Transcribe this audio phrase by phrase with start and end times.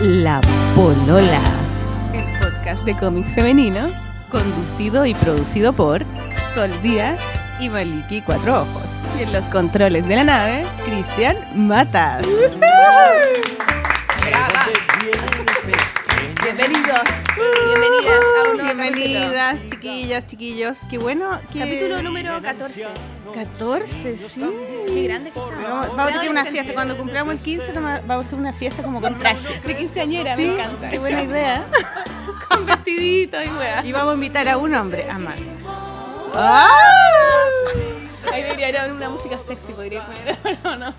[0.00, 0.42] La
[0.74, 1.40] Polola,
[2.12, 3.86] el podcast de cómic femenino,
[4.30, 6.02] conducido y producido por
[6.52, 7.18] Sol Díaz
[7.60, 8.82] y Maliki Cuatro Ojos.
[9.18, 12.26] Y en los controles de la nave, Cristian Matas.
[16.42, 17.02] Bienvenidos,
[17.66, 18.35] bienvenidas a un nuevo
[18.80, 19.70] Bienvenidas, capítulo.
[19.70, 20.78] chiquillas, chiquillos.
[20.90, 21.58] Qué bueno que...
[21.60, 22.86] Capítulo número 14.
[23.34, 24.40] 14, sí.
[24.86, 25.62] Qué grande que estamos.
[25.62, 26.72] Vamos, vamos a tener una fiesta.
[26.74, 29.60] Cuando cumplamos el 15 toma- vamos a hacer una fiesta como con traje.
[29.66, 30.90] De quinceañera, Sí, me encanta.
[30.90, 31.66] qué buena idea.
[32.48, 33.84] Con vestidito y wea.
[33.84, 35.36] Y vamos a invitar a un hombre, a Mar.
[38.36, 40.38] Ahí debería haber una música sexy, podría poner,
[40.78, 40.92] no.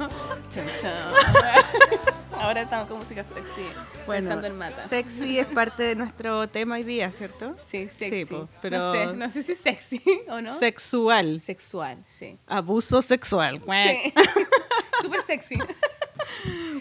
[0.51, 0.63] Chum.
[2.39, 3.61] Ahora estamos con música sexy,
[4.07, 4.87] pensando en mata.
[4.87, 7.55] sexy es parte de nuestro tema hoy día, ¿cierto?
[7.59, 8.25] Sí, sexy.
[8.25, 10.57] po, pero- No sé, no sé si sexy o no.
[10.57, 11.39] Sexual.
[11.39, 12.37] Sexual, sí.
[12.47, 13.61] Abuso sexual.
[13.63, 14.13] Sí.
[15.01, 15.59] Súper sexy.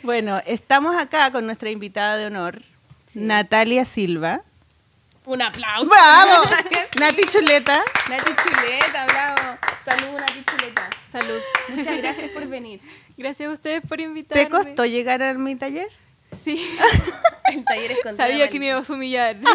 [0.02, 2.63] Bueno, estamos acá con nuestra invitada de honor,
[3.15, 4.43] Natalia Silva.
[5.27, 5.91] Un aplauso.
[5.91, 6.45] ¡Bravo!
[7.01, 7.82] Nati Chuleta.
[8.09, 9.59] Nati Chuleta, bravo.
[9.85, 10.91] Salud, Nati Chuleta.
[11.05, 11.41] Salud.
[11.69, 12.80] Muchas gracias por venir.
[13.16, 14.45] Gracias a ustedes por invitarme.
[14.45, 15.88] ¿Te costó llegar a mi taller?
[16.32, 16.65] Sí.
[17.52, 19.37] El taller es con Sabía que me ibas a humillar.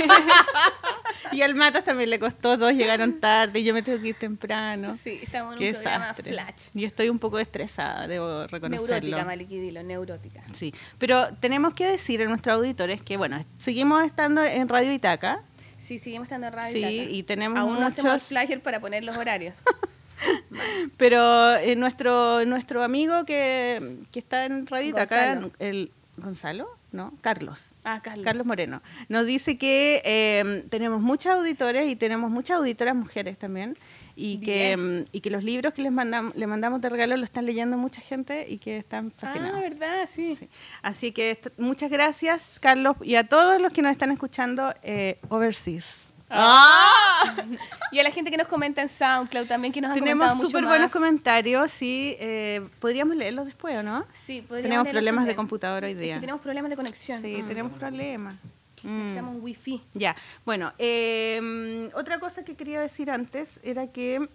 [1.31, 4.15] Y al Matas también le costó, dos llegaron tarde y yo me tengo que ir
[4.15, 4.95] temprano.
[4.95, 6.63] Sí, estamos en Qué un programa flash.
[6.73, 8.87] Y estoy un poco estresada, debo reconocerlo.
[8.87, 10.43] Neurótica, Maliki, dilo, neurótica.
[10.51, 15.43] Sí, pero tenemos que decir a nuestros auditores que, bueno, seguimos estando en Radio Itaca,
[15.81, 16.87] Sí, seguimos estando en radio.
[16.87, 19.63] sí, y tenemos Aún no hacemos flyer para poner los horarios.
[20.97, 25.51] pero eh, nuestro nuestro amigo que, que está en Radio Gonzalo.
[25.57, 27.13] el Gonzalo, ¿no?
[27.21, 27.71] Carlos.
[27.83, 28.23] Ah, Carlos.
[28.23, 28.83] Carlos Moreno.
[29.09, 33.75] Nos dice que eh, tenemos muchos auditores y tenemos muchas auditoras mujeres también.
[34.23, 37.23] Y que, mm, y que los libros que les mandamos, le mandamos de regalo lo
[37.23, 39.57] están leyendo mucha gente y que están fascinados.
[39.57, 40.07] Ah, ¿verdad?
[40.09, 40.35] Sí.
[40.35, 40.47] Sí.
[40.83, 46.13] Así que muchas gracias, Carlos, y a todos los que nos están escuchando eh, overseas.
[46.29, 47.23] ¡Ah!
[47.91, 50.35] Y a la gente que nos comenta en SoundCloud también, que nos ha Tenemos comentado
[50.37, 54.05] mucho súper buenos comentarios y eh, podríamos leerlos después, ¿o no?
[54.13, 55.35] Sí, podríamos Tenemos problemas de también.
[55.35, 56.13] computadora hoy Es día.
[56.15, 57.21] que tenemos problemas de conexión.
[57.21, 57.47] Sí, Mm.
[57.47, 58.35] tenemos problemas.
[58.83, 58.97] Mm.
[58.97, 59.81] Necesitamos un wifi.
[59.93, 60.15] Ya,
[60.45, 64.27] bueno, eh, otra cosa que quería decir antes era que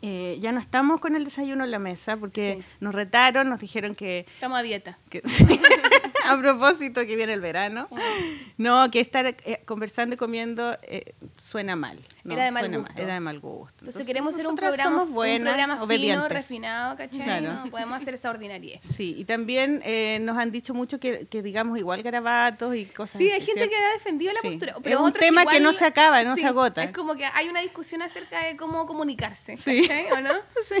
[0.00, 2.64] eh, ya no estamos con el desayuno en la mesa porque Sí.
[2.80, 4.96] nos retaron, nos dijeron que, Estamos a dieta.
[5.10, 5.22] que-
[6.30, 7.88] a propósito que viene el verano,
[8.58, 11.14] no, que estar eh, conversando y comiendo eh,
[11.48, 11.98] suena mal.
[12.24, 13.02] no, Era de mal suena gusto.
[13.02, 13.74] era de mal gusto.
[13.80, 17.20] Entonces, queremos hacer un programa, buenas, un programa fino, refinado, ¿cachai?
[17.24, 17.52] Claro.
[17.64, 18.80] No podemos hacer esa ordinariedad.
[18.82, 23.18] Sí, y también eh, nos han dicho mucho que, que digamos igual garabatos y cosas
[23.18, 23.70] Sí, así, hay gente ¿cierto?
[23.70, 24.48] que ha defendido la Sí.
[24.48, 24.72] postura.
[24.72, 26.82] Es Pero un otros tema que igual- no se acaba, no sí, se agota.
[26.84, 29.56] Es como que hay una discusión acerca de cómo comunicarse.
[29.56, 29.82] Sí.
[29.88, 30.12] ¿cachai?
[30.12, 30.30] ¿O no?
[30.62, 30.74] Sí.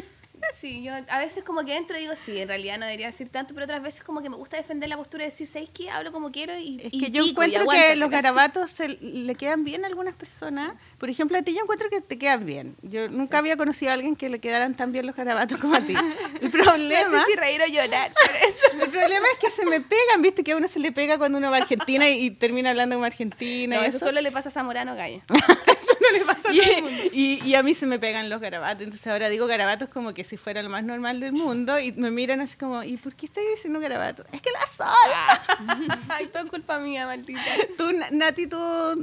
[0.54, 3.28] Sí, yo a veces como que entro y digo, sí, en realidad no debería decir
[3.28, 5.90] tanto, pero otras veces como que me gusta defender la postura de decir, ¿sabéis qué?
[5.90, 8.88] Hablo como quiero y Es y que yo pico, y encuentro que los garabatos se,
[8.88, 10.72] le quedan bien a algunas personas.
[10.98, 12.76] Por ejemplo, a ti yo encuentro que te quedan bien.
[12.82, 15.80] Yo nunca había conocido a alguien que le quedaran tan bien los garabatos como a
[15.80, 15.94] ti.
[16.40, 18.84] El problema, No sé si reír o llorar, por eso.
[18.84, 21.38] el problema es que se me pegan, viste que a uno se le pega cuando
[21.38, 23.76] uno va a Argentina y, y termina hablando como argentina.
[23.76, 24.06] No, y eso eso.
[24.06, 25.20] solo le pasa a Zamorano Gaya.
[25.28, 27.02] eso no le pasa a todo el mundo.
[27.12, 28.82] Y, y- y a mí se me pegan los garabatos.
[28.82, 31.78] Entonces ahora digo garabatos como que si fuera lo más normal del mundo.
[31.78, 34.26] Y me miran así como, ¿y por qué estoy diciendo garabatos?
[34.32, 35.88] Es que la soy.
[36.10, 37.40] Ay, todo es culpa mía, maldita.
[37.76, 38.58] Tú, Na- Nati, ¿tú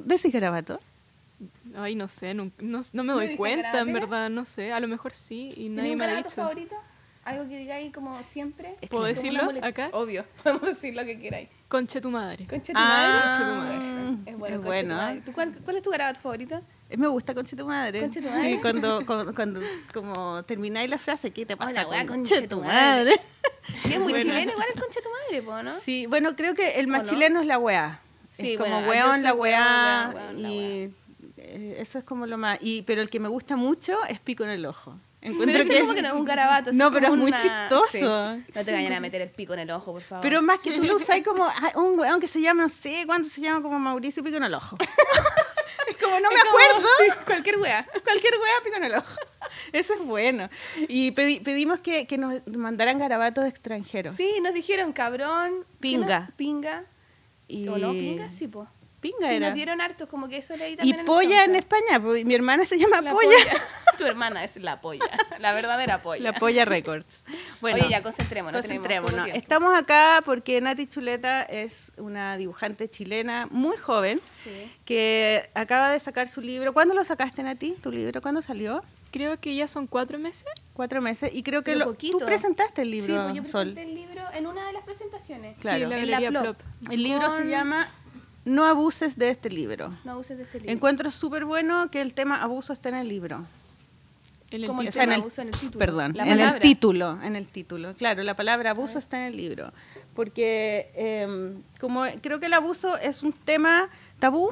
[0.06, 0.80] decís garabato?
[1.78, 4.72] Ay, no sé, no, no, no me ¿No doy cuenta, en verdad, no sé.
[4.72, 6.42] A lo mejor sí y ¿Tienes nadie un me ha garabato dicho.
[6.42, 6.76] favorito?
[7.26, 8.76] ¿Algo que digáis como siempre?
[8.90, 9.90] ¿Puedo decirlo acá?
[9.94, 11.50] Obvio, podemos decir lo que queráis.
[11.68, 12.46] Conche tu madre.
[12.46, 14.32] Concha tu Ah, madre.
[14.32, 14.96] Es bueno, es concha tu bueno.
[14.96, 15.22] madre.
[15.26, 16.62] ¿Tú cuál, cuál es tu garabato favorito?
[16.90, 18.00] Eh, Me gusta conche tu madre.
[18.02, 18.54] Conche tu madre.
[18.54, 19.60] Sí, cuando, cuando, cuando
[19.94, 23.12] como termináis la frase, ¿qué te pasa Hola, con conche conche tu madre.
[23.12, 23.22] madre?
[23.86, 24.18] Y es muy Bueno.
[24.20, 25.80] chileno, igual el concha tu madre, po, ¿no?
[25.80, 28.00] Sí, bueno, creo que el más chileno es la weá.
[28.32, 30.12] Sí, es como bueno, weón, la weá.
[30.14, 30.94] weón, weón, la y
[31.38, 32.60] eh, eso es como lo más.
[32.62, 34.98] Y, pero el que me gusta mucho es pico en el ojo.
[35.22, 36.72] Pero Encuentro ese que como que no es un garabato.
[36.74, 37.88] No, pero es muy chistoso.
[37.90, 38.44] Sí.
[38.54, 40.22] No te vayan a meter el pico en el ojo, por favor.
[40.22, 41.46] Pero más que tú lo usas como
[41.76, 44.54] un weón que se llama, no sé cuánto se llama, como Mauricio Pico en el
[44.54, 44.78] ojo.
[45.90, 46.88] es como, no me como- acuerdo.
[47.00, 47.86] sí, cualquier wea.
[48.04, 49.08] Cualquier wea pico en el ojo.
[49.72, 50.50] Eso es bueno.
[50.88, 54.16] Y pedi- pedimos que, que nos mandaran garabatos extranjeros.
[54.16, 55.64] Sí, nos dijeron cabrón.
[55.74, 56.20] ¿qué Pinga.
[56.22, 56.36] no?
[56.36, 56.84] Pinga.
[57.48, 57.68] Y...
[57.68, 57.92] ¿O no?
[57.94, 58.68] Pinga, sí, po.
[59.06, 59.48] Pinga Sí, era.
[59.50, 61.00] nos dieron hartos, como que eso leí Y también.
[61.02, 61.56] el polla en.
[61.56, 62.00] España.
[62.00, 63.30] Mi hermana se llama La Polla.
[64.00, 65.06] Tu hermana es la polla.
[65.40, 66.22] La verdadera polla.
[66.22, 67.24] La Polla Records.
[67.62, 68.60] Bueno, Oye, ya concentrémonos.
[68.62, 69.30] concentrémonos.
[69.34, 74.70] Estamos acá porque Nati Chuleta es una dibujante chilena muy joven Sí.
[74.84, 76.74] que acaba de sacar su libro.
[76.74, 77.72] ¿Cuándo lo sacaste, Nati?
[77.82, 78.22] ¿Tu libro?
[78.22, 78.84] ¿Cuándo salió?
[79.12, 80.46] Creo que ya son cuatro meses.
[80.74, 81.34] Cuatro meses.
[81.34, 82.18] Y creo que Pero lo, poquito.
[82.18, 83.72] tú presentaste el Sí, libro, pues yo Sol.
[83.72, 85.58] presenté el libro en una de las presentaciones.
[85.60, 85.78] Claro.
[85.78, 86.44] Sí, en la En la Plop.
[86.58, 86.92] Plop.
[86.92, 87.88] El libro se llama
[88.46, 89.94] No abuses de este libro.
[90.04, 90.72] No uses de este libro.
[90.72, 93.44] Encuentro súper bueno que el tema abuso está en el libro.
[94.52, 95.80] En el Como el O sea, en tema el- abuso en el título.
[95.80, 97.96] Perdón, La en el título, en el título.
[97.96, 99.74] Claro, la palabra abuso está en el libro.
[100.14, 103.90] Porque eh, como creo que el abuso es un tema
[104.20, 104.52] tabú,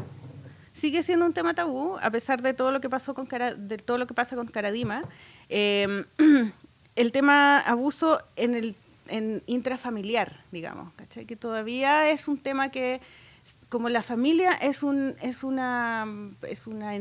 [0.74, 3.78] sigue siendo un tema tabú, a pesar de todo lo que pasó con Cara- de
[3.78, 5.04] todo lo que pasa con Caradima.
[5.50, 6.04] Eh,
[6.95, 8.75] el tema abuso en el
[9.10, 11.25] en intrafamiliar, digamos, ¿cachai?
[11.25, 13.01] Que todavía es un tema que
[13.69, 16.06] como la familia es un es una
[16.44, 16.94] es una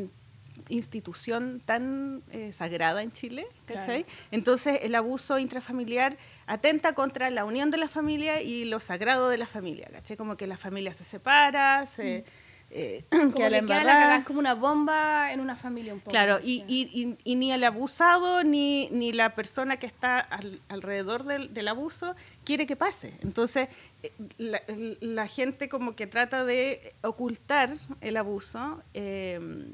[0.69, 4.07] institución tan eh, sagrada en Chile, ¿cachai?
[4.31, 6.17] Entonces el abuso intrafamiliar
[6.47, 10.17] atenta contra la unión de la familia y lo sagrado de la familia, ¿cachai?
[10.17, 12.25] Como que la familia se separa, se
[12.71, 16.11] eh, Como queda la que queda la como una bomba en una familia un poco.
[16.11, 20.61] Claro, y, y- y- y ni el abusado ni, ni la persona que está al-
[20.69, 23.15] alrededor del, del abuso quiere que pase.
[23.23, 23.69] Entonces,
[24.03, 29.67] eh, la, gente como que trata de ocultar el abuso, eh,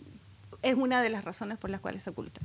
[0.63, 2.41] es una de las razones por las cuales se oculta.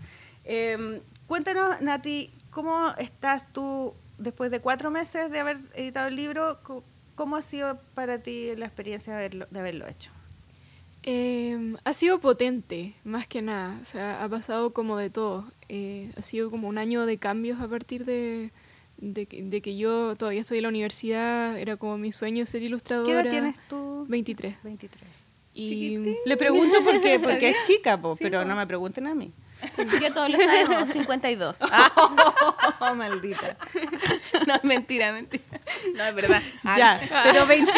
[0.45, 6.59] Eh, cuéntanos, Nati, ¿cómo estás tú después de cuatro meses de haber editado el libro?
[7.15, 10.11] ¿Cómo ha sido para ti la experiencia de haberlo, de haberlo hecho?
[11.05, 13.77] Eh, ha sido potente, más que nada.
[13.81, 15.45] O sea, ha pasado como de todo.
[15.69, 18.51] Eh, ha sido como un año de cambios a partir de,
[18.97, 21.57] de, que, de que yo todavía estoy en la universidad.
[21.57, 23.07] Era como mi sueño ser ilustradora.
[23.07, 24.05] ¿Qué edad tienes tú?
[24.07, 24.55] 23.
[24.63, 25.29] 23.
[25.55, 28.47] Y Le pregunto porque, porque es chica, po, Sí, pero po.
[28.47, 29.31] no me pregunten a mí.
[30.01, 31.57] Ya todos lo sabemos, 52.
[31.61, 33.55] Ah, Oh, maldita.
[34.47, 35.43] no, es mentira, mentira.
[35.95, 36.41] No, es verdad.
[36.63, 37.71] Ah, Ya, pero 20...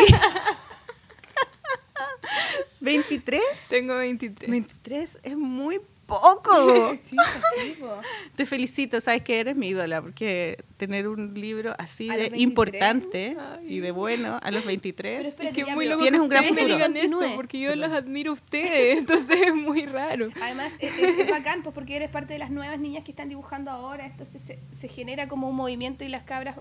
[2.80, 3.42] 23.
[3.70, 4.50] tengo 23.
[4.50, 6.92] 23 es muy poco.
[7.06, 7.16] Sí,
[7.60, 7.98] sí, po.
[8.36, 12.42] Te felicito, sabes que eres mi ídola, porque tener un libro así de los 23.
[12.42, 13.76] importante Ay.
[13.76, 15.26] y de bueno a los Pero 23.
[15.26, 16.90] espérate, Es que es ya, muy pero- loco Tienes que un gran ustedes me futuro.
[16.90, 20.30] digan eso, porque yo las admiro a ustedes, entonces es muy raro.
[20.42, 23.30] Además, es, es- es bacán, pues porque eres parte de las nuevas niñas que están
[23.30, 26.58] dibujando ahora, entonces se, se genera como un movimiento y las cabras,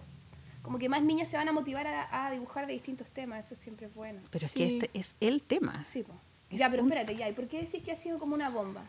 [0.62, 3.54] como que más niñas se van a motivar a, a dibujar de distintos temas, eso
[3.54, 4.20] siempre es bueno.
[4.30, 4.58] Pero es Sí.
[4.58, 5.84] que este es el tema.
[5.84, 6.14] Sí, po.
[6.50, 8.48] Es Ya, pero un- espérate, ya, ¿y por qué decís que ha sido como una
[8.48, 8.82] bomba?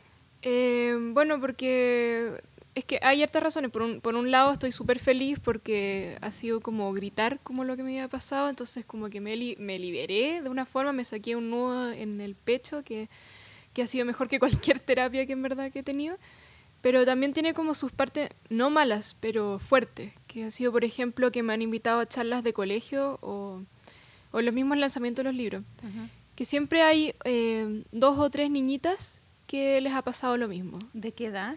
[0.48, 2.40] Eh, bueno, porque
[2.76, 3.72] es que hay hartas razones.
[3.72, 7.76] Por un, por un lado estoy súper feliz porque ha sido como gritar como lo
[7.76, 11.04] que me había pasado, entonces como que me, li- me liberé de una forma, me
[11.04, 13.10] saqué un nudo en el pecho que,
[13.74, 16.18] que ha sido mejor que cualquier terapia que en verdad que he tenido.
[16.82, 21.32] Pero también tiene como sus partes, no malas, pero fuertes, que ha sido, por ejemplo,
[21.32, 23.64] que me han invitado a charlas de colegio o,
[24.32, 25.64] o los mismos lanzamientos de los libros
[26.36, 30.78] que siempre hay eh, dos o tres niñitas que les ha pasado lo mismo.
[30.94, 31.56] ¿De qué edad?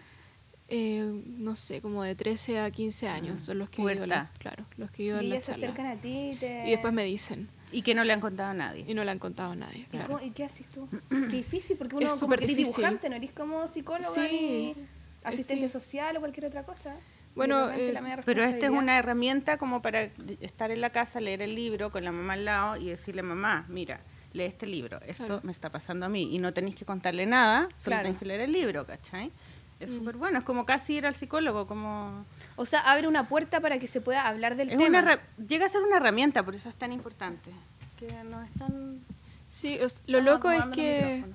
[0.71, 4.31] Eh, no sé, como de 13 a 15 años son los que he a la-
[4.37, 6.67] claro, los que he ido a Y la ellas se acercan a ti y te...
[6.67, 8.85] Y después me dicen, Y que no le han contado a nadie.
[8.87, 9.79] y no le han contado a nadie.
[9.81, 10.07] ¿Y, claro.
[10.07, 10.87] cómo- y qué haces tú?
[11.09, 14.75] Qué difícil, porque uno Es como que eres dibujante, no eres como psicóloga Sí.
[14.75, 14.75] ni
[15.23, 15.73] asistente Sí.
[15.73, 16.95] social o cualquier otra cosa.
[17.35, 17.93] Bueno, eh,
[18.25, 20.03] Pero esta es una herramienta como para
[20.41, 23.65] estar en la casa, leer el libro con la mamá al lado y decirle, mamá,
[23.69, 24.01] mira,
[24.33, 25.41] lee este libro, esto Claro.
[25.43, 26.33] me está pasando a mí.
[26.35, 28.03] Y no tenéis que contarle nada, solo Claro.
[28.03, 29.31] tenéis que leer el libro, ¿cachai?
[29.79, 29.95] Es Mm.
[29.97, 32.25] súper bueno, es como casi ir al psicólogo, como...
[32.57, 34.99] O sea, abre una puerta para que se pueda hablar del Es tema.
[34.99, 37.51] una llega a ser una herramienta, por eso es tan importante.
[37.97, 38.99] Que no es tan...
[39.47, 41.25] Sí, os- lo Estamos loco es que,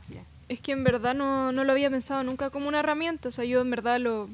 [0.48, 3.28] es que en verdad no, no lo había pensado nunca como una herramienta.
[3.28, 4.28] O sea, yo en verdad lo,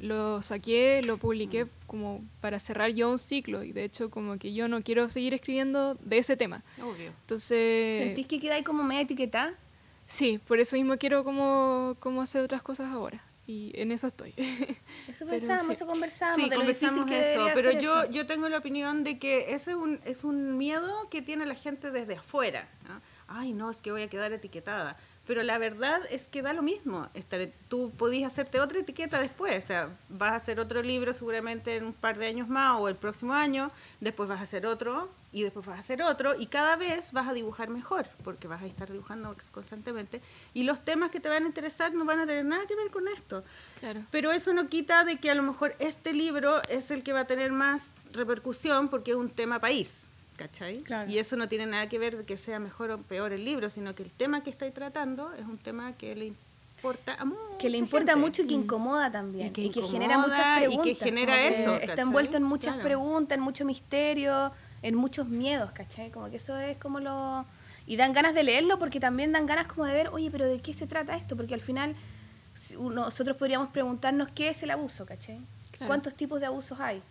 [0.00, 3.62] lo saqué, lo publiqué como para cerrar yo un ciclo.
[3.62, 6.62] Y de hecho, como que yo no quiero seguir escribiendo de ese tema.
[6.82, 7.12] Obvio.
[7.20, 8.04] Entonces...
[8.04, 9.54] ¿Sentís que queda ahí como media etiquetada?
[10.06, 13.24] Sí, por eso mismo quiero como, como hacer otras cosas ahora.
[13.46, 14.32] Y en eso estoy.
[15.08, 15.72] Eso Pero pensamos, sí.
[15.72, 18.10] eso conversamos, Sí, de conversamos que eso, pero yo, eso.
[18.10, 21.54] yo tengo la opinión de que ese es un, es un miedo que tiene la
[21.54, 22.66] gente desde afuera.
[22.88, 23.02] ¿no?
[23.28, 24.96] Ay, no, es que voy a quedar etiquetada.
[25.26, 27.08] Pero la verdad es que da lo mismo.
[27.68, 29.64] Tú podías hacerte otra etiqueta después.
[29.64, 32.88] O sea, vas a hacer otro libro seguramente en un par de años más o
[32.88, 33.70] el próximo año.
[34.00, 36.38] Después vas a hacer otro y después vas a hacer otro.
[36.38, 40.20] Y cada vez vas a dibujar mejor porque vas a estar dibujando constantemente.
[40.52, 42.90] Y los temas que te van a interesar no van a tener nada que ver
[42.90, 43.44] con esto.
[43.80, 44.02] Claro.
[44.10, 47.20] Pero eso no quita de que a lo mejor este libro es el que va
[47.20, 50.78] a tener más repercusión porque es un tema país, ¿cachai?
[50.82, 51.10] Claro.
[51.10, 53.70] Y eso no tiene nada que ver de que sea mejor o peor el libro,
[53.70, 57.40] sino que el tema que estáis tratando es un tema que le importa a mucha
[57.58, 58.26] que le importa gente.
[58.26, 59.48] mucho y que incomoda también.
[59.56, 60.98] Y que genera incomoda muchas y que preguntas.
[61.04, 62.88] genera eso, Está envuelto en muchas Claro.
[62.88, 66.10] preguntas, en mucho misterio, en muchos miedos, ¿cachai?
[66.10, 67.46] Como que eso es como lo...
[67.86, 70.60] Y dan ganas de leerlo porque también dan ganas como de ver, oye, pero ¿de
[70.60, 71.36] qué se trata esto?
[71.36, 71.94] Porque al final
[72.78, 75.38] nosotros podríamos preguntarnos qué es el abuso, ¿cachai?
[75.72, 75.86] Claro.
[75.88, 77.02] ¿Cuántos tipos de abusos hay?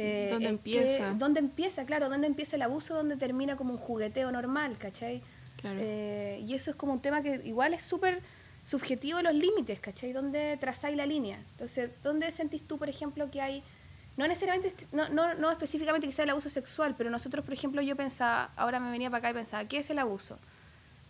[0.00, 1.12] Eh, ¿Dónde en qué- empieza?
[1.14, 1.84] ¿Dónde empieza?
[1.84, 2.94] Claro, ¿dónde empieza el abuso?
[2.94, 5.22] ¿Dónde termina como un jugueteo normal, ¿cachai?
[5.60, 5.80] Claro.
[5.82, 8.20] Eh, y eso es como un tema que igual es súper
[8.62, 10.12] subjetivo los límites, ¿cachai?
[10.12, 11.38] ¿Dónde trazáis la línea?
[11.52, 13.62] Entonces, ¿dónde sentís tú, por ejemplo, que hay,
[14.16, 17.96] no necesariamente, no, no, no específicamente sea el abuso sexual, pero nosotros, por ejemplo, yo
[17.96, 20.38] pensaba, ahora me venía para acá y pensaba, ¿qué es el abuso?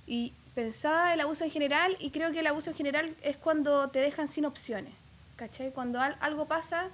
[0.06, 3.88] Y pensaba el abuso en general y creo que el abuso en general es cuando
[3.90, 4.94] te dejan sin opciones,
[5.36, 5.72] ¿cachai?
[5.72, 6.86] Cuando al- algo pasa,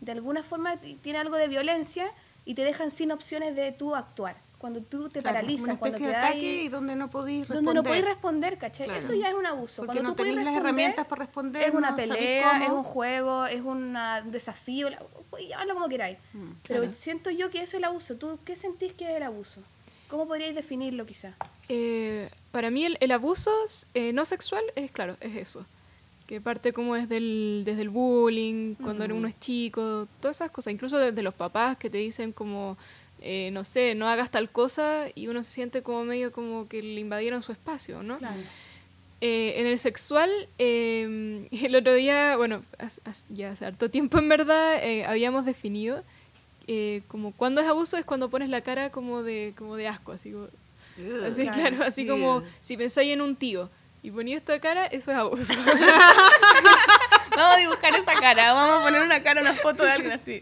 [0.00, 2.10] de alguna forma tiene algo de violencia
[2.44, 4.36] y te dejan sin opciones de tú actuar.
[4.58, 7.64] Cuando tú te Claro, paralizas, una cuando te de ataque y donde no podís responder.
[7.64, 8.86] donde no podéis responder, ¿cachai?
[8.86, 8.98] Claro.
[9.00, 9.82] Eso ya es un abuso.
[9.82, 11.62] Porque Cuando no tú tenéis las responder, herramientas para responder.
[11.62, 14.98] Es una no pelea, es un juego, es una- un desafío, la-
[15.30, 16.18] podéis llamarlo como queráis.
[16.32, 16.96] Mm, Pero claro.
[16.98, 18.16] siento yo que eso es el abuso.
[18.16, 19.62] ¿Tú qué sentís que es el abuso?
[20.08, 21.34] ¿Cómo podríais definirlo quizás?
[21.68, 23.52] Eh, para mí el, el abuso
[23.94, 25.66] eh, no sexual es claro, es eso.
[26.28, 30.72] Que parte como desde el, desde el bullying, cuando uno es chico, todas esas cosas.
[30.72, 32.76] Incluso desde los papás que te dicen como,
[33.20, 36.82] eh, no sé, no hagas tal cosa y uno se siente como medio como que
[36.82, 38.18] le invadieron su espacio, ¿no?
[38.18, 38.36] Claro.
[39.20, 42.62] Eh, en el sexual, eh, el otro día, bueno,
[43.30, 46.04] ya hace harto tiempo en verdad, eh, habíamos definido
[46.70, 50.12] eh, como cuando es abuso es cuando pones la cara como de, como de asco,
[50.12, 50.48] así como,
[51.26, 51.82] así, claro.
[51.82, 52.44] así como Ugh.
[52.60, 53.70] si pensáis en un tío
[54.08, 55.52] y ponía esta cara, eso es abuso.
[57.36, 60.40] Vamos a dibujar esa cara, vamos a poner una cara, una foto de alguien así.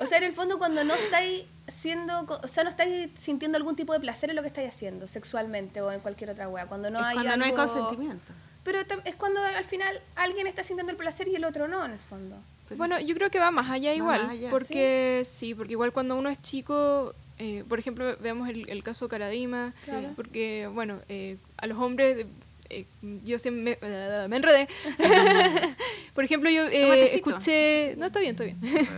[0.00, 3.74] O sea, en el fondo cuando no estáis siendo, o sea, no estáis sintiendo algún
[3.74, 6.90] tipo de placer en lo que estáis haciendo, sexualmente o en cualquier otra wea, cuando
[6.90, 8.32] no Es hay cuando no hay consentimiento.
[8.62, 11.92] Pero es cuando al final alguien está sintiendo el placer y el otro no, en
[11.92, 12.36] el fondo.
[12.76, 15.54] Bueno, yo creo que va más allá igual, más allá, porque sí.
[15.54, 20.12] porque igual cuando uno es chico, eh, por ejemplo, veamos el, el caso Caradima, Claro.
[20.16, 22.26] porque bueno, eh, a los hombres,
[22.68, 22.84] eh,
[23.24, 24.68] yo siempre me, me enredé.
[26.14, 28.58] por ejemplo, yo eh, escuché, no, está bien, está bien.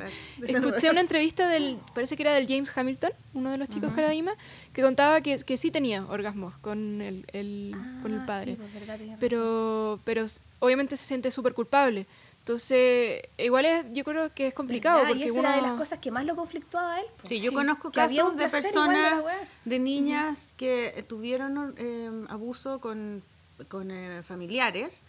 [0.46, 4.32] Escuché una entrevista del, parece que era del James Hamilton, uno de los chicos Caradima,
[4.72, 8.58] que contaba que, que sí tenía orgasmos con el, el- con el Ah, padre sí,
[8.60, 10.26] pues, verdad, pero pero
[10.58, 12.06] obviamente se siente súper culpable
[12.42, 15.10] entonces igual es yo creo que es complicado ¿Verdad?
[15.10, 17.06] porque y eso uno era de las cosas que más lo conflictuaba a él.
[17.20, 17.28] po.
[17.28, 19.22] Sí, yo Sí, conozco casos de personas,
[19.64, 23.22] de niñas que tuvieron eh, abuso con,
[23.68, 25.02] con eh, familiares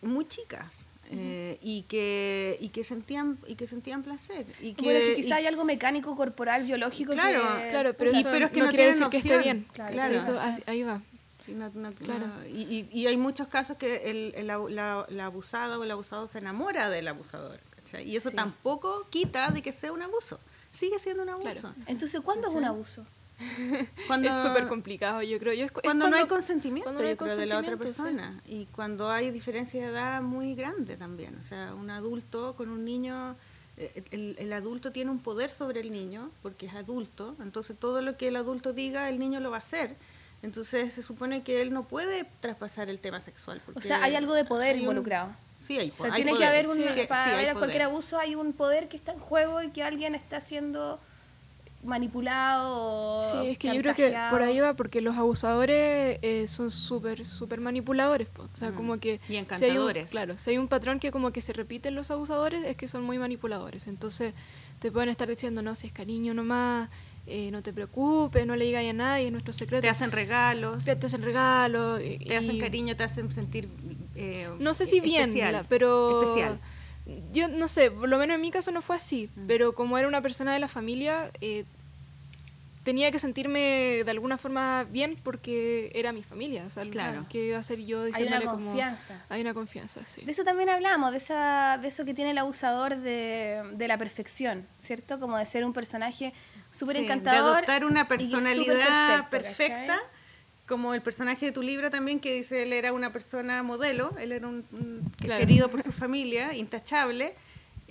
[0.00, 5.00] muy chicas eh, y que y que sentían y que sentían placer y que, bueno,
[5.00, 7.68] que y- quizá hay algo mecánico, corporal, biológico Claro, que...
[7.70, 10.14] claro pero Y- eso pero es que no, no quiere que esté bien Claro, claro.
[10.14, 11.02] Eso, ahí va
[11.50, 12.26] Sí, no- no- Claro.
[12.28, 15.90] no- y, y- y hay muchos casos que el, el la, la abusada o el
[15.90, 17.58] abusado se enamora del abusador.
[17.76, 18.08] ¿cachai?
[18.08, 18.36] Y eso Sí.
[18.36, 20.38] tampoco quita de que sea un abuso.
[20.70, 21.50] Sigue siendo un abuso.
[21.60, 21.74] Claro.
[21.86, 23.04] Entonces, ¿cuándo es un abuso?
[24.06, 27.02] Cuando, es súper complicado yo creo yo es cu- es cuando no hay consentimiento, cuando
[27.02, 28.32] no hay yo creo, de la otra consentimiento, sí.
[28.36, 28.42] persona.
[28.46, 31.36] Y cuando hay diferencia de edad muy grande también.
[31.38, 33.34] O sea, un adulto con un niño,
[33.78, 37.34] eh, el, el adulto tiene un poder sobre el niño porque es adulto.
[37.40, 39.96] Entonces todo lo que el adulto diga, el niño lo va a hacer.
[40.42, 43.60] Entonces se supone que él no puede traspasar el tema sexual.
[43.68, 45.30] O porque sea, hay algo de poder un- involucrado.
[45.56, 46.48] Sí, hay, O sea, hay tiene que poder.
[46.48, 46.74] haber un...
[46.74, 47.82] Sí, que- para sí, hay ver cualquier poder.
[47.82, 50.98] abuso hay un poder que está en juego y que alguien está siendo
[51.82, 56.46] manipulado o Sí, es que yo creo que por ahí va porque los abusadores eh,
[56.46, 58.28] son súper, súper manipuladores.
[58.28, 58.42] po.
[58.42, 58.74] O sea, Mm.
[58.74, 59.14] como que...
[59.14, 60.10] Y si hay un- encantadores.
[60.10, 62.86] claro, si hay un patrón que como que se repite en los abusadores es que
[62.88, 63.86] son muy manipuladores.
[63.86, 64.34] Entonces
[64.78, 66.88] te pueden estar diciendo, no, si es cariño nomás,
[67.30, 69.82] eh, no te preocupes, no le digas a nadie, es nuestro secreto.
[69.82, 72.00] Te hacen regalos, te, te hacen regalos.
[72.00, 73.68] te hacen cariño, te hacen sentir.
[74.16, 76.22] eh, No sé si bien, especial, la- pero...
[76.22, 76.58] Especial.
[77.32, 79.46] Yo no sé, por lo menos en mi caso no fue así, Mm.
[79.48, 81.64] pero como era una persona de la familia, eh,
[82.82, 86.64] tenía que sentirme de alguna forma bien porque era mi familia.
[86.66, 87.26] O sea, Claro.
[87.28, 88.64] que iba a ser yo Hay una diciéndole como...
[88.66, 89.24] confianza.
[89.28, 90.22] Hay una confianza, sí.
[90.22, 93.98] De eso también hablamos, de, esa, de eso que tiene el abusador de, de la
[93.98, 95.20] perfección, ¿cierto?
[95.20, 96.32] Como de ser un personaje
[96.70, 97.42] súper Sí, encantador.
[97.42, 100.20] De adoptar una personalidad perfecto, perfecta, ¿cachai?
[100.66, 104.32] como el personaje de tu libro también, que dice él era una persona modelo, él
[104.32, 105.40] era un, un- Claro.
[105.40, 107.34] querido por su familia, intachable.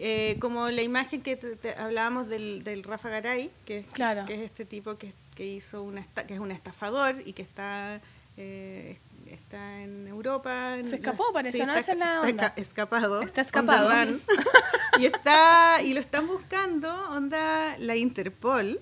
[0.01, 4.25] Eh, como la imagen que te- te hablábamos del, del Rafa Garay, que, es- Claro.
[4.25, 7.41] que es este tipo que, que hizo una esta- que es un estafador y que
[7.41, 7.99] está
[8.37, 8.97] eh,
[9.29, 10.77] está en Europa.
[10.77, 11.75] en Se la- escapó, parece, ¿no?
[11.75, 12.47] está, la está onda.
[12.47, 13.21] esca- escapado.
[13.21, 13.89] Está escapado.
[13.91, 14.21] run.
[14.99, 18.79] y está y lo están buscando, onda la Interpol.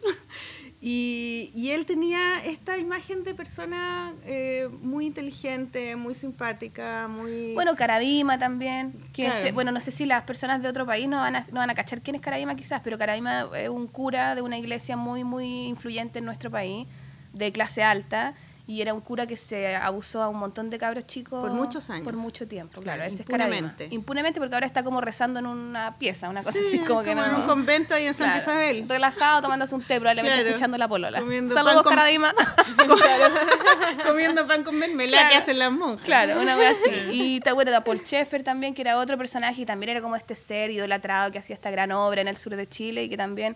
[0.79, 7.53] Y, y él tenía esta imagen de persona eh, muy inteligente, muy simpática, muy...
[7.55, 8.91] Bueno, Caradima también.
[9.11, 9.39] Que Claro.
[9.39, 11.69] este- bueno, no sé si las personas de otro país no van, a, no van
[11.71, 15.23] a cachar quién es Caradima quizás, pero Caradima es un cura de una iglesia muy,
[15.23, 16.85] muy influyente en nuestro país,
[17.33, 18.35] de clase alta,
[18.69, 21.89] y era un cura que se abusó a un montón de cabros chicos Por muchos
[21.89, 22.03] años.
[22.03, 23.87] por mucho tiempo claro, Claro, es impunemente.
[23.91, 27.11] impunemente porque ahora está como rezando en una pieza una cosa Sí, así como que
[27.15, 28.89] como no en un convento ahí en Santa Claro, Isabel.
[28.89, 30.49] relajado tomándose un té probablemente Claro.
[30.49, 32.33] escuchando la polola Comiendo saludos pan con- Caradima
[34.05, 36.05] Comiendo pan con mermelada que hacen las monjas.
[36.05, 36.91] Claro, una vez así.
[37.11, 40.15] Y te acuerdas de Paul Schaeffer también, que era otro personaje y también era como
[40.15, 43.17] este ser idolatrado que hacía esta gran obra en el sur de Chile y que
[43.17, 43.55] también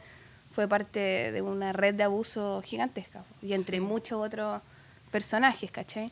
[0.51, 3.24] fue parte de una red de abuso gigantesca.
[3.41, 4.62] Y entre muchos otros
[5.12, 6.12] personajes, ¿cachai?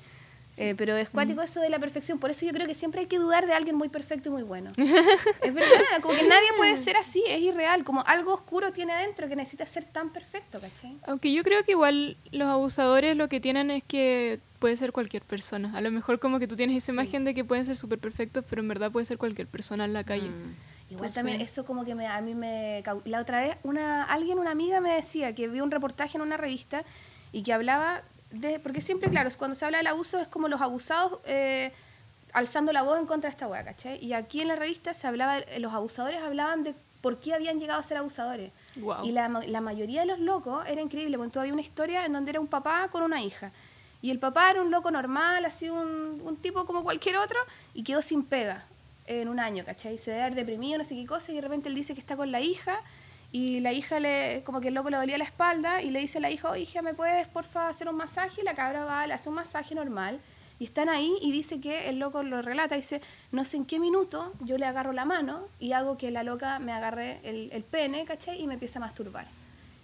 [0.58, 3.08] Eh, pero es cuático eso de la perfección, por eso yo creo que siempre hay
[3.08, 4.72] que dudar de alguien muy perfecto y muy bueno.
[4.77, 9.29] es verdad, como que nadie puede ser así, es irreal, como algo oscuro tiene adentro
[9.29, 10.98] que necesita ser tan perfecto, ¿cachai?
[11.08, 15.24] Aunque yo creo que igual los abusadores lo que tienen es que puede ser cualquier
[15.24, 15.72] persona.
[15.77, 18.44] A lo mejor como que tú tienes esa imagen de que pueden ser súper perfectos,
[18.50, 20.27] pero en verdad puede ser cualquier persona en la calle.
[20.27, 20.34] Mm.
[20.34, 22.84] Igual Entonces- también eso como que me- a mí me...
[23.06, 26.36] La otra vez una alguien, una amiga me decía que vio un reportaje en una
[26.36, 26.84] revista
[27.32, 28.59] y que hablaba de...
[28.59, 31.71] Porque siempre, claro, es cuando se habla del abuso es como los abusados eh,
[32.33, 34.03] alzando la voz en contra de esta weá, ¿cachai?
[34.03, 37.59] Y aquí en la revista se hablaba, de- los abusadores hablaban de por qué habían
[37.59, 38.51] llegado a ser abusadores.
[39.05, 42.31] Y la, la mayoría de los locos era increíble, porque todavía una historia en donde
[42.31, 43.51] era un papá con una hija.
[44.01, 47.38] Y el papá era un loco normal, así un, un tipo como cualquier otro,
[47.74, 48.63] y quedó sin pega
[49.07, 49.98] en un año, ¿cachai?
[49.98, 52.15] Se debe haber deprimido, no sé qué cosa, y de repente él dice que está
[52.15, 52.79] con la hija,
[53.31, 56.17] y la hija le, como que el loco le dolía la espalda, y le dice
[56.17, 58.41] a la hija, oye, hija, ¿me puedes, porfa, hacer un masaje?
[58.41, 60.19] Y la cabra va, le hace un masaje normal,
[60.59, 63.79] y están ahí, y dice que el loco lo relata, dice, no sé en qué
[63.79, 67.63] minuto yo le agarro la mano, y hago que la loca me agarre el, el
[67.63, 68.41] pene, ¿cachai?
[68.41, 69.27] Y me empieza a masturbar.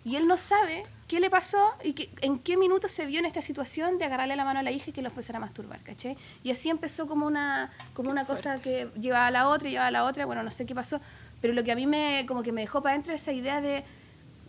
[0.05, 3.25] Y él no sabe qué le pasó y que, en qué minuto se vio en
[3.25, 5.79] esta situación de agarrarle la mano a la hija y que lo empezara a masturbar,
[5.81, 6.15] ¿cachai?
[6.43, 9.87] Y así empezó como una, como una cosa que llevaba a la otra y llevaba
[9.87, 11.01] a la otra, bueno, no sé qué pasó,
[11.45, 13.61] pero lo que a mí me, como que me dejó para adentro es esa idea
[13.61, 13.83] de,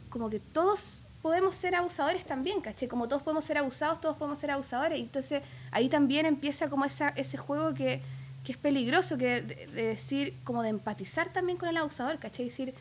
[0.08, 2.88] como que todos podemos ser abusadores también, ¿cachai?
[2.88, 4.98] Como todos podemos ser abusados, todos podemos ser abusadores.
[4.98, 8.00] Y entonces ahí también empieza como esa, ese juego que,
[8.44, 12.46] que es peligroso, que de, de decir, como de empatizar también con el abusador, ¿cachai?
[12.46, 12.72] Decir,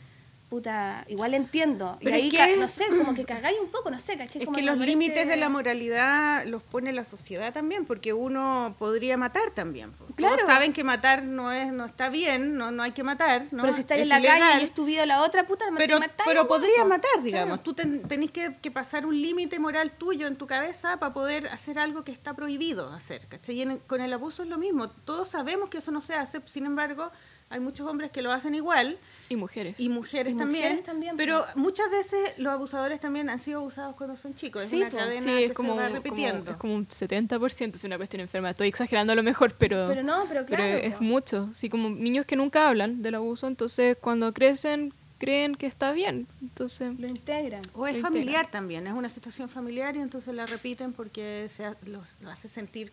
[0.50, 1.98] puta, igual entiendo.
[2.02, 4.42] Pero y ahí, es que no sé, como que cagáis un poco, no sé, ¿cachai?
[4.42, 8.14] Es Como que los parece- límites de la moralidad los pone la sociedad también, porque
[8.14, 9.92] uno podría matar también.
[10.16, 10.36] Claro.
[10.38, 13.48] Todos saben que matar no es no está bien, no, no hay que matar.
[13.52, 13.62] ¿no?
[13.64, 14.40] Pero si estás Es en la ilegal.
[14.40, 16.88] calle y es tu vida la otra, puta, pero, te pero podrías po.
[16.90, 17.60] matar, digamos.
[17.60, 17.64] Claro.
[17.64, 21.48] Tú ten- tenés que, que pasar un límite moral tuyo en tu cabeza para poder
[21.48, 23.28] hacer algo que está prohibido hacer.
[23.28, 23.56] ¿cachai?
[23.56, 24.90] Y en- con el abuso es lo mismo.
[24.90, 27.12] Todos sabemos que eso no se hace, sin embargo,
[27.50, 28.98] hay muchos hombres que lo hacen igual
[29.30, 29.80] Y mujeres.
[29.80, 31.56] y mujeres, Y también, mujeres también, Pero pues.
[31.56, 34.64] muchas veces los abusadores también han sido abusados cuando son chicos.
[34.66, 36.52] Sí, es una cadena Sí, que es como, se va como- repitiendo.
[36.52, 38.50] es como un 70%, es una cuestión enferma.
[38.50, 40.64] Estoy exagerando a lo mejor, pero, Pero no, pero claro.
[40.64, 41.04] es po.
[41.04, 41.48] mucho.
[41.52, 46.28] Así como niños que nunca hablan del abuso, entonces cuando crecen creen que está bien.
[46.42, 47.62] Entonces, Lo integran.
[47.74, 48.52] O es familiar integran.
[48.52, 52.92] también, es una situación familiar y entonces la repiten porque se ha- los hace sentir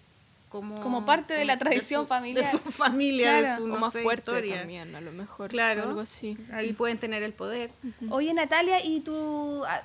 [0.52, 0.80] como...
[0.80, 2.44] Como parte de la tradición su- familiar.
[2.44, 3.48] De su familia, Claro.
[3.48, 4.58] de su o no más sé, fuerte historia.
[4.58, 5.50] también, a lo mejor.
[5.50, 5.82] Claro.
[5.84, 6.36] Algo así.
[6.52, 7.70] Ahí pueden tener el poder.
[8.10, 9.62] Oye, Natalia, ¿y tú...?
[9.66, 9.82] ah,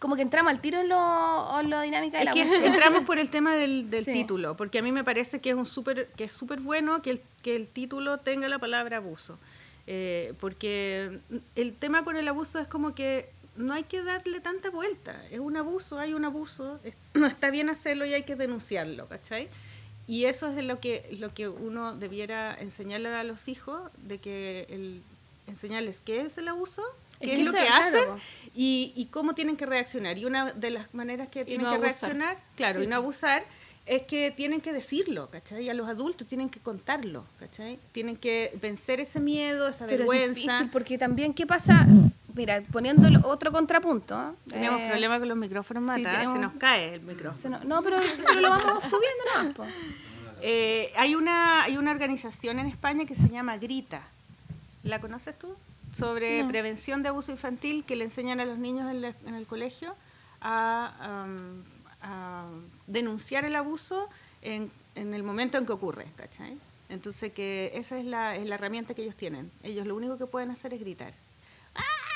[0.00, 2.64] Como que entramos al tiro en lo, en lo dinámica del Es que abuso.
[2.64, 4.12] entramos por el tema del, del Sí.
[4.12, 7.10] título, porque a mí me parece que es un súper que es súper bueno que
[7.12, 9.38] el, que el título tenga la palabra abuso,
[9.86, 11.18] Eh, porque
[11.56, 15.38] el tema con el abuso es como que no hay que darle tanta vuelta, es
[15.38, 19.48] un abuso, hay un abuso, es- no está bien hacerlo y hay que denunciarlo, ¿cachai?
[20.06, 24.18] Y eso es de lo que lo que uno debiera enseñarle a los hijos, de
[24.18, 25.02] que el,
[25.46, 26.82] enseñarles qué es el abuso,
[27.20, 28.08] Es qué es, que lo que hacen
[28.54, 30.18] y, y cómo tienen que reaccionar.
[30.18, 32.10] Y una de las maneras que tienen no que abusar.
[32.10, 33.44] reaccionar, claro, Sí, y no abusar,
[33.86, 35.64] es que tienen que decirlo, ¿cachai?
[35.64, 37.78] Y a los adultos tienen que contarlo, ¿cachai?
[37.92, 40.34] Tienen que vencer ese miedo, esa Pero es vergüenza.
[40.40, 41.86] difícil porque también, ¿qué pasa?
[42.34, 44.34] Mira, poniendo otro contrapunto.
[44.48, 47.58] Tenemos eh, problemas con los micrófonos, sí, Mata, tenemos- se nos cae el micrófono.
[47.60, 49.64] no, no, pero, pero lo vamos subiendo nomás, po.
[50.42, 54.02] Eh, hay, una, hay una organización en España que se llama Grita.
[54.82, 55.54] ¿La conoces tú?
[55.94, 56.48] Sobre No.
[56.48, 59.94] prevención de abuso infantil que le enseñan a los niños en, la- en el colegio
[60.40, 61.24] a
[62.86, 64.08] denunciar el abuso
[64.42, 66.58] en, en el momento en que ocurre, ¿cachai?
[66.90, 69.50] Entonces que esa es la, es la herramienta que ellos tienen.
[69.62, 71.14] Ellos lo único que pueden hacer es gritar.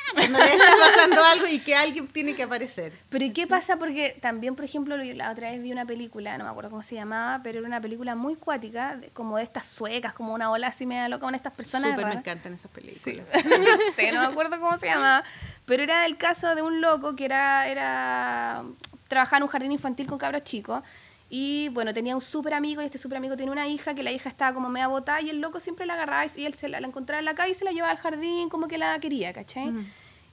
[0.14, 2.92] Cuando les está pasando algo y que alguien tiene que aparecer.
[3.08, 3.76] Pero ¿y qué pasa?
[3.76, 6.82] Porque también, por ejemplo, lo- la otra vez vi una película, no me acuerdo cómo
[6.82, 10.68] se llamaba, pero era una película muy cuática, como de estas suecas, como una ola
[10.68, 11.90] así media loca, con estas personas.
[11.90, 13.02] Súper me encantan esas películas.
[13.04, 15.24] Sí, no sé, no me acuerdo cómo se llamaba,
[15.66, 18.64] pero era el caso de un loco que era, era
[19.08, 20.82] trabajaba en un jardín infantil con cabros chicos
[21.30, 24.10] y bueno, tenía un súper amigo y este súper amigo tenía una hija que la
[24.10, 26.80] hija estaba como media botada y el loco siempre la agarraba y él se la,
[26.80, 29.32] la encontraba en la calle y se la llevaba al jardín como que la quería,
[29.32, 29.68] ¿cachai?
[29.68, 29.80] Ujú.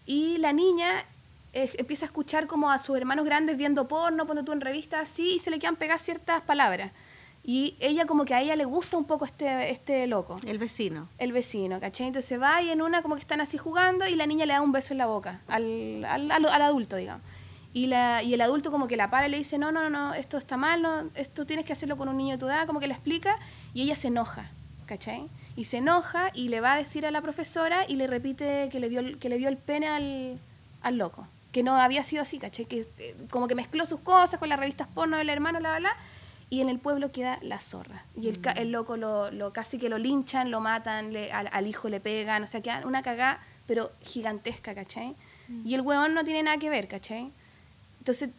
[0.06, 1.04] Y la niña
[1.54, 5.10] eh, empieza a escuchar como a sus hermanos grandes viendo porno, poniendo tú en revistas
[5.10, 6.92] así, y se le quedan pegar ciertas palabras.
[7.48, 11.08] Y ella como que a ella le gusta un poco este, este loco, El vecino.
[11.20, 12.08] el vecino, ¿cachai?
[12.08, 14.62] Entonces va y en una como que están así jugando y la niña le da
[14.62, 17.22] un beso en la boca al, al, al- al adulto, digamos.
[17.76, 20.14] Y, la, y el adulto como que la para y le dice, no, no, no,
[20.14, 22.80] esto está mal, no, esto tienes que hacerlo con un niño de tu edad, como
[22.80, 23.38] que le explica,
[23.74, 24.50] y ella se enoja,
[24.86, 25.28] ¿cachai?
[25.58, 28.80] Y se enoja y le va a decir a la profesora y le repite que
[28.80, 30.40] le vio, el- que le vio el pene al,
[30.84, 32.66] al loco, que no había sido así, ¿cachai?
[32.66, 35.80] Que eh, como que mezcló sus cosas con las revistas porno del hermano, bla, bla,
[35.80, 35.98] bla,
[36.50, 38.06] y en el pueblo queda la zorra.
[38.16, 41.68] Y el, el loco lo, lo casi que lo linchan, lo matan, le- al, al
[41.68, 45.14] hijo le pegan, o sea, queda una cagada, pero gigantesca, ¿cachai?
[45.66, 47.32] Y el huevón no tiene nada que ver, ¿cachai?
[48.06, 48.30] Entonces,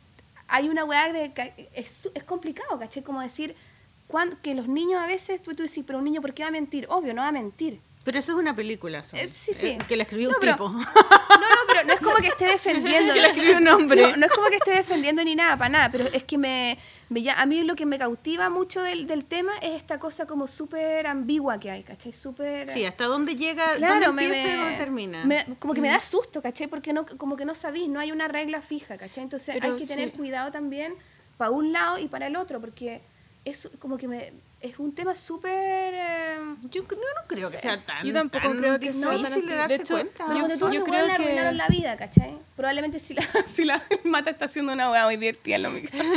[0.46, 1.32] hay una weá de...
[1.74, 3.02] Es, es complicado, ¿cachai?
[3.02, 3.56] Como decir
[4.06, 6.50] cuán- que los niños a veces, tú, tú dices, pero un niño, ¿por qué va
[6.50, 6.86] a mentir?
[6.88, 7.80] Obvio, no va a mentir.
[8.04, 9.02] Pero eso es una película.
[9.14, 9.66] Eh, sí, sí.
[9.70, 10.68] Eh, que la escribió No, un pero- tipo.
[11.36, 13.12] No, no, pero no es como que esté defendiendo.
[13.12, 14.02] Que la escribió un hombre.
[14.02, 16.78] No, no es como que esté defendiendo ni nada, para nada, pero es que me,
[17.08, 20.46] me a mí lo que me cautiva mucho del, del tema es esta cosa como
[20.48, 22.12] súper ambigua que hay, ¿cachai?
[22.12, 22.70] Súper...
[22.70, 25.24] Sí, hasta dónde llega, Claro, dónde me, empieza y me- dónde termina.
[25.24, 26.66] me- como que me da susto, ¿cachai?
[26.66, 29.22] Porque no, como que no sabís, no hay una regla fija, ¿cachai?
[29.24, 30.94] Entonces Pero hay que tener cuidado también
[31.36, 33.02] para un lado y para el otro, porque
[33.44, 34.32] es como que me,
[34.70, 35.94] es un tema súper...
[35.94, 36.36] eh,
[36.70, 39.38] Yo no, no creo que sea tan Yo tampoco tan creo que sea tan difícil
[39.38, 39.46] así.
[39.46, 40.24] de De darse hecho, cuenta.
[40.28, 42.38] Yo- cuando tú yo ese creo que- arruinaron la vida, ¿cachai?
[42.56, 45.98] Probablemente si la, si la mata está haciendo una hueá muy divertida en lo micro.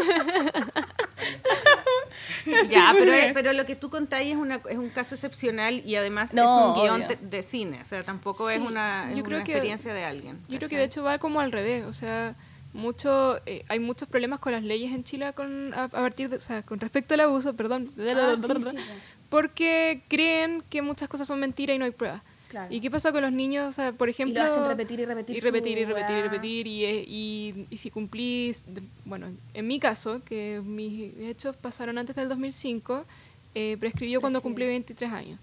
[2.70, 5.96] Ya, pero, es- pero lo que tú contáis es, una, es un caso excepcional y
[5.96, 7.80] además No, es un guion de cine.
[7.82, 10.38] O sea, tampoco es Sí, una, es yo creo una que- experiencia de alguien.
[10.48, 10.78] Yo creo que ¿cachai?
[10.78, 12.36] de hecho va como al revés, o sea,
[12.74, 16.36] mucho, eh, hay muchos problemas con las leyes en Chile con, a, a partir de,
[16.38, 18.78] o sea, con respecto al abuso, perdón, Ah, sí,
[19.30, 22.22] porque creen que muchas cosas son mentiras y no hay pruebas.
[22.50, 22.74] claro.
[22.74, 23.68] ¿Y qué pasa con los niños?
[23.68, 24.44] O sea, por Y ejemplo...
[24.44, 25.38] lo hacen repetir y repetir.
[25.38, 28.64] y repetir y repetir y repetir y, eh, y, y si cumplís,
[29.06, 33.06] bueno, en mi caso, que mis hechos pasaron antes del 2005,
[33.56, 35.40] eh, prescribió cuando cumplí 23 años.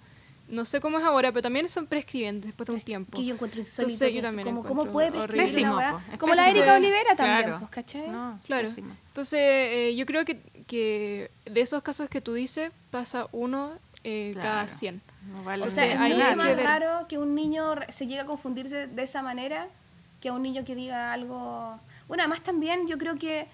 [0.49, 3.17] No sé cómo es ahora, pero también son prescriben después de un tiempo.
[3.19, 3.83] Que yo encuentro insólito.
[3.83, 6.51] Entonces, yo también como, ¿Cómo puede prescribir Pésimo, una Como la.
[6.51, 7.59] Erika Olivera también, Claro.
[7.59, 8.09] pues, ¿cachai?
[8.09, 8.69] No, Claro.
[8.69, 8.95] pésimo.
[9.09, 13.73] Entonces, eh, yo creo que, que de esos casos que tú dices, pasa uno
[14.05, 14.69] eh, cada Claro.
[14.69, 15.03] 100.
[15.33, 16.63] No vale O sea, sea, es mucho más ver.
[16.65, 19.67] raro que un niño se llegue a confundirse de esa manera
[20.21, 21.79] que a un niño que diga algo...
[22.07, 23.49] Bueno, además también yo creo que,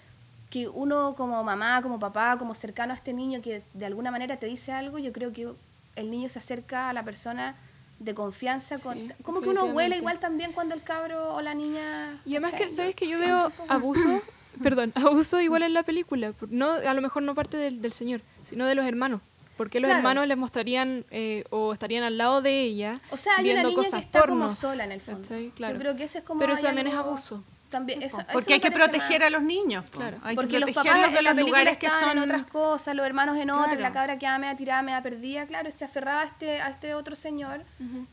[0.50, 4.36] que uno como mamá, como papá, como cercano a este niño que de alguna manera
[4.36, 5.48] te dice algo, yo creo que
[5.96, 7.54] el niño se acerca a la persona
[7.98, 8.78] de confianza.
[8.78, 12.18] con- Sí, como que uno huele igual también cuando el cabro o la niña...
[12.24, 12.68] Y además que.
[12.70, 13.24] ¿sabes que yo Sí.
[13.24, 14.08] veo abuso?
[14.62, 16.32] Perdón, abuso igual en la película.
[16.50, 19.20] No, a lo mejor no parte del, del señor, sino de los hermanos.
[19.56, 19.98] Porque los Claro.
[19.98, 23.68] hermanos les mostrarían eh, o estarían al lado de ella O sea, hay viendo una
[23.70, 24.44] niña cosas que está porno.
[24.46, 25.28] como sola en el fondo.
[25.54, 25.74] Claro.
[25.74, 26.40] Yo creo que ese es como...
[26.40, 27.44] Pero eso también es abuso.
[27.72, 29.84] También, eso- Porque me hay que proteger a los niños.
[29.86, 29.98] po.
[29.98, 30.18] Claro.
[30.22, 33.04] Hay Porque que los protegerlos papás de los lugares que son en otras cosas, los
[33.06, 33.80] hermanos en Claro.
[33.80, 37.16] la cabra quedaba media tirada, media perdida, claro, se aferraba a este, a este otro
[37.16, 37.64] señor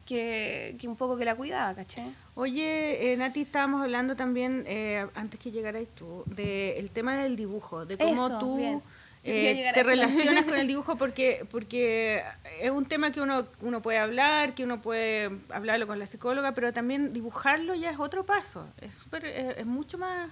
[0.06, 2.10] que, que un poco que la cuidaba, ¿cachai?
[2.36, 7.86] Oye, eh, Nati, estábamos hablando también, eh, antes que llegaras tú, del tema del dibujo,
[7.86, 8.82] de cómo Eso, tú bien.
[9.24, 12.24] Eh, te relacionas con el dibujo, porque, porque
[12.62, 16.54] es un tema que uno, uno puede hablar, que uno puede hablarlo con la psicóloga,
[16.54, 20.30] pero también dibujarlo ya es otro paso, es, súper, eh, es mucho más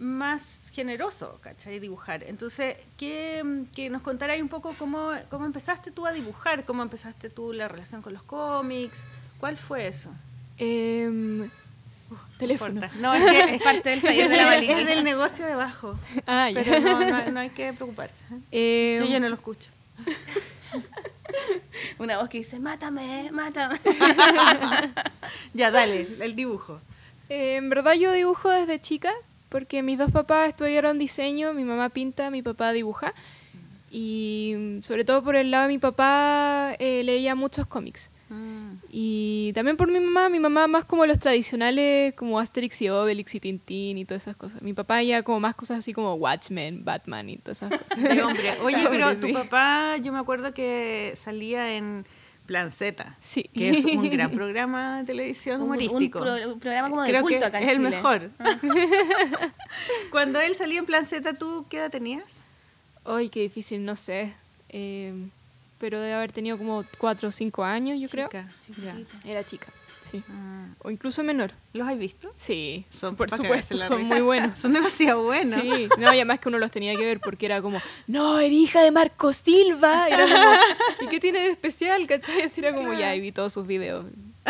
[0.00, 1.78] más generoso, ¿cachai?
[1.78, 2.24] Dibujar.
[2.24, 7.28] Entonces, que, que nos contaráis un poco cómo, cómo empezaste tú a dibujar, cómo empezaste
[7.28, 9.06] tú la relación con los cómics,
[9.38, 10.10] ¿cuál fue eso?
[10.56, 11.50] Em,
[12.38, 12.80] teléfono.
[12.98, 15.98] No, es que Es parte del taller de la es del negocio debajo.
[16.26, 16.62] Ah, ya.
[16.62, 18.14] Pero no, no, no hay que preocuparse.
[18.50, 19.68] Em, Yo ya no lo escucho.
[21.98, 23.78] Una voz que dice, mátame, mátame.
[25.54, 26.80] Ya, dale, el dibujo.
[27.28, 29.12] Eh, en verdad yo dibujo desde chica,
[29.48, 33.14] porque mis dos papás estudiaron diseño, mi mamá pinta, mi papá dibuja.
[33.90, 38.10] Y mm, sobre todo por el lado de mi papá eh, leía muchos cómics.
[38.90, 43.34] Y también por mi mamá, mi mamá más como los tradicionales, como Asterix y Obelix
[43.34, 44.62] y Tintín y todas esas cosas.
[44.62, 48.02] Mi papá ya como más cosas así como Watchmen, Batman y todas esas cosas.
[48.02, 48.42] De hombre.
[48.64, 52.04] Oye, pero tu papá, yo me acuerdo que salía en
[52.46, 53.44] Plan Z, Sí.
[53.54, 56.20] que es un gran programa de televisión Un- un humorístico.
[56.20, 58.30] pro- un programa como de Creo culto que acá en es el mejor.
[60.10, 62.24] Cuando él salía en Plan Z, ¿tú qué edad tenías?
[63.04, 64.34] Ay, qué difícil, no sé.
[64.68, 65.12] Eh,
[65.80, 68.28] pero debe haber tenido como 4 o 5 años, yo creo.
[68.28, 68.46] Chica,
[68.84, 68.96] ya.
[69.28, 69.66] Era chica,
[70.00, 70.22] sí.
[70.30, 71.52] Ah, O incluso menor.
[71.72, 72.32] ¿Los has visto?
[72.36, 74.08] Sí, Son por supuesto, son risa.
[74.14, 74.58] muy buenos.
[74.60, 75.60] Son demasiado buenos.
[75.60, 78.58] Sí, no, y además que uno los tenía que ver porque era como, no, eres
[78.58, 80.06] hija de Marco Silva.
[80.08, 80.52] Era como,
[81.02, 82.06] ¿y qué tiene de especial?
[82.06, 82.50] ¿Cachai?
[82.56, 84.04] Era como, ya, y vi todos sus videos.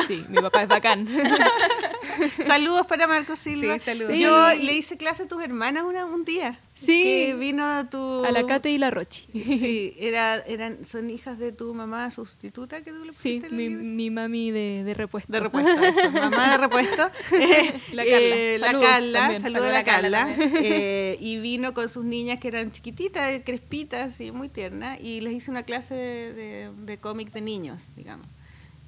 [0.06, 1.06] Sí, mi papá es bacán.
[2.44, 3.78] saludos para Marco Silva.
[3.78, 4.16] Sí, saludos.
[4.18, 4.62] Yo Sí.
[4.62, 6.58] le hice clase a tus hermanas una- un día.
[6.74, 7.02] Sí.
[7.02, 8.24] Que vino tu...
[8.24, 9.26] A la Kate y la Rochi.
[9.32, 13.52] Sí, era, eran, son hijas de tu mamá sustituta que tú le Sí, pusiste el
[13.54, 13.84] mi, libro?
[13.84, 15.32] mi mami de, de repuesto.
[15.32, 17.10] De repuesto, eso, mamá de repuesto.
[17.92, 19.42] La Carla, Eh, la saludos Carla, también.
[19.42, 20.34] saludos a la a Carla Carla.
[20.62, 25.00] eh, y vino con sus niñas que eran chiquititas, crespitas y muy tiernas.
[25.00, 28.26] Y les hice una clase de, de- de cómic de niños, digamos.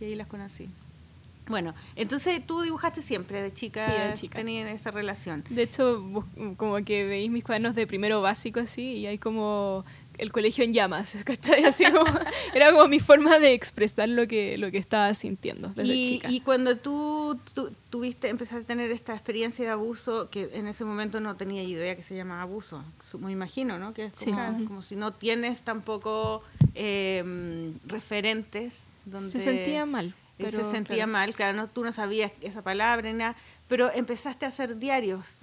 [0.01, 0.69] Y ahí las conocí.
[1.49, 4.37] Bueno, entonces tú dibujaste siempre de chica, Sí, de chica.
[4.37, 5.45] tenías esa relación.
[5.51, 6.25] De hecho,
[6.57, 9.85] como que veis mis cuadernos de primero básico así y hay como
[10.19, 11.65] el colegio en llamas, ¿cachai?
[11.65, 12.05] Así como,
[12.55, 16.31] era como mi forma de expresar lo que, lo que estaba sintiendo desde Y, chica.
[16.31, 20.85] y cuando tú, tú tuviste, empezaste a tener esta experiencia de abuso, que en ese
[20.85, 22.85] momento no tenía idea que se llamaba abuso,
[23.19, 23.95] me imagino, ¿no?
[23.95, 26.43] Que es como, como si no tienes tampoco
[26.77, 30.15] eh, referentes donde Se sentía mal.
[30.39, 31.13] Pero, se sentía claro.
[31.13, 33.37] mal, claro, no, tú no sabías esa palabra ni nada,
[33.69, 35.43] pero empezaste a hacer diarios.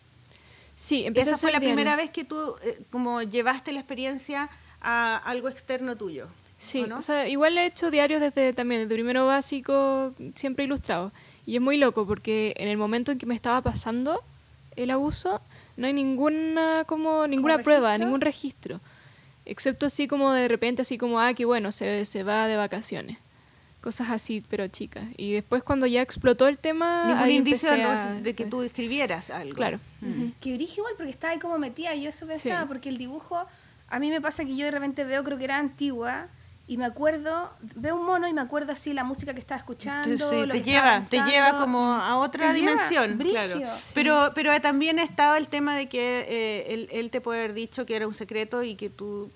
[0.76, 3.80] Sí, empecé Esa a fue la hacer primera vez que tú eh, como llevaste la
[3.80, 4.50] experiencia
[4.82, 6.28] a algo externo tuyo.
[6.58, 6.98] Sí, ¿o no?
[6.98, 11.12] o sea, igual he hecho diarios desde también, desde primero básico, siempre ilustrado.
[11.46, 14.24] Y es muy loco porque en el momento en que me estaba pasando
[14.76, 15.42] el abuso,
[15.78, 18.06] no hay ninguna, como, ninguna prueba, registro?
[18.06, 18.82] ningún registro.
[19.46, 23.18] Excepto así como de repente, así como, ah, que bueno, se, se va de vacaciones.
[23.82, 25.06] Cosas así, pero chicas.
[25.16, 27.06] Y después cuando ya explotó el tema...
[27.08, 29.56] Ningún indicio a- de que tú escribieras algo.
[29.56, 29.80] Claro.
[30.02, 30.32] Mm.
[30.42, 31.96] Que brillo igual porque estaba ahí como metida.
[31.96, 32.68] Yo eso pensaba, Sí.
[32.68, 33.46] porque el dibujo,
[33.88, 36.28] a mí me pasa que yo de repente veo, creo que era antigua,
[36.68, 40.08] y me acuerdo, veo un mono y me acuerdo así la música que estaba escuchando.
[40.10, 43.34] Te, sí, lo te que lleva, te lleva como a otra Te lleva, dimensión, brigio.
[43.60, 43.78] claro.
[43.80, 43.92] Sí.
[43.96, 47.86] Pero, pero también estaba el tema de que eh, él, él te puede haber dicho
[47.88, 49.32] que era un secreto y que tú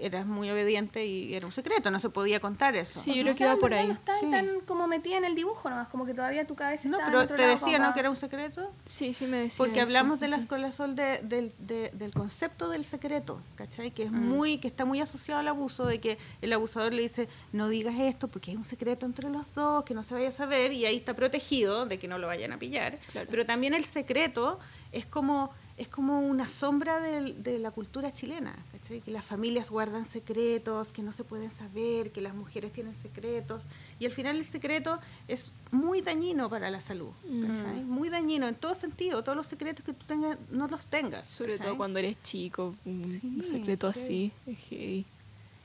[0.00, 2.98] eras muy obediente y era un secreto, no se podía contar eso.
[2.98, 3.86] Sí, yo creo que iba por ahí.
[3.88, 4.30] No estaba Sí.
[4.30, 7.20] tan como metida en el dibujo nomás, como que todavía tu cabeza No, en pero
[7.20, 7.92] otro te lado decía, ¿no?
[7.94, 8.70] Que era un secreto.
[8.84, 9.82] Sí, sí me decía Porque eso.
[9.88, 13.90] hablamos de la Escuela Sol de- del, de- del concepto del secreto, ¿cachai?
[13.90, 17.28] Que es muy, que está muy asociado al abuso, de que el abusador le dice,
[17.52, 20.32] no digas esto porque hay un secreto entre los dos, que no se vaya a
[20.32, 22.98] saber, y ahí está protegido de que no lo vayan a pillar.
[23.12, 23.26] Claro.
[23.30, 24.58] Pero también el secreto
[24.92, 28.54] es como, es como una sombra del- de, la cultura chilena,
[28.88, 29.00] ¿cachai?
[29.00, 33.62] Que las familias guardan secretos, que no se pueden saber, que las mujeres tienen secretos,
[33.98, 34.98] y al final el secreto
[35.28, 37.10] es muy dañino para la salud,
[37.46, 37.82] ¿cachai?
[37.84, 41.26] Muy dañino en todo sentido, todos los secretos que tú tengas, no los tengas.
[41.26, 41.66] Sobre ¿cachai?
[41.68, 44.32] todo cuando eres chico, un Sí, secreto sí.
[44.46, 45.04] así.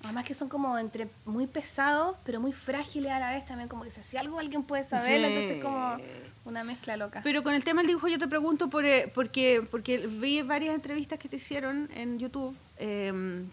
[0.03, 3.83] Además que son como entre muy pesados, pero muy frágiles a la vez también, como
[3.83, 5.25] que si algo alguien puede saber, Sí.
[5.25, 5.97] entonces como
[6.45, 7.21] una mezcla loca.
[7.23, 10.75] Pero con el tema del dibujo yo te pregunto por, eh, porque, porque vi varias
[10.75, 13.43] entrevistas que te hicieron en YouTube eh,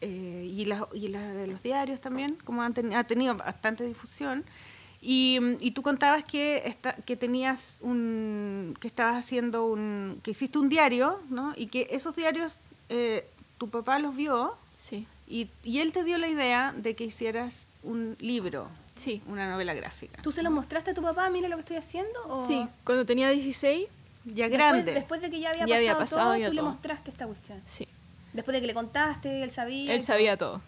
[0.00, 3.84] eh, y las y las de los diarios también, como han teni- ha tenido bastante
[3.84, 4.44] difusión.
[5.02, 10.58] Y, y tú contabas que, esta- que tenías un que estabas haciendo un que hiciste
[10.58, 11.52] un diario, ¿no?
[11.56, 13.26] Y que esos diarios eh,
[13.58, 17.68] tu papá los vio Sí, y, y él te dio la idea de que hicieras
[17.82, 19.22] un libro, sí.
[19.26, 20.20] una novela gráfica.
[20.22, 22.18] ¿Tú se lo mostraste a tu papá, mira lo que estoy haciendo?
[22.28, 23.86] O Sí, cuando tenía 16,
[24.26, 24.94] Ya después, grande.
[24.94, 27.26] Después de que ya había Ya pasado, había pasado todo, ya tú le mostraste esta
[27.26, 27.60] cuestión.
[27.64, 27.86] sí.
[28.32, 29.92] Después de que le contaste, él sabía.
[29.92, 30.62] Él y sabía todo.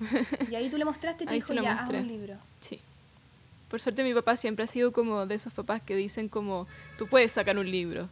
[0.51, 2.35] Y ahí tú le mostraste y te Ahí dijo, se lo ya, haz un libro.
[2.59, 2.81] Sí.
[3.68, 6.66] Por suerte mi papá siempre ha sido como de esos papás que dicen como,
[6.98, 8.09] tú puedes sacar un libro.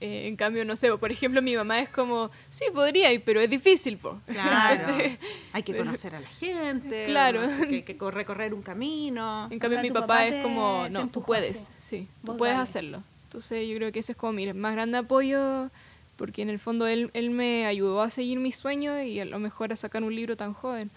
[0.00, 3.40] Eh, en cambio, no sé, por ejemplo, mi mamá es como, sí, podría, ir, pero
[3.40, 4.20] es difícil, po.
[4.26, 4.76] Claro.
[4.80, 5.18] Entonces,
[5.52, 7.40] hay que conocer a la gente, Claro.
[7.42, 9.48] hay que, que cor- recorrer un camino.
[9.50, 12.62] en cambio sea, mi papá, papá es como, no, tú puedes, sí, tú puedes dale.
[12.62, 13.02] hacerlo.
[13.24, 15.68] Entonces yo creo que ese es como mi más grande apoyo,
[16.16, 19.38] porque en el fondo él, él me ayudó a seguir mis sueños y a lo
[19.40, 20.90] mejor a sacar un libro tan joven.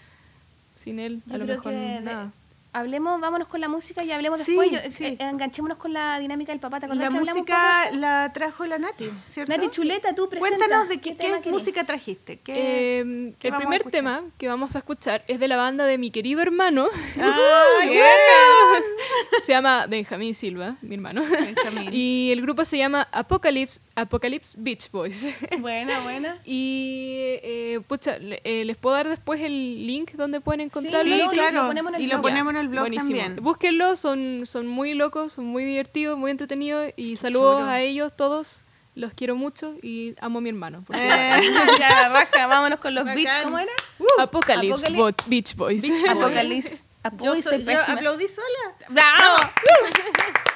[0.76, 2.32] Sin él, Yo a lo mejor que de- nada.
[2.74, 4.72] Hablemos, vámonos con la música y hablemos Sí, después.
[4.72, 5.06] Yo- sí.
[5.06, 6.80] eh, enganchémonos con la dinámica del papá.
[6.80, 9.52] ¿Te acordás La que música la trajo la Nati, ¿cierto?
[9.52, 10.58] Nati Chuleta, tú presenta.
[10.58, 11.16] Cuéntanos de qué,
[11.50, 12.40] música trajiste.
[12.40, 15.98] ¿Qué, Eh, qué el primer tema que vamos a escuchar es de la banda de
[15.98, 16.88] mi querido hermano.
[17.22, 18.00] ¡Ay,
[19.44, 21.22] se llama Benjamín Silva, mi hermano.
[21.24, 21.90] Benjamín.
[21.94, 25.28] y el grupo se llama Apocalypse, Apocalypse Beach Boys.
[25.60, 26.40] Buena, buena.
[26.46, 31.14] y, eh, pucha, eh, les puedo dar después el link donde pueden encontrarlo.
[31.14, 31.62] Sí, lo- claro.
[31.64, 32.22] lo ponemos en el y lo blog.
[32.22, 33.20] ponemos en el blog Buenísimo.
[33.20, 33.44] también.
[33.44, 36.92] Búsquenlo, son, son muy locos, son muy divertidos, muy entretenidos.
[36.96, 38.62] Y saludos a ellos todos.
[38.94, 40.84] Los quiero mucho y amo a mi hermano.
[40.86, 41.42] porque- Eh,
[41.80, 43.24] ya, raja, vámonos con los Bacán.
[43.24, 43.44] beats.
[43.44, 43.72] ¿Cómo era?
[44.20, 45.82] Apocalypse Apocalypse- Bo- Beach Boys.
[45.82, 46.10] Beach Boys.
[46.12, 46.84] Apocalipsis.
[47.22, 48.76] yo, Uy, soy- soy yo aplaudí sola.
[48.90, 49.36] ¡Bravo!
[49.38, 50.51] Apocalypse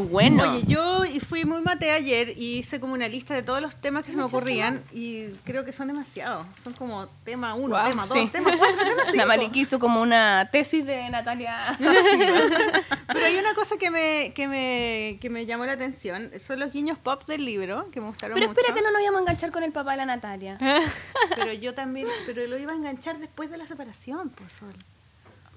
[0.00, 0.52] Bueno, bueno.
[0.54, 3.76] Oye, yo y fui muy mate ayer y hice como una lista de todos los
[3.76, 6.46] temas que se me ocurrían y creo que son demasiados.
[6.62, 9.12] Son como tema uno, tema dos, tema cuatro, tema cinco.
[9.16, 11.76] La Maliki hizo como una tesis de Natalia.
[13.12, 16.30] Pero hay una cosa que me, que, me, que me llamó la atención.
[16.38, 18.60] Son los guiños pop del libro, que me gustaron Pero mucho.
[18.60, 20.58] espérate, no nos íbamos a enganchar con el papá de la Natalia.
[21.34, 24.74] Pero yo también, pero lo iba a enganchar después de la separación, pues Sol.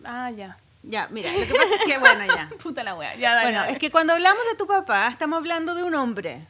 [0.03, 0.57] Ah, ya.
[0.87, 2.49] Ya, mira, lo que pasa es que, bueno, ya.
[2.61, 3.15] Puta la wea.
[3.15, 3.47] Ya, dale.
[3.47, 3.73] Bueno, dale.
[3.73, 6.47] es que cuando hablamos de tu papá, estamos hablando de un hombre.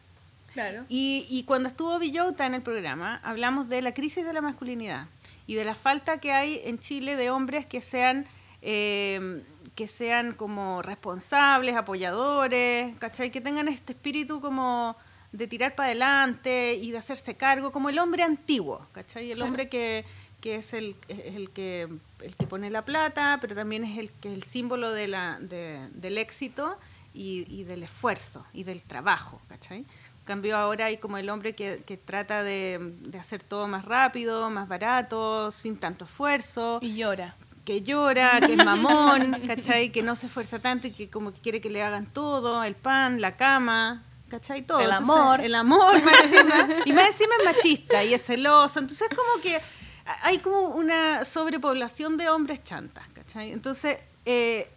[0.54, 0.86] Claro.
[0.88, 5.08] Y, y cuando estuvo Villota en el programa, hablamos de la crisis de la masculinidad
[5.48, 8.26] y de la falta que hay en Chile de hombres que sean,
[8.62, 9.44] eh,
[9.76, 13.32] que sean como responsables, apoyadores, ¿cachai?
[13.32, 14.96] Que tengan este espíritu como
[15.32, 19.32] de tirar para adelante y de hacerse cargo, como el hombre antiguo, ¿cachai?
[19.32, 20.06] El hombre que,
[20.46, 21.88] que es, el, el, que,
[22.22, 25.40] el que pone la plata, pero también es el que es el símbolo de la,
[25.40, 26.78] de- del éxito
[27.16, 29.80] y, y del esfuerzo y del trabajo, ¿cachai?
[29.80, 29.86] En
[30.26, 34.52] cambio ahora hay como el hombre que, que trata de, de hacer todo más rápido,
[34.52, 37.36] más barato, sin tanto esfuerzo, Y llora.
[37.66, 39.92] que llora, que es mamón, ¿cachai?
[39.92, 42.76] Que no se esfuerza tanto y que como que quiere que le hagan todo, el
[42.76, 44.62] pan, la cama, ¿cachai?
[44.62, 44.80] Todo.
[44.82, 45.42] El Entonces, amor.
[45.42, 48.78] el amor, más encima, y más encima es machista y es celoso.
[48.80, 49.60] Entonces como que
[50.06, 53.52] hay como una sobrepoblación de hombres chantas, ¿cachai?
[53.52, 54.68] Entonces, eh,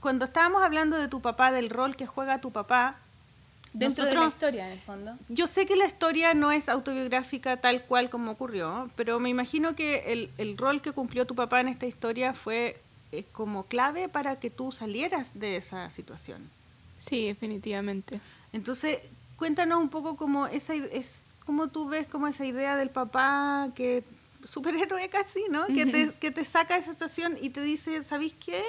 [0.00, 2.96] cuando estábamos hablando de tu papá, del rol que juega tu papá,
[3.72, 5.18] Dentro de la historia, en el fondo.
[5.28, 9.76] yo sé que la historia no es autobiográfica tal cual como ocurrió, pero me imagino
[9.76, 12.80] que el, el rol que cumplió tu papá en esta historia fue
[13.12, 16.50] eh, como clave para que tú salieras de esa situación.
[16.96, 18.20] Sí, definitivamente.
[18.52, 19.00] Entonces,
[19.36, 24.02] cuéntanos un poco cómo esa es cómo tú ves como esa idea del papá que
[24.48, 25.66] superhéroe casi, ¿no?
[25.66, 28.62] Que te que te saca de esa situación y te dice, ¿sabéis qué?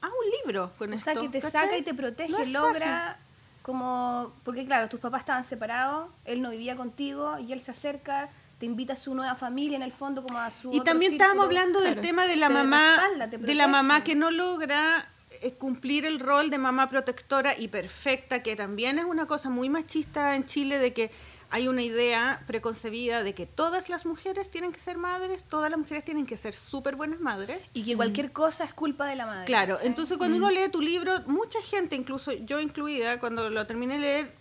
[0.00, 1.12] Haz un libro con O esto.
[1.12, 1.64] sea, que te ¿cachai?
[1.64, 3.18] saca y te protege, No logra
[3.62, 4.32] como...
[4.44, 8.28] Porque claro, tus papás estaban separados, él no vivía contigo y él se acerca,
[8.60, 11.12] te invita a su nueva familia en el fondo, como a su Y otro también
[11.12, 11.24] círculo.
[11.24, 15.08] estábamos hablando del tema de la Te mamá, respalda, de la mamá que no logra
[15.42, 19.68] eh, cumplir el rol de mamá protectora y perfecta, que también es una cosa muy
[19.68, 21.10] machista en Chile de que
[21.50, 25.78] hay una idea preconcebida de que todas las mujeres tienen que ser madres, todas las
[25.78, 27.70] mujeres tienen que ser súper buenas madres.
[27.72, 29.46] Y que cualquier cosa es culpa de la madre.
[29.46, 33.94] Claro, entonces cuando uno lee tu libro, mucha gente, incluso yo incluida, cuando lo terminé
[33.94, 34.34] de leer,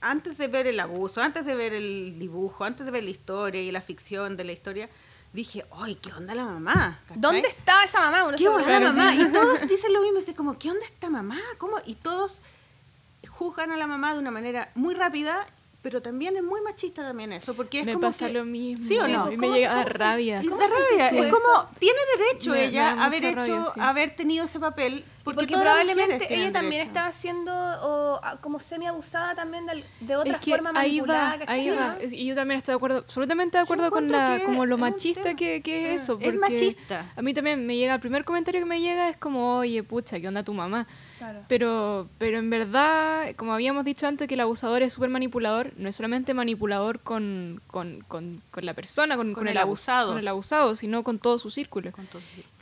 [0.00, 3.60] antes de ver el abuso, antes de ver el dibujo, antes de ver la historia
[3.62, 4.88] y la ficción de la historia,
[5.32, 7.00] dije, ¡ay, qué onda la mamá!
[7.02, 7.20] ¿cachai?
[7.20, 8.24] ¿Dónde estaba esa mamá?
[8.24, 9.14] Uno ¿Qué onda la mamá?
[9.14, 11.38] Y todos dicen lo mismo, dicen como, ¿qué onda esta mamá?
[11.58, 11.76] ¿Cómo?
[11.84, 12.40] Y todos
[13.28, 15.46] juzgan a la mamá de una manera muy rápida,
[15.82, 18.86] pero también es muy machista también eso, porque es me como pasa que- lo mismo.
[18.86, 19.22] ¿Sí o no?
[19.22, 20.42] a mí me ¿Cómo- llega a rabia.
[20.42, 21.08] y da ¿Cómo se rabia.
[21.26, 23.80] Es como, tiene derecho Me- me ella da haber hecho, rabia, sí.
[23.80, 26.88] haber tenido ese papel, porque, probablemente ella también derecho.
[26.88, 27.52] estaba siendo
[27.82, 31.60] o, como semi abusada también de, de otra es que forma ahí manipulada, va, ¿cachai?
[31.60, 31.96] ahí va.
[32.00, 35.34] Es- Y yo también estoy de acuerdo, absolutamente de acuerdo con la, como lo machista
[35.34, 36.18] que, que es eso.
[36.20, 37.06] Es machista.
[37.16, 40.20] A mí también me llega, el primer comentario que me llega es como, oye, pucha,
[40.20, 40.86] ¿qué onda tu mamá?
[41.20, 41.40] Claro.
[41.48, 45.88] Pero, pero en verdad, como habíamos dicho antes, que el abusador es súper manipulador, no
[45.90, 50.12] es solamente manipulador con, con, con, con la persona, con, el abus- abusado.
[50.12, 51.92] con el abusado, sino con todo su círculo.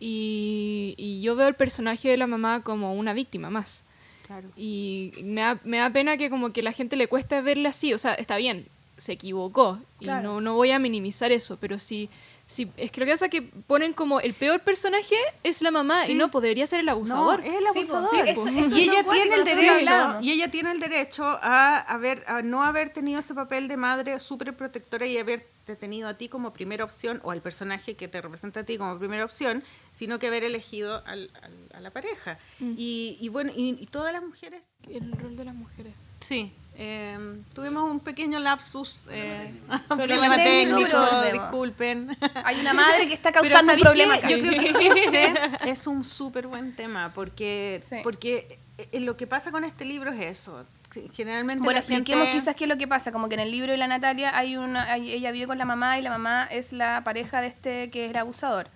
[0.00, 3.84] Y, y yo veo el personaje de la mamá como una víctima más.
[4.26, 4.48] claro.
[4.56, 7.94] Y me da, me da pena que como que la gente le cuesta verle así.
[7.94, 9.78] O sea, está bien, se equivocó.
[10.00, 11.58] Y no, no voy a minimizar eso.
[11.60, 12.08] Pero sí,
[12.48, 15.70] sí, es que lo que pasa es que ponen como el peor personaje es la
[15.70, 16.12] mamá Sí.
[16.12, 17.40] y no podría ser el No, abusador.
[17.40, 18.10] es el Sí, pues, abusador.
[18.10, 22.24] sí, eso- eso y ella tiene el derecho, y ella tiene el derecho a haber,
[22.26, 26.28] a no haber tenido ese papel de madre súper protectora y haberte tenido a ti
[26.30, 29.62] como primera opción, o al personaje que te representa a ti como primera opción,
[29.94, 32.38] sino que haber elegido al- al- a la pareja.
[32.58, 32.72] Mm.
[32.78, 35.92] Y, y bueno, y, y todas las mujeres El rol de las mujeres.
[36.20, 36.50] Sí,
[36.80, 37.18] eh,
[37.54, 39.52] tuvimos un pequeño lapsus, eh,
[39.88, 41.32] Problema problema técnico, técnico, pero volvemos.
[41.42, 42.16] disculpen.
[42.44, 44.14] Hay una madre que está causando un ¿sabéis problema.
[44.14, 44.30] acá.
[44.30, 45.32] Yo creo que ese
[45.70, 47.96] es un súper buen tema, porque, Sí.
[48.04, 50.64] porque eh, lo que pasa con este libro es eso.
[51.12, 53.12] Generalmente Bueno, gente- expliquemos quizás qué es lo que pasa.
[53.12, 55.64] Como que en el libro de la Natalia hay una, hay- ella vive con la
[55.64, 58.68] mamá y la mamá es la pareja de este que era abusador.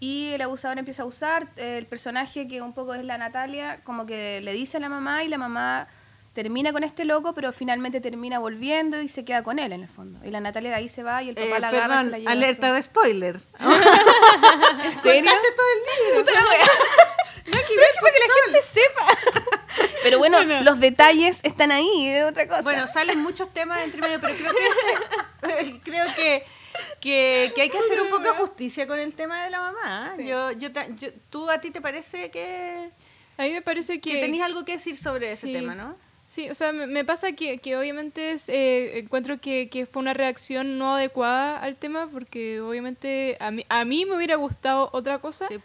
[0.00, 3.80] Y el abusador empieza a usar, eh, el personaje que un poco es la Natalia,
[3.84, 5.86] como que le dice a la mamá y la mamá
[6.34, 9.88] termina con este loco, pero finalmente termina volviendo y se queda con él en el
[9.88, 10.18] fondo.
[10.24, 11.88] Y la Natalia de ahí se va y el papá Eh, la agarra y se
[11.88, 12.32] perdón, la lleva.
[12.32, 13.40] alerta su- de spoiler.
[14.84, 15.30] ¿En serio?
[15.30, 16.20] Todo el libro.
[16.24, 16.66] Puta la wea.
[17.46, 19.60] No hay que ver para que la gente sepa.
[20.02, 20.62] Pero bueno, Bueno.
[20.62, 22.62] los detalles están ahí, es otra cosa.
[22.62, 24.66] Bueno, salen muchos temas entre medio, pero creo que
[25.60, 26.46] ese- creo que,
[27.02, 30.14] que, que hay que hacer un poco de justicia con el tema de la mamá.
[30.16, 30.24] Sí.
[30.26, 32.90] Yo, yo, ta- yo- ¿Tú a ti te parece que,
[33.36, 34.20] A mí me parece que que...
[34.20, 35.96] tenías algo que decir sobre ese tema, no?
[36.34, 40.14] Sí, o sea, me, pasa que, que obviamente es, eh, encuentro que, que fue una
[40.14, 45.18] reacción no adecuada al tema porque obviamente a mí, a mí me hubiera gustado otra
[45.20, 45.58] cosa, Sí,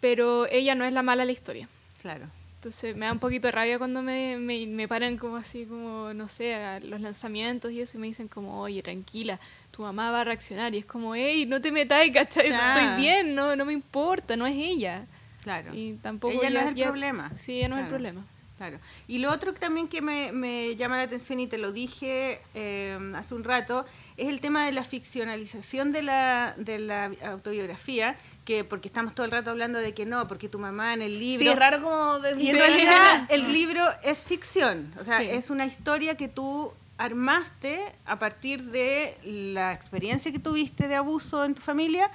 [0.00, 1.68] pero ella no es la mala de la historia.
[2.00, 2.26] claro.
[2.56, 6.12] Entonces me da un poquito de rabia cuando me, me, me paran como así, como,
[6.14, 9.40] no sé, a los lanzamientos y eso, y me dicen como, oye, tranquila,
[9.72, 10.72] tu mamá va a reaccionar.
[10.72, 12.50] Y es como, hey, no te metas, ¿cachai?
[12.50, 12.80] Claro.
[12.80, 15.06] Estoy bien, no, no me importa, no es ella.
[15.42, 15.74] Claro.
[15.74, 17.34] Y tampoco Ella no ya- es el ya- problema.
[17.34, 17.96] Sí, ella no es el Claro.
[17.96, 18.26] problema.
[18.58, 18.78] Claro.
[19.08, 22.40] Y lo otro que también que me, me llama la atención y te lo dije
[22.54, 23.84] eh, hace un rato
[24.16, 29.24] es el tema de la ficcionalización de la, de la autobiografía, que porque estamos todo
[29.26, 31.44] el rato hablando de que no, porque tu mamá en el libro...
[31.44, 32.20] Sí, es raro como...
[32.20, 35.26] de- Y en realidad el libro es ficción, o sea, Sí.
[35.30, 41.44] es una historia que tú armaste a partir de la experiencia que tuviste de abuso
[41.44, 42.10] en tu familia,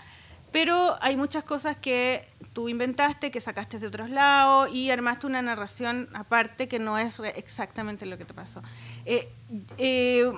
[0.51, 5.41] pero hay muchas cosas que tú inventaste, que sacaste de otros lados y armaste una
[5.41, 8.61] narración aparte que no es exactamente lo que te pasó.
[9.05, 9.29] Eh,
[9.77, 10.31] eh,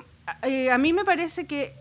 [0.43, 1.73] eh, a mí me parece que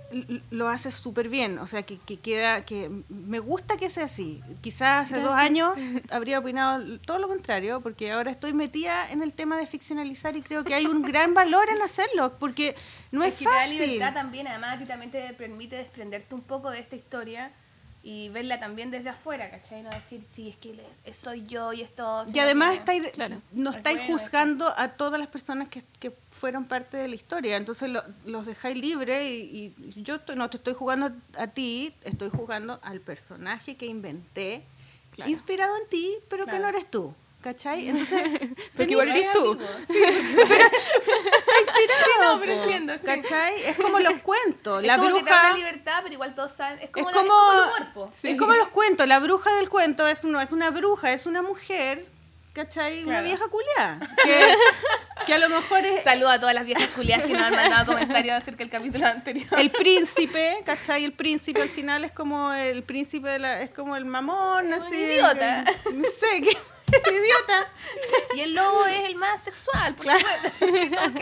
[0.50, 4.42] lo haces súper bien, o sea, que, que queda, que me gusta que sea así.
[4.60, 5.74] Quizás hace dos años
[6.10, 10.42] habría opinado todo lo contrario, porque ahora estoy metida en el tema de ficcionalizar y
[10.42, 12.74] creo que hay un gran valor en hacerlo, porque
[13.10, 13.80] no es, que te da fácil.
[13.80, 17.52] libertad también, además a ti también te permite desprenderte un poco de esta historia
[18.02, 19.82] y verla también desde afuera, ¿cachai?
[19.82, 22.24] No decir, sí, es que es- soy yo y esto...
[22.32, 23.42] Y además estáis, Claro.
[23.52, 27.56] no Es estáis juzgando a todas las personas que, que fueron parte de la historia,
[27.56, 31.92] entonces lo- los dejáis libres y, y yo estoy- no te estoy jugando a ti,
[32.04, 34.62] estoy jugando al personaje que inventé,
[35.10, 35.30] Claro.
[35.32, 37.88] inspirado en ti, pero que no eres tú, ¿cachai?
[37.88, 38.22] Entonces,
[38.76, 39.58] Porque igual eres tú.
[39.88, 39.94] sí.
[41.88, 43.06] Sí, no, pero po, entiendo, sí.
[43.06, 43.54] ¿cachai?
[43.64, 45.46] Es como los cuentos, Es la como que te da bruja...
[45.48, 46.78] una libertad, pero igual todos saben...
[46.80, 48.10] Es como, es la- como, es como el cuerpo.
[48.14, 48.28] Sí.
[48.30, 51.42] es como los cuentos, la bruja del cuento es no es una bruja, es una
[51.42, 52.06] mujer,
[52.52, 53.04] ¿cachai?
[53.04, 53.98] Una vieja culiada.
[54.22, 54.54] Que,
[55.26, 57.86] que a lo mejor es Saludo a todas las viejas culiadas que nos han mandado
[57.86, 59.48] comentarios acerca del capítulo anterior.
[59.58, 61.04] el príncipe, ¿cachai?
[61.04, 64.96] El príncipe al final es como el príncipe de la, es como el mamón, así.
[64.96, 65.64] idiota.
[65.84, 66.56] que- no sé, que
[66.92, 67.68] el idiota.
[68.36, 70.12] Y el lobo es el más sexual, porque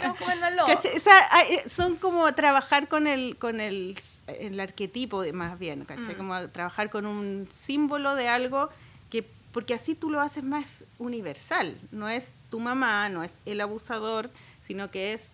[0.02, 0.72] todos comernos al lobo.
[0.96, 6.14] O sea, hay- son como trabajar con el, con el, el arquetipo más bien, ¿cachai?
[6.14, 6.18] Mm.
[6.18, 8.68] Como trabajar con un símbolo de algo
[9.10, 11.78] que, porque así tú lo haces más universal.
[11.92, 14.30] No es tu mamá, no es el abusador,
[14.66, 15.30] sino que es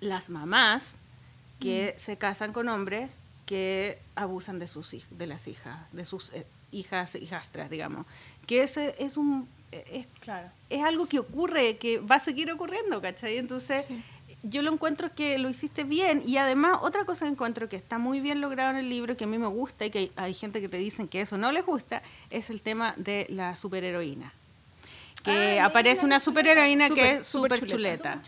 [0.00, 0.94] las mamás
[1.60, 6.46] que se casan con hombres que abusan de sus de las hijas, de sus eh,
[6.72, 8.06] hijas, hijastras, digamos.
[8.46, 10.48] Que ese es un eh, es Claro.
[10.68, 13.38] es algo que ocurre, que va a seguir ocurriendo, ¿cachai?
[13.38, 14.02] Entonces, Sí.
[14.42, 17.96] yo lo encuentro que lo hiciste bien y además otra cosa que encuentro que está
[17.98, 20.34] muy bien logrado en el libro, que a mí me gusta y que hay, hay
[20.34, 24.32] gente que te dicen que eso no les gusta, es el tema de la superheroína.
[25.24, 28.20] Que aparece una superheroína Súper, que es súper chuleta.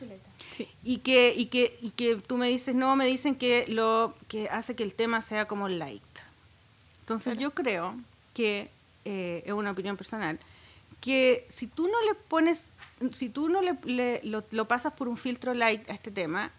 [0.53, 0.69] Sí.
[0.85, 4.49] Y que, y, que, y que tú me dices, no, me dicen que lo que
[4.49, 6.03] hace que el tema sea como light.
[7.01, 7.41] Entonces Claro.
[7.41, 7.97] yo creo
[8.33, 8.71] que,
[9.05, 10.39] eh, es una opinión personal,
[11.01, 12.65] que si tú no le pones,
[13.13, 16.51] si tú no le, le- lo, lo pasas por un filtro light a este tema,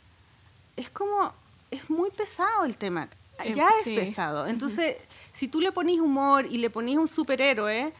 [0.76, 1.34] es como,
[1.72, 3.10] es muy pesado el tema.
[3.43, 3.96] Eh, Ya sí.
[3.98, 4.48] es pesado.
[4.48, 4.98] Entonces,
[5.34, 7.93] si tú le pones humor y le pones un superhéroe,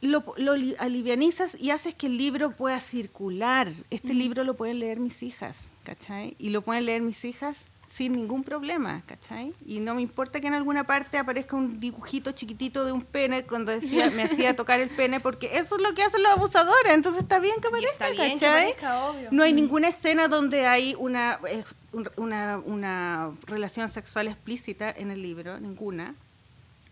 [0.00, 3.68] lo, lo li- alivianizas y haces que el libro pueda circular.
[3.90, 6.36] Este libro lo pueden leer mis hijas, ¿cachai?
[6.38, 7.66] Y lo pueden leer mis hijas
[7.96, 9.52] sin ningún problema, ¿cachai?
[9.64, 13.44] Y no me importa que en alguna parte aparezca un dibujito chiquitito de un pene
[13.44, 16.92] cuando decía, me hacía tocar el pene, porque eso es lo que hacen los abusadores,
[16.92, 18.62] entonces está bien que aparezca, bien que ¿cachai?
[18.72, 19.28] aparezca, obvio.
[19.30, 25.12] No hay ninguna escena donde hay una, eh, un- una, una relación sexual explícita en
[25.12, 26.16] el libro, ninguna.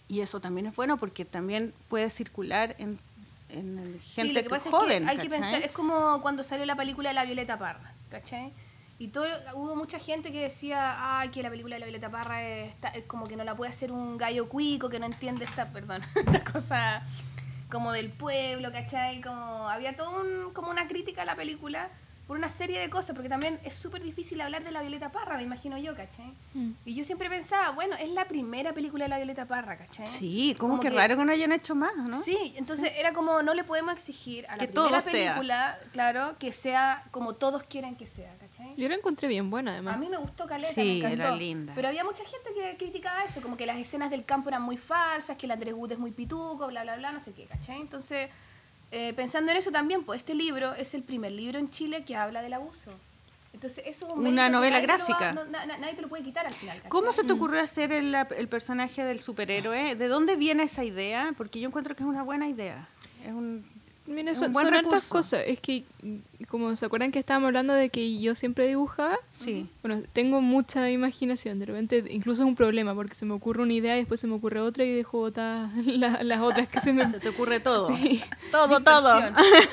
[0.07, 3.00] Y eso también es bueno porque también puede circular en,
[3.48, 5.03] en el Sí, gente lo que que pasa joven.
[5.03, 7.92] es que hay que pensar, es como cuando salió la película de la Violeta Parra,
[8.11, 8.53] ¿cachai?
[9.03, 12.40] Y todo, hubo mucha gente que decía, ay, que la película de la Violeta Parra
[12.46, 15.66] es, es como que no la puede hacer un gallo cuico que no entiende esta,
[15.72, 17.03] perdón, esta cosa
[17.68, 19.20] como del pueblo, ¿cachai?
[19.20, 21.88] Como había todo un, como una crítica a la película
[22.28, 25.36] por una serie de cosas, porque también es súper difícil hablar de la Violeta Parra,
[25.36, 26.32] me imagino yo, ¿cachai?
[26.55, 26.70] Mm.
[26.84, 30.07] Y yo siempre pensaba, bueno, es la primera película de la Violeta Parra, ¿cachai?
[30.07, 32.22] Sí, como, Como que, que- raro que no hayan hecho más, ¿no?
[32.22, 35.11] Sí, entonces era como no le podemos exigir a la Que primera sea.
[35.32, 38.32] película, claro, que sea como todos quieren que sea,
[38.62, 38.80] ¿cachai?
[38.82, 39.98] Yo la encontré bien buena, A además.
[39.98, 41.14] mí me gustó Caleta, Sí, me encantó.
[41.22, 41.72] era linda.
[41.74, 44.76] Pero había mucha gente que criticaba eso, como que las escenas del campo eran muy
[44.76, 47.80] falsas, que el Andrés Wood es muy pituco, bla, bla, bla, no sé qué, ¿cachai?
[47.80, 48.28] Entonces,
[48.90, 52.14] eh, pensando en eso también, pues este libro es el primer libro en Chile que
[52.16, 52.90] habla del abuso.
[53.54, 55.32] Entonces, eso es un Una novela nadie te lo va- gráfica.
[55.32, 56.76] no- na- na- nadie te lo puede quitar al final.
[56.76, 56.90] ¿cachai?
[56.90, 59.94] ¿Cómo se te ocurrió hacer el, el personaje del superhéroe?
[59.94, 61.32] ¿De dónde viene esa idea?
[61.36, 62.88] Porque yo encuentro que es una buena idea.
[63.22, 63.64] Es un,
[64.07, 65.42] Mira, son, son hartas cosas.
[65.46, 65.84] Es que,
[66.48, 69.66] como se acuerdan que estábamos hablando de que yo siempre dibujaba, sí.
[69.82, 71.59] bueno, tengo mucha imaginación.
[71.61, 74.26] De repente, incluso es un problema porque se me ocurre una idea y después se
[74.26, 77.03] me ocurre otra y dejo botadas la- las otras que se me.
[77.12, 77.94] Se te ocurre todo.
[77.96, 78.20] Sí.
[78.50, 79.20] Todo, todo.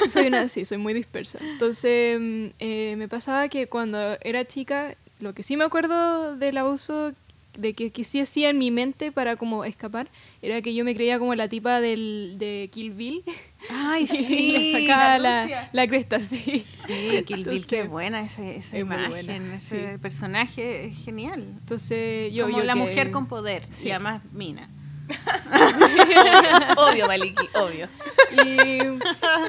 [0.09, 1.39] Soy una, sí, soy muy dispersa.
[1.41, 6.57] Entonces, mm, eh, me pasaba que cuando era chica, lo que sí me acuerdo del
[6.57, 7.13] abuso
[7.59, 10.09] de que, que sí hacía en mi mente para como escapar,
[10.41, 13.23] era que yo me creía como la tipa del, de Kill Bill.
[13.69, 14.51] Ay, sí.
[14.53, 16.63] le sacaba la la, cresta, sí.
[16.65, 21.41] Sí, Kill Bill, qué buena ese, esa es imagen, buena, ese personaje es genial.
[21.59, 22.45] Entonces, yo...
[22.45, 23.87] Como yo la que- mujer con poder, Sí.
[23.87, 24.69] y además mina.
[26.77, 27.87] obvio, Maliki, obvio.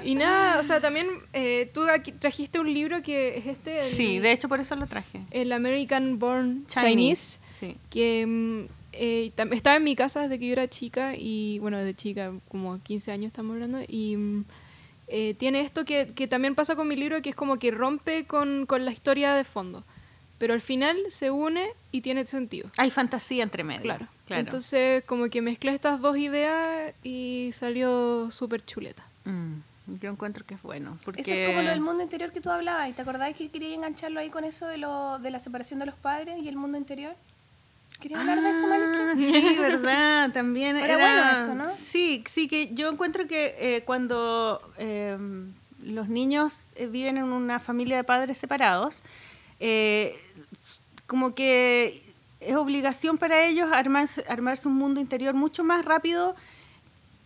[0.03, 3.81] Y, y nada, o sea, también eh, tú aquí trajiste un libro que es este,
[3.81, 5.21] el, Sí, de hecho por eso lo traje.
[5.31, 6.89] el American Born Chinese.
[6.91, 7.77] Chinese Sí.
[7.91, 11.95] que mm, eh, estaba en mi casa desde que yo era chica y bueno, de
[11.95, 14.45] chica, como 15 años estamos hablando, y mm,
[15.09, 18.25] eh, tiene esto que, que también pasa con mi libro, que es como que rompe
[18.25, 19.85] con, con la historia de fondo,
[20.39, 22.71] pero al final se une y tiene sentido.
[22.79, 23.83] Hay fantasía entre medio.
[23.83, 24.07] Claro.
[24.27, 24.41] claro.
[24.41, 29.05] Entonces, como que mezclé estas dos ideas y salió súper chuleta.
[29.25, 30.99] Mm, yo encuentro que es bueno.
[31.05, 31.21] Porque...
[31.21, 32.89] Eso es como lo del mundo interior que tú hablabas.
[32.89, 35.87] ¿Y te acordás que quería engancharlo ahí con eso de, lo, de la separación de
[35.87, 37.15] los padres y el mundo interior?
[38.01, 39.33] ¿Querías hablar de eso, Ah, Maliki?
[39.33, 41.77] Sí, verdad, también Era era, bueno eso, ¿no?
[41.77, 45.17] Sí, sí, que yo encuentro que eh, cuando eh,
[45.85, 49.03] los niños eh, viven en una familia de padres separados,
[49.61, 50.19] eh,
[51.07, 52.03] como que
[52.41, 56.35] es obligación para ellos armarse, armarse un mundo interior mucho más rápido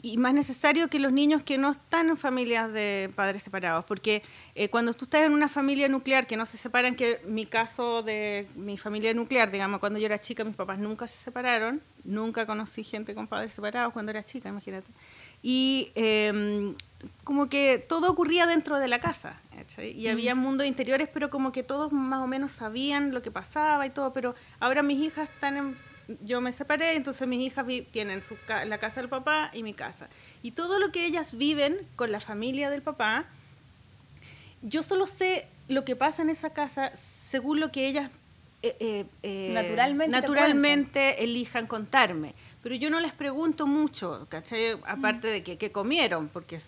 [0.05, 4.23] y más necesario que los niños que no están en familias de padres separados, porque
[4.55, 8.03] eh, cuando tú estás en una familia nuclear que no se separan, que mi caso
[8.03, 12.45] de mi familia nuclear, digamos, cuando yo era chica mis papás nunca se separaron, nunca
[12.45, 14.91] conocí gente con padres separados cuando era chica, imagínate,
[15.43, 16.75] y eh,
[17.25, 19.41] como que todo ocurría dentro de la casa,
[19.79, 23.87] y había mundos interiores, pero como que todos más o menos sabían lo que pasaba
[23.87, 25.94] y todo, pero ahora mis hijas están en
[26.25, 29.75] yo me separé, entonces mis hijas tienen su ca- la casa del papá y mi
[29.75, 30.09] casa.
[30.43, 33.25] Y todo lo que ellas viven con la familia del papá,
[34.63, 38.11] yo solo sé lo que pasa en esa casa según lo que ellas
[38.63, 42.35] eh, eh, eh, Naturalmente te naturalmente elijan contarme.
[42.63, 44.79] Pero yo no les pregunto mucho, ¿cachai?
[44.87, 46.61] Aparte de que, qué comieron, porque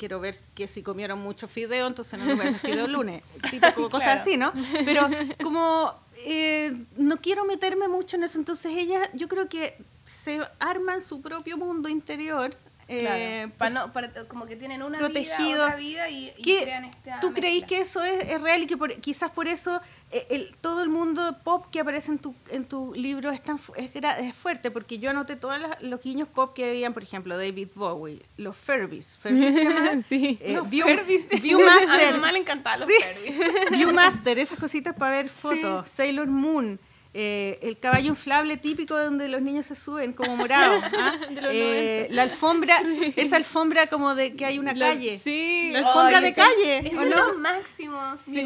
[0.00, 2.92] quiero ver que si comieron mucho fideo, entonces no les voy a hacer fideo el
[2.92, 3.22] lunes.
[3.50, 4.20] Tipo, como cosas Claro.
[4.22, 4.52] así, ¿no?
[4.86, 5.08] Pero
[5.42, 5.94] como
[6.24, 9.76] eh, no quiero meterme mucho en eso, entonces ellas, yo creo que
[10.06, 12.56] se arman su propio mundo interior.
[12.92, 15.38] Eh, Claro, pa' no- para- como que tienen una protegido.
[15.38, 17.76] vida, otra vida y, y ¿Qué- crean esta ¿Tú creéis mezcla.
[17.76, 19.80] que eso es, es real y que por- quizás por eso
[20.10, 23.60] eh, el, todo el mundo pop que aparece en tu, en tu libro es, tan,
[23.76, 24.70] es, es fuerte?
[24.72, 28.56] Porque yo anoté todos las- los guiños pop que veían, por ejemplo, David Bowie, los
[28.56, 29.16] Furbies.
[29.22, 29.54] ¿Furbies
[30.06, 30.38] sí.
[30.40, 31.28] Eh, Los View- Furbies.
[31.32, 32.12] A mi Viewmaster.
[32.14, 32.94] mamá le encantaban los Sí.
[33.00, 33.70] Furbies.
[33.70, 35.88] Viewmaster, esas cositas para ver fotos.
[35.88, 36.80] Sailor Moon.
[37.12, 40.80] Eh, el caballo inflable típico donde los niños se suben como morado.
[40.98, 41.14] ¿ah?
[41.50, 42.80] Eh, la alfombra,
[43.16, 45.18] esa alfombra como de que hay una La- calle.
[45.18, 45.70] Sí.
[45.72, 46.88] La alfombra Ay, de eso- calle.
[46.88, 47.32] Eso ¿o es no?
[47.32, 48.00] lo máximo.
[48.18, 48.40] Sí, Sí.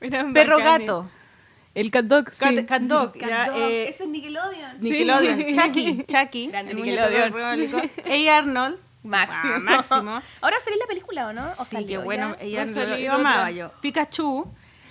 [0.00, 1.10] El- Perro gato.
[1.74, 2.44] El cat dog, sí.
[2.56, 3.56] Cat, cat dog, ya, Dog.
[3.58, 4.80] eh, Eso es Nickelodeon.
[4.80, 4.90] Sí.
[4.90, 5.38] Nickelodeon.
[5.54, 6.04] Chucky.
[6.08, 6.46] Chucky.
[6.46, 7.34] Grande el Nickelodeon.
[7.34, 8.36] A.
[8.38, 8.78] Arnold.
[9.02, 9.52] Máximo.
[9.56, 10.22] Ah, máximo.
[10.40, 11.44] Ahora salió la película, ¿o no?
[11.58, 12.36] ¿O sí, salió qué bueno.
[12.40, 12.58] ya?
[12.58, 13.72] Va Arnold, lo- salir amaba yo.
[13.82, 14.46] Pikachu.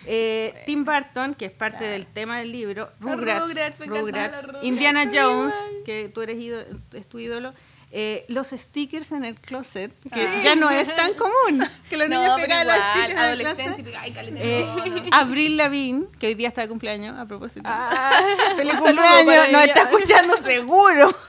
[0.06, 2.89] Eh, Tim Burton, que es parte del tema del libro.
[2.99, 3.80] Rugrats.
[3.88, 4.47] Rugrats.
[4.62, 5.54] Indiana Jones,
[5.86, 7.54] que tú eres ido- es tu ídolo.
[7.95, 10.20] eh, los stickers en el closet, que Sí.
[10.43, 14.14] ya no es tan común que los No, niños pegaban los stickers en el closet.
[14.16, 17.62] caleta, Eh, Lavigne, que hoy día está de cumpleaños, a propósito.
[17.72, 18.20] Ah,
[18.58, 21.16] Feliz cumpleaños, nos está escuchando seguro.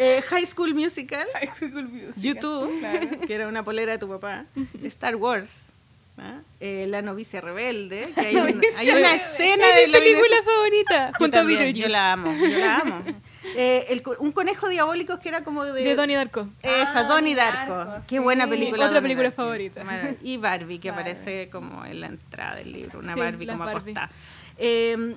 [0.00, 2.22] Eh, High School Musical, High School Musical.
[2.22, 3.08] YouTube, Claro.
[3.26, 4.44] que era una polera de tu papá,
[4.84, 5.72] Star Wars,
[6.20, 6.40] ¿ah?
[6.60, 9.16] Eh, La novicia rebelde, que hay, un- Novicia hay una rebelde.
[9.16, 11.12] escena Es de mi la película favorita.
[11.18, 11.88] Junto a también, Beetlejuice.
[11.88, 13.02] Yo la amo, yo la amo.
[13.56, 15.72] Eh, el un conejo diabólico que era como de...
[15.82, 16.48] De Donnie Darko.
[16.62, 17.76] Esa, Ah, Donnie Darko.
[17.76, 18.18] Darko, Qué sí.
[18.18, 18.84] buena película.
[18.86, 19.42] Otra Donnie película Darko.
[19.42, 19.84] favorita.
[20.22, 21.02] Y Barbie, que Barbie.
[21.12, 23.64] aparece como en la entrada del libro, una Sí, Barbie como.
[24.58, 25.14] Eh,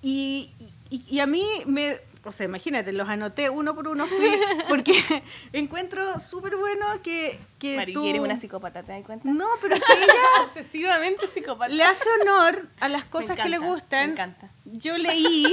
[0.00, 0.50] y,
[0.90, 1.96] y- y a mí me...
[2.24, 4.30] O sea, imagínate, los anoté uno por uno, fui,
[4.68, 5.02] porque
[5.52, 8.06] encuentro súper bueno que, que Mari, tú...
[8.06, 9.28] eres una psicópata, ¿te das cuenta?
[9.28, 10.12] No, pero es que ella
[10.44, 11.72] Obsesivamente psicópata.
[11.72, 14.06] le hace honor a las cosas que le gustan.
[14.06, 14.50] Me encanta.
[14.64, 15.46] Yo leí,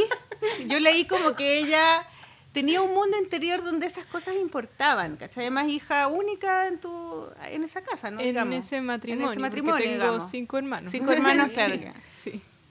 [0.68, 2.06] yo leí como que ella
[2.52, 5.46] tenía un mundo interior donde esas cosas importaban, ¿cachai?
[5.46, 8.20] Además, hija única en tu en esa casa, ¿no?
[8.20, 8.56] En Digamos.
[8.56, 9.26] ese matrimonio.
[9.26, 10.30] En ese matrimonio, porque tengo digamos.
[10.30, 10.92] cinco hermanos.
[10.92, 11.76] Cinco hermanos, claro.
[11.76, 11.86] Sí.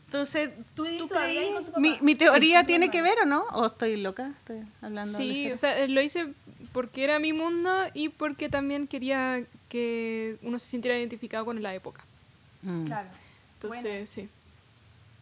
[0.09, 1.81] Entonces, ¿Tú ¿tú, creí- con tu papá?
[1.81, 3.43] mi, mi teoría Sí, tiene que ver o no?
[3.53, 4.33] ¿O estoy loca?
[4.39, 6.33] Estoy hablando de Sí, o sea, eh, lo hice
[6.73, 11.75] porque era mi mundo y porque también quería que uno se sintiera identificado con la
[11.75, 12.03] época.
[12.63, 12.87] Mm.
[12.87, 13.09] Claro.
[13.57, 14.07] Entonces, Bueno.
[14.07, 14.29] sí.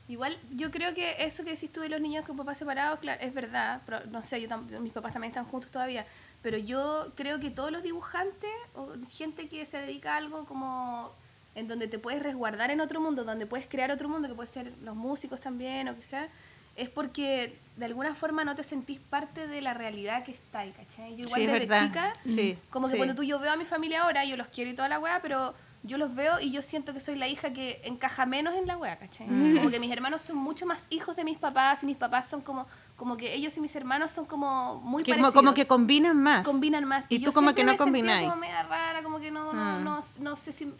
[0.09, 3.21] Igual, yo creo que eso que decís tú de los niños con papás separados, claro,
[3.21, 3.83] es verdad.
[3.87, 6.07] Pero, no sé, yo mis papás también están juntos todavía.
[6.43, 11.11] Pero yo creo que todos los dibujantes o gente que se dedica a algo como
[11.57, 14.49] en donde te puedes resguardar en otro mundo, donde puedes crear otro mundo, que puede
[14.49, 16.29] ser los músicos también o que sea,
[16.77, 20.73] es porque de alguna forma no te sentís parte de la realidad que está ahí,
[20.73, 21.17] ¿cachai?
[21.17, 21.87] Yo igual Sí, desde verdad.
[21.87, 22.97] chica, Sí, como que sí.
[22.99, 25.21] cuando tú yo veo a mi familia ahora, yo los quiero y toda la weá,
[25.23, 28.67] pero yo los veo y yo siento que soy la hija que encaja menos en
[28.67, 29.27] la weá, ¿cachai?
[29.29, 29.57] Mm.
[29.57, 32.43] Como que mis hermanos son mucho más hijos de mis papás y mis papás son
[32.43, 35.43] como, como que ellos y mis hermanos son como muy Que como, parecidos.
[35.43, 36.45] como que combinan más.
[36.45, 37.07] combinan más.
[37.09, 38.29] Y tú como que no combináis.
[38.29, 39.85] como media rara, como que no, no, Mm.
[39.85, 40.71] no, no sé si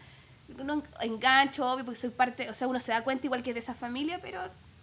[0.63, 3.51] no en- engancho, obvio, porque soy parte, o sea, uno se da cuenta igual que
[3.51, 4.41] es de esa familia, pero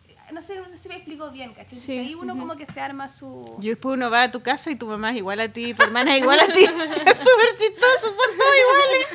[0.08, 1.76] eh, no sé, no sé si me explico bien, ¿cachai?
[1.78, 3.56] Sí, ahí uno como que se arma su...
[3.60, 5.82] Y después uno va a tu casa y tu mamá es igual a ti, tu
[5.82, 6.64] hermana es igual a ti.
[6.64, 9.06] Es súper chistoso, son todos iguales.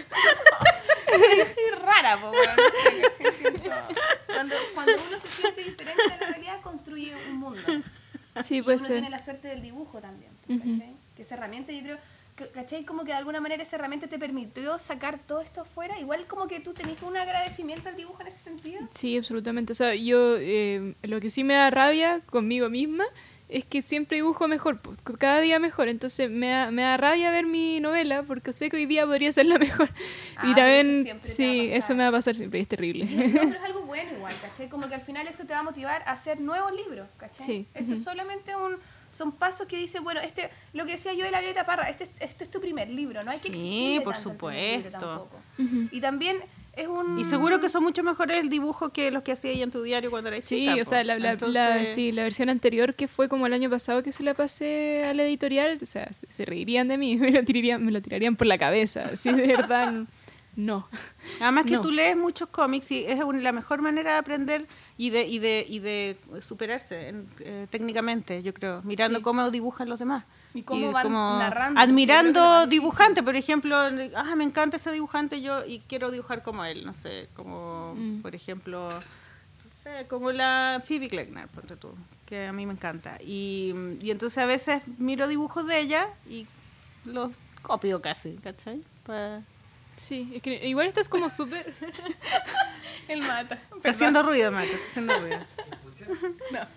[1.55, 2.31] soy rara, po,
[4.27, 7.61] Cuando, cuando uno se siente diferente de la realidad, construye un mundo.
[8.43, 8.95] Sí, y puede uno ser.
[8.97, 10.59] tiene la suerte del dibujo también, pues.
[10.59, 10.93] ¿cachai?
[11.15, 11.97] Que esa herramienta, yo creo,
[12.47, 12.85] ¿cachai?
[12.85, 15.99] Como que de alguna manera esa herramienta te permitió sacar todo esto fuera.
[15.99, 18.81] Igual como que tú tenés un agradecimiento al dibujo en ese sentido.
[18.93, 19.73] Sí, absolutamente.
[19.73, 23.05] O sea, yo eh, lo que sí me da rabia conmigo misma
[23.49, 25.89] es que siempre dibujo mejor, pues, cada día mejor.
[25.89, 29.31] Entonces me da, me da rabia ver mi novela porque sé que hoy día podría
[29.31, 29.89] ser la mejor.
[30.37, 33.05] Ah, y eso también, sí, eso me va a pasar siempre y es terrible.
[33.05, 34.69] No, pero es algo bueno igual, ¿cachai?
[34.69, 37.45] Como que al final eso te va a motivar a hacer nuevos libros, ¿cachai?
[37.45, 38.03] Sí, Eso es ujú.
[38.11, 38.77] solamente un...
[39.09, 42.09] Son pasos que dicen, bueno, este, lo que decía yo de la Violeta Parra, este,
[42.19, 44.89] este es tu primer libro, no hay que Sí, por tanto supuesto.
[44.99, 45.37] tampoco.
[45.57, 45.87] Ujú.
[45.91, 46.37] Y también
[46.73, 47.17] es un...
[47.19, 49.81] Y seguro que son mucho mejores el dibujo que los que hacía ella en tu
[49.81, 53.07] diario cuando eras Sí, o sea, la, la, la- Entonces, sí, la versión anterior que
[53.07, 56.31] fue como el año pasado que se la pasé a la editorial, o sea, se,
[56.31, 59.47] se reirían de mí, me lo, tirarían, me lo tirarían por la cabeza, así de
[59.47, 60.03] verdad,
[60.55, 60.87] no.
[61.41, 61.81] Además que No.
[61.81, 64.65] tú lees muchos cómics y es un- la mejor manera de aprender
[64.99, 69.23] y de, y de, y de superarse en- eh, técnicamente, yo creo, mirando Sí.
[69.23, 70.25] cómo dibujan los demás.
[70.53, 73.77] Y cómo van narrando, es lo admirando dibujantes, por ejemplo,
[74.15, 78.21] ah, me encanta ese dibujante yo y quiero dibujar como él, no sé, como Mm.
[78.21, 81.93] por ejemplo, no sé, como la Phoebe Kleckner, ponte tú,
[82.25, 83.17] que a mí me encanta.
[83.23, 86.45] Y, y entonces a veces miro dibujos de ella y
[87.05, 87.31] los
[87.61, 88.81] copio casi, ¿cachai?
[89.99, 91.65] Sí, es que igual estás como súper...
[93.09, 93.59] El mata.
[93.75, 95.39] Está haciendo ruido, Marco, está haciendo ruido.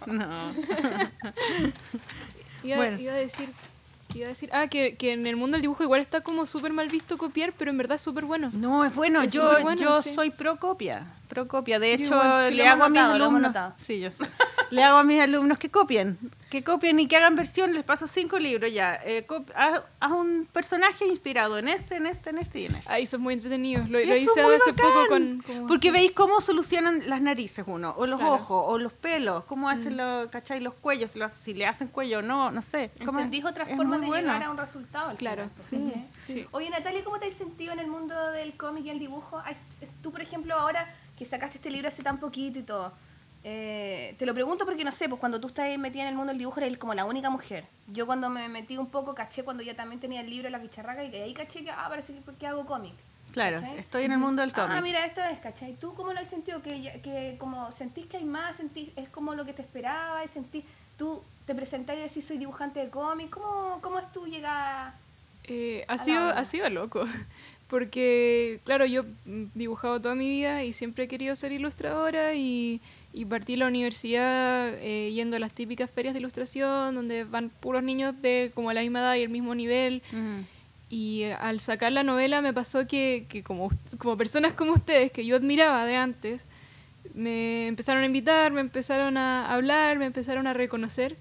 [0.07, 0.12] No.
[0.12, 0.55] No.
[2.64, 2.99] Iba, Bueno.
[2.99, 3.51] iba a decir...
[4.14, 6.73] Iba a decir, ah, que, que en el mundo del dibujo igual está como súper
[6.73, 8.51] mal visto copiar, pero en verdad es súper bueno.
[8.53, 9.23] No, es bueno.
[9.23, 10.12] Es yo súper bueno, yo sí.
[10.12, 11.07] soy pro copia.
[11.29, 11.79] Pro copia.
[11.79, 13.55] De hecho, igual, sí, le hago a mis alumnos.
[13.79, 14.27] Sí, yo sé.
[14.70, 16.18] le hago a mis alumnos que copien.
[16.53, 17.73] Que copien y que hagan versión.
[17.73, 19.01] Les paso cinco libros ya.
[19.07, 22.93] Eh, haz, haz un personaje inspirado en este, en este, en este y en este.
[22.93, 23.89] Ahí son muy entretenidos.
[23.89, 25.43] Lo, lo hice hace poco bacán, con...
[25.57, 28.35] como- Porque veis cómo solucionan las narices uno, o los Claro.
[28.35, 30.61] ojos, o los pelos, cómo hacen los, ¿cachai?
[30.61, 32.91] los cuellos, si, lo si le hacen cuello o no, no sé.
[33.03, 34.29] Cómo- Entendís otras es formas muy de bueno.
[34.35, 35.09] llegar a un resultado.
[35.09, 36.47] al Claro, final, sí, sí.
[36.51, 39.43] Oye, Natalia, ¿cómo te has sentido en el mundo del cómic y el dibujo?
[40.03, 42.93] Tú, por ejemplo, ahora que sacaste este libro hace tan poquito y todo,
[43.45, 46.30] eh, te lo pregunto porque no sé, pues cuando tú estás metida en el mundo
[46.30, 47.64] del dibujo eres como la única mujer.
[47.88, 51.05] Yo cuando me metí un poco caché cuando ya también tenía el libro La Bicharraca
[51.05, 52.95] y ahí caché que, ah, parece que, que hago cómic.
[53.32, 53.78] Claro, ¿cachai?
[53.78, 54.70] estoy en el mundo del cómic.
[54.70, 55.74] Ah, mira, esto es, ¿cachai?
[55.74, 56.62] ¿Tú cómo lo has sentido?
[56.62, 60.28] Que, que como sentís que hay más, sentís, es como lo que te esperaba, y
[60.28, 60.64] sentís,
[60.97, 64.95] tú te presentás y decís soy dibujante de cómic, ¿cómo, cómo es tu llegada?
[65.45, 67.05] Eh, ha, sido, ha sido loco,
[67.68, 72.80] porque claro, yo mm, dibujado toda mi vida y siempre he querido ser ilustradora y,
[73.13, 77.83] y partí la universidad eh, yendo a las típicas ferias de ilustración donde van puros
[77.83, 80.03] niños de como la misma edad y el mismo nivel.
[80.89, 85.13] Y eh, al sacar la novela me pasó que, que como, como personas como ustedes,
[85.13, 86.47] que yo admiraba de antes,
[87.15, 91.17] me empezaron a invitar, me empezaron a hablar, me empezaron a reconocer.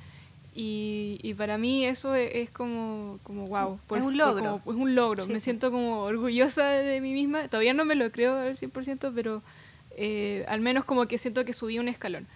[0.54, 3.80] Y, y para mí eso es, es como, como wow.
[3.96, 4.62] Es un logro.
[4.66, 5.26] es un logro.
[5.26, 5.32] Sí.
[5.32, 7.48] Me siento como orgullosa de mí misma.
[7.48, 9.42] Todavía no me lo creo al 100%, pero
[9.98, 12.28] eh, al menos como que siento que subí un escalón.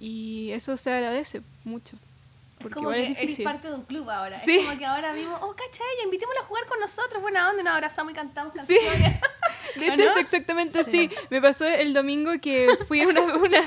[0.00, 1.96] Y eso se agradece mucho.
[1.96, 3.44] Es Porque como igual que es eres difícil.
[3.44, 4.36] parte de un club ahora.
[4.36, 4.56] Sí.
[4.56, 7.72] Es como que ahora vimos, oh, cachai, invitémosla a jugar con nosotros, buena onda, nos
[7.74, 8.76] abrazamos y cantamos Sí.
[8.84, 9.20] canciones.
[9.76, 10.10] De ¿O hecho, no?
[10.10, 11.08] es exactamente así.
[11.30, 13.20] Me pasó el domingo que fui a una...
[13.36, 13.62] una-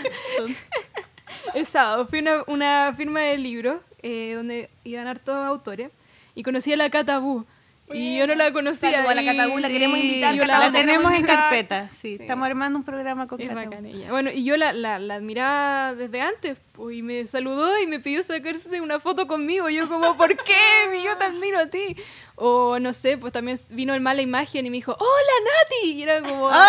[1.53, 5.89] el sábado fui a una, una firma de libros eh, donde iban hartos autores
[6.35, 7.45] y conocí a la Catabú.
[7.93, 8.91] Y yo no la conocía.
[8.91, 12.45] Saludo a la y- Catabú, la queremos invitar, yo La, tenemos en carpeta, sí, Estamos
[12.47, 13.63] armando un programa con Es Cata.
[13.65, 14.09] bacán ella.
[14.09, 17.99] Bueno, y yo la, la, la admiraba desde antes, pues, y me saludó y me
[17.99, 19.69] pidió sacarse una foto conmigo.
[19.69, 20.97] Y yo como, ¿por qué?
[20.99, 21.95] Y yo te admiro a ti.
[22.35, 25.91] O no sé, pues también vino el mala imagen y me dijo, ¡Hola, Nati!
[25.93, 26.49] Y era como...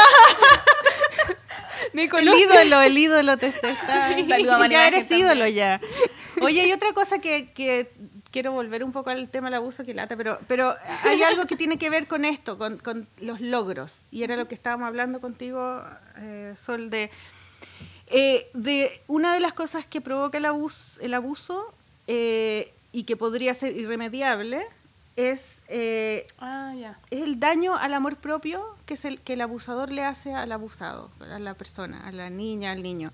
[1.93, 3.75] me El ídolo, el ídolo te, está.
[4.29, 5.19] Saludo a ya también.
[5.21, 5.81] ídolo ya.
[6.41, 7.93] Oye, hay otra cosa que, que
[8.33, 10.75] quiero volver un poco al tema del abuso que lata, pero, pero
[11.05, 14.07] hay algo que tiene que ver con esto, con, con los logros.
[14.11, 15.83] Y era lo que estábamos hablando contigo,
[16.17, 17.11] eh, Sol, de,
[18.09, 21.73] eh, de una de las cosas que provoca el abuso, el abuso
[22.09, 24.63] eh, y que podría ser irremediable
[25.17, 26.99] es eh, Ah, ya.
[27.11, 30.51] es el daño al amor propio que es el que el abusador le hace al
[30.53, 33.13] abusado, a la persona, a la niña, al niño.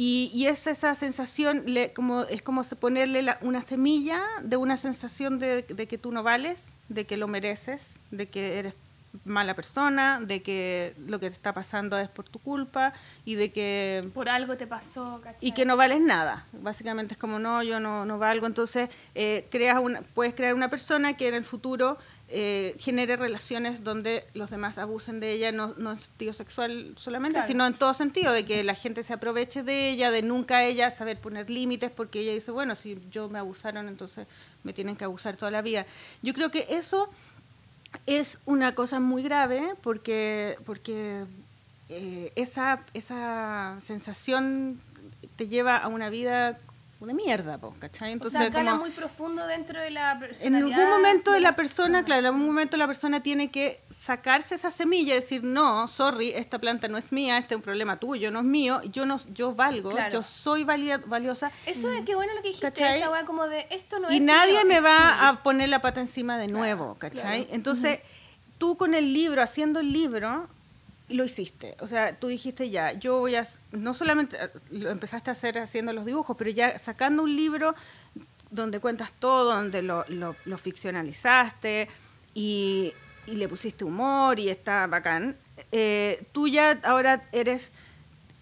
[0.00, 4.76] Y, y es esa sensación, le- como, es como ponerle la- una semilla de una
[4.76, 8.74] sensación de, de que tú no vales, de que lo mereces, de que eres
[9.24, 12.92] mala persona, de que lo que te está pasando es por tu culpa
[13.24, 15.48] y de que Por algo te pasó, ¿cachai?
[15.48, 16.46] y que no vales nada.
[16.52, 18.46] Básicamente es como, no, yo no, no valgo.
[18.46, 21.98] Entonces, eh, creas una, puedes crear una persona que en el futuro
[22.30, 27.36] eh, genere relaciones donde los demás abusen de ella, no, no en sentido sexual solamente,
[27.36, 27.46] Claro.
[27.46, 30.90] sino en todo sentido, de que la gente se aproveche de ella, de nunca ella
[30.90, 34.26] saber poner límites, porque ella dice, bueno, si yo me abusaron, entonces
[34.62, 35.86] me tienen que abusar toda la vida.
[36.20, 37.08] Yo creo que eso
[38.06, 41.24] es una cosa muy grave porque, porque
[41.88, 44.78] eh, esa, esa sensación
[45.36, 46.58] te lleva a una vida
[47.06, 48.10] de mierda, po, ¿cachai?
[48.10, 50.80] O Entonces, sea, cala como muy profundo dentro de la en personalidad.
[50.80, 52.04] algún momento de la persona.
[52.04, 56.30] claro, en algún momento la persona tiene que sacarse esa semilla y decir, no, sorry,
[56.30, 59.16] esta planta no es mía, este es un problema tuyo, no es mío, yo no,
[59.32, 60.12] yo valgo, Claro.
[60.12, 63.00] yo soy valia- valiosa Eso es que bueno lo que dijiste, ¿Cachai?
[63.00, 66.00] esa como de esto no y es nadie mío, me va a poner la pata
[66.00, 67.46] encima de nuevo, ¿cachai?
[67.50, 68.00] Entonces,
[68.58, 70.48] tú con el libro, haciendo el libro,
[71.08, 71.76] lo hiciste.
[71.80, 75.58] O sea, tú dijiste ya, yo voy a, no solamente eh, lo empezaste a hacer
[75.58, 77.74] haciendo los dibujos, pero ya sacando un libro
[78.50, 81.88] donde cuentas todo, donde lo, lo, lo ficcionalizaste
[82.34, 82.92] y,
[83.26, 85.36] y le pusiste humor y está bacán,
[85.72, 87.72] eh, tú ya ahora eres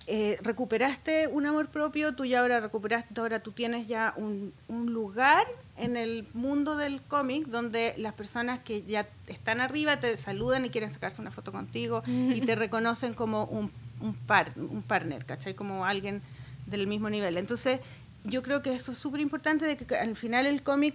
[0.07, 5.47] eh, recuperaste un amor propio, tú ya ahora recuperaste, ahora tú tienes ya un lugar
[5.79, 10.71] en el mundo del cómic donde las personas que ya están arriba te saludan y
[10.71, 13.71] quieren sacarse una foto contigo y te reconocen como un,
[14.01, 15.55] un, par, un partner, ¿cachai?
[15.55, 16.23] Como alguien
[16.67, 17.37] del mismo nivel.
[17.37, 17.81] Entonces,
[18.25, 20.95] yo creo que eso es súper importante de que al final el cómic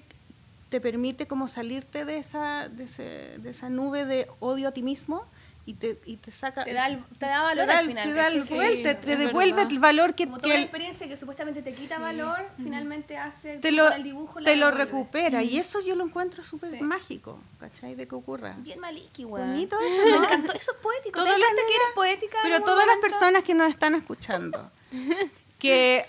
[0.69, 4.81] te permite como salirte de esa, de, ese- de esa nube de odio a ti
[4.83, 5.23] mismo
[5.65, 6.63] y te, y te saca...
[6.63, 8.03] Te da, el- te da valor te da al final.
[8.07, 8.57] te da el ¿cachai?
[8.57, 9.71] vuelta, Sí, te devuelve verdad.
[9.71, 13.17] el valor que, Como que toda la el- experiencia que supuestamente te quita valor, finalmente
[13.17, 14.85] hace te que lo, el dibujo la te lo devuelve.
[14.85, 15.43] recupera.
[15.43, 16.81] Y eso yo lo encuentro súper Sí.
[16.81, 17.93] mágico, ¿cachai?
[17.95, 18.55] De que ocurra.
[18.57, 19.47] Bien maliki, weón.
[19.49, 20.23] Bonito Me eso, ¿no?
[20.25, 20.53] encantó.
[20.53, 21.19] Eso es poético.
[21.19, 22.37] Todas ¿Te das las que eres poética?
[22.41, 23.01] Pero todas las momento?
[23.19, 24.71] personas que nos están escuchando,
[25.59, 26.05] que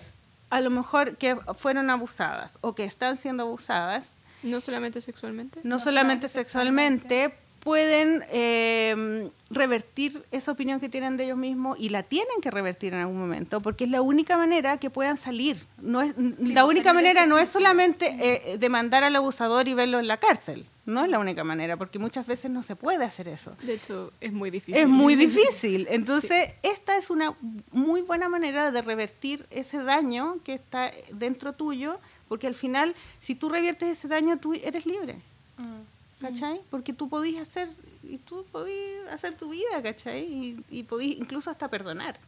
[0.51, 5.61] a lo mejor que fueron abusadas o que están siendo abusadas, No solamente sexualmente.
[5.63, 11.79] no, No solamente solamente sexualmente, pueden eh, revertir esa opinión que tienen de ellos mismos
[11.79, 15.17] y la tienen que revertir en algún momento, porque es la única manera que puedan
[15.17, 15.65] salir.
[15.81, 20.09] No es, la única manera no es solamente eh, demandar al abusador y verlo en
[20.09, 20.67] la cárcel.
[20.87, 23.57] No es la única manera, porque muchas veces no se puede hacer eso.
[23.63, 24.83] De hecho, es muy difícil.
[24.83, 25.87] Es muy difícil.
[25.91, 27.37] Entonces, esta es una
[27.71, 33.37] muy buena manera de revertir ese daño que está dentro tuyo, porque al final, si
[33.37, 35.15] tú reviertes ese daño, tú eres libre.
[35.59, 35.92] Mm.
[36.23, 36.61] ¿Cachai?
[36.71, 37.69] Porque tú podías hacer,
[38.03, 40.23] y tú podías hacer tu vida, ¿cachai?
[40.25, 42.19] Y, y podías incluso hasta perdonar.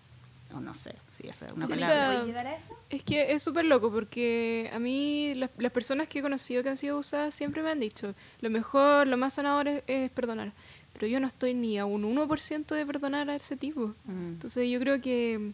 [0.54, 1.94] O no sé, si esa es una Sí, o palabra.
[1.96, 2.78] sea, ¿Puede llegar a eso?
[2.90, 6.68] Es que es súper loco porque a mí las, las personas que he conocido que
[6.68, 10.52] han sido abusadas siempre me han dicho, lo mejor, lo más sanador es, es perdonar.
[10.92, 13.94] Pero yo no estoy ni a un 1% de perdonar a ese tipo.
[14.04, 14.26] Mm.
[14.34, 15.50] Entonces yo creo que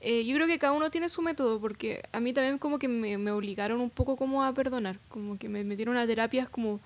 [0.00, 2.88] eh, yo creo que cada uno tiene su método porque a mí también como que
[2.88, 6.80] me, me obligaron un poco como a perdonar, como que me metieron a terapias como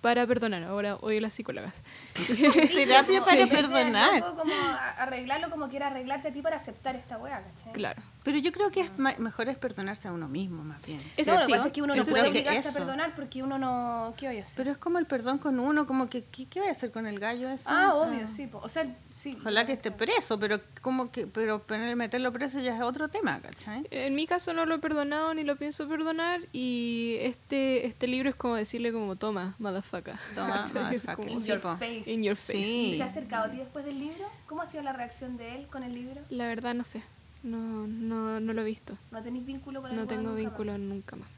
[0.00, 0.62] para perdonar.
[0.64, 1.82] Ahora odio las psicólogas.
[2.74, 4.20] Terapia para perdonar.
[4.36, 4.52] como
[4.98, 7.72] arreglarlo como quiera arreglarte a ti para aceptar esta weá, ¿cachai?
[7.72, 8.02] Claro.
[8.22, 11.00] Pero yo creo que es ma- mejor es perdonarse a uno mismo, más bien.
[11.16, 12.28] Eso no, lo sí, que pasa es que uno no eso puede sí.
[12.30, 12.78] obligarse a Eso.
[12.78, 14.12] perdonar porque uno no...
[14.16, 14.56] ¿Qué voy a hacer?
[14.56, 17.06] Pero es como el perdón con uno, como que, ¿qué, qué voy a hacer con
[17.06, 17.64] el gallo ese?
[17.66, 18.46] ah, O sea, obvio, sí.
[18.46, 18.58] po.
[18.58, 19.36] O sea, sí.
[19.40, 21.64] Ojalá que esté preso, pero como que, pero
[21.96, 23.86] meterlo preso ya es otro tema, ¿cachai?
[23.90, 28.28] En mi caso no lo he perdonado ni lo pienso perdonar y este este libro
[28.28, 30.16] es como decirle como toma, motherfucker.
[30.34, 31.28] Toma, motherfucker.
[31.30, 32.02] In Sí, your face.
[32.06, 32.64] In your face.
[32.64, 32.92] Sí.
[32.92, 34.26] ¿Y se ha acercado a ti después del libro?
[34.46, 36.20] ¿Cómo ha sido la reacción de él con el libro?
[36.28, 37.02] La verdad no sé.
[37.42, 38.96] No, no, no lo he visto.
[39.10, 41.28] ¿No tenéis vínculo con el No tengo nunca vínculo nunca más.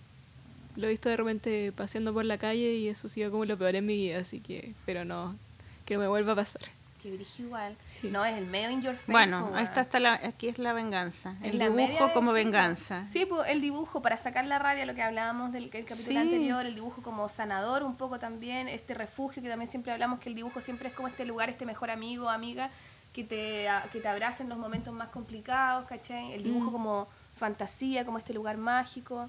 [0.77, 3.57] Lo he visto de repente paseando por la calle y eso ha sido como lo
[3.59, 5.37] peor en mi vida, así que, pero no,
[5.85, 6.63] que no me vuelva a pasar.
[7.03, 7.77] Que dirige igual.
[7.85, 8.09] Sí.
[8.11, 9.11] No, es el medio in your face.
[9.11, 11.37] Bueno, ahí está, la, aquí es la venganza.
[11.43, 13.05] El la dibujo como sí, venganza.
[13.07, 16.17] Sí, pues el dibujo para sacar la rabia, lo que hablábamos del el capítulo Sí.
[16.17, 20.29] anterior, el dibujo como sanador un poco también, este refugio que también siempre hablamos que
[20.29, 22.71] el dibujo siempre es como este lugar, este mejor amigo o amiga
[23.13, 26.33] que te, que te abraza en los momentos más complicados, ¿cachai?
[26.33, 26.73] El dibujo Mm.
[26.73, 29.29] como fantasía, como este lugar mágico.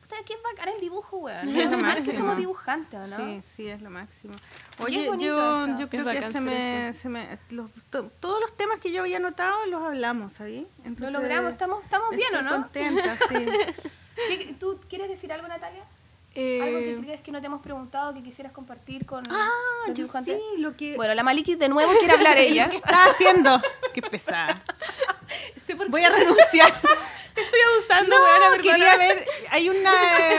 [0.00, 1.46] Puta, qué bacán el dibujo, weón.
[1.48, 3.16] Sí, Es es lo que somos dibujantes, ¿o ¿no?
[3.16, 4.34] Sí, sí, es lo máximo.
[4.78, 8.92] Oye, yo, yo creo que se me, se me los- to- todos los temas que
[8.92, 10.68] yo había anotado los hablamos ahí.
[10.82, 12.62] Lo Entonces, logramos, estamos, estamos bien, ¿o estoy no?
[12.62, 13.34] contenta, sí.
[14.28, 15.82] ¿Qué- ¿Tú quieres decir algo, Natalia?
[16.38, 19.48] Eh, ¿Algo que crees que no te hemos preguntado que quisieras compartir con Ah,
[19.88, 22.68] los yo sí, lo que, Bueno, la Maliki de nuevo quiere hablar ella.
[22.68, 23.62] ¿qué estaba haciendo?
[23.94, 24.62] Qué pesada.
[25.88, 26.72] Voy a renunciar.
[27.36, 29.92] Estoy abusando, No, weona, quería ver, hay una,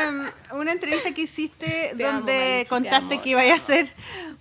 [0.03, 3.93] em, una entrevista que hiciste Te donde te contaste amo, que te ibas a hacer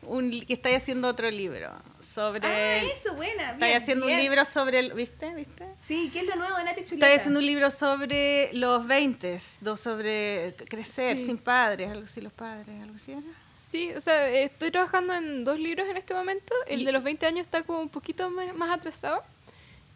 [0.03, 3.51] un, que estáis haciendo otro libro sobre, Ah, eso, buena.
[3.53, 4.19] estáis bien, haciendo bien.
[4.19, 5.35] un libro sobre, el, ¿viste?
[5.35, 5.67] ¿Viste?
[5.87, 6.95] Sí, ¿qué es lo nuevo de Nati Chuleta?
[7.07, 9.39] Estáis haciendo un libro sobre los 20,
[9.77, 11.27] sobre crecer Sí.
[11.27, 13.21] sin padres, algo así, los padres, algo así era.
[13.55, 16.53] Sí, o sea, estoy trabajando en dos libros en este momento.
[16.67, 19.23] El Y- de los 20 años está como un poquito más, atrasado.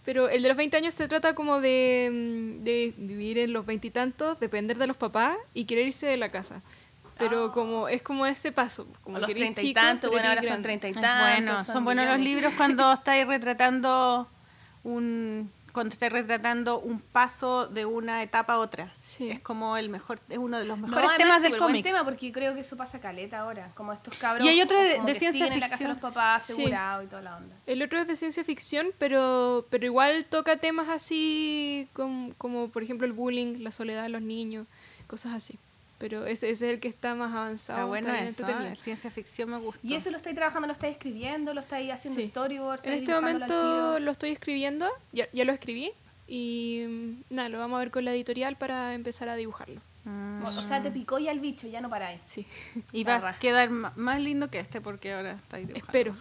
[0.05, 3.67] Pero el de los 20 años se trata como de, mm, de vivir en los
[3.67, 6.63] veintitantos, depender de los papás y querer irse de la casa.
[7.19, 7.53] Pero Ah.
[7.53, 8.87] como es como ese paso.
[9.03, 11.21] Como los treinta y tantos, bueno, ahora son treinta y tantos.
[11.21, 14.27] bueno, son, buenos los libros cuando estáis retratando
[14.85, 18.93] un cuando estáis retratando un paso de una etapa a otra.
[19.01, 19.31] Sí.
[19.31, 21.85] Es como el mejor, es uno de los No, mejores además temas del buen cómic.
[21.85, 23.71] tema porque creo que eso pasa caleta ahora.
[23.75, 24.45] Como estos cabros.
[24.45, 25.91] Y hay otro de- como de que ciencia siguen en la casa de ficción.
[25.91, 26.53] los papás Sí.
[26.53, 27.57] asegurados y toda la onda.
[27.67, 32.83] El otro es de ciencia ficción, pero, pero igual toca temas así como, como, por
[32.83, 34.67] ejemplo el bullying, la soledad de los niños,
[35.07, 35.59] cosas así.
[36.01, 37.79] Pero ese, ese es el que está más avanzado.
[37.79, 38.49] Está bueno eso.
[38.49, 38.75] ¿eh?
[38.75, 39.81] ciencia ficción me gusta.
[39.87, 42.29] ¿Y eso lo estáis trabajando, lo estáis escribiendo, lo estáis haciendo Sí.
[42.29, 42.81] storyboard?
[42.87, 45.93] En este momento lo estoy escribiendo, ya, ya lo escribí
[46.27, 49.83] y mm, nada, lo vamos a ver con la editorial para empezar a dibujarlo.
[50.05, 50.43] Mm.
[50.43, 52.23] O, o sea, te picó ya el bicho, ya no paráis.
[52.25, 52.47] Sí,
[52.93, 55.87] Y va a quedar más lindo que este porque ahora estáis dibujando.
[55.87, 56.17] espero.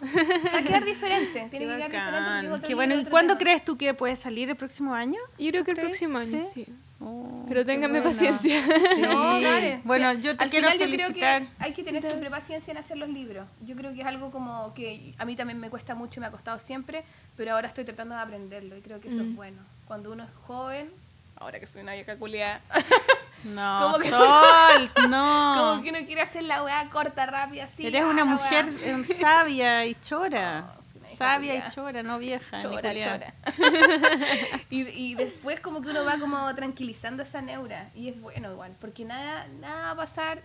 [0.53, 1.47] Va a quedar diferente.
[1.49, 2.95] Qué Tiene que quedar diferente Qué bueno.
[2.99, 3.39] ¿Y cuándo tema.
[3.51, 5.19] crees tú que puede salir el próximo año?
[5.37, 5.89] Yo creo que el ¿Crees?
[5.91, 6.65] próximo año, ¿Sí?
[6.65, 6.73] sí.
[7.01, 8.13] Oh, Pero ténganme bueno.
[8.13, 8.61] paciencia.
[8.99, 9.43] No, Sí.
[9.43, 9.79] dale.
[9.85, 11.41] Bueno, Sí, yo te al quiero final yo creo felicitar.
[11.43, 13.47] que hay que tener siempre paciencia en hacer los libros.
[13.65, 16.31] Yo creo que es algo como que a mí también me cuesta mucho, me ha
[16.31, 17.03] costado siempre,
[17.37, 19.35] pero ahora estoy tratando de aprenderlo y creo que eso es Mm.
[19.35, 19.61] bueno.
[19.87, 20.91] Cuando uno es joven,
[21.37, 22.61] ahora que soy una vieja culiada,
[23.45, 25.55] No, Como que- Sol, no.
[25.57, 27.87] como que uno quiere hacer la weá corta, rápida, así.
[27.87, 28.97] Eres una mujer weá.
[28.99, 30.73] eh, sabia y chora.
[31.17, 32.57] Sabia y chora, no vieja.
[32.59, 33.33] Chora, chora.
[34.69, 37.89] y, y después como que uno va como tranquilizando esa neura.
[37.95, 40.41] Y es bueno igual, porque nada, nada va a pasar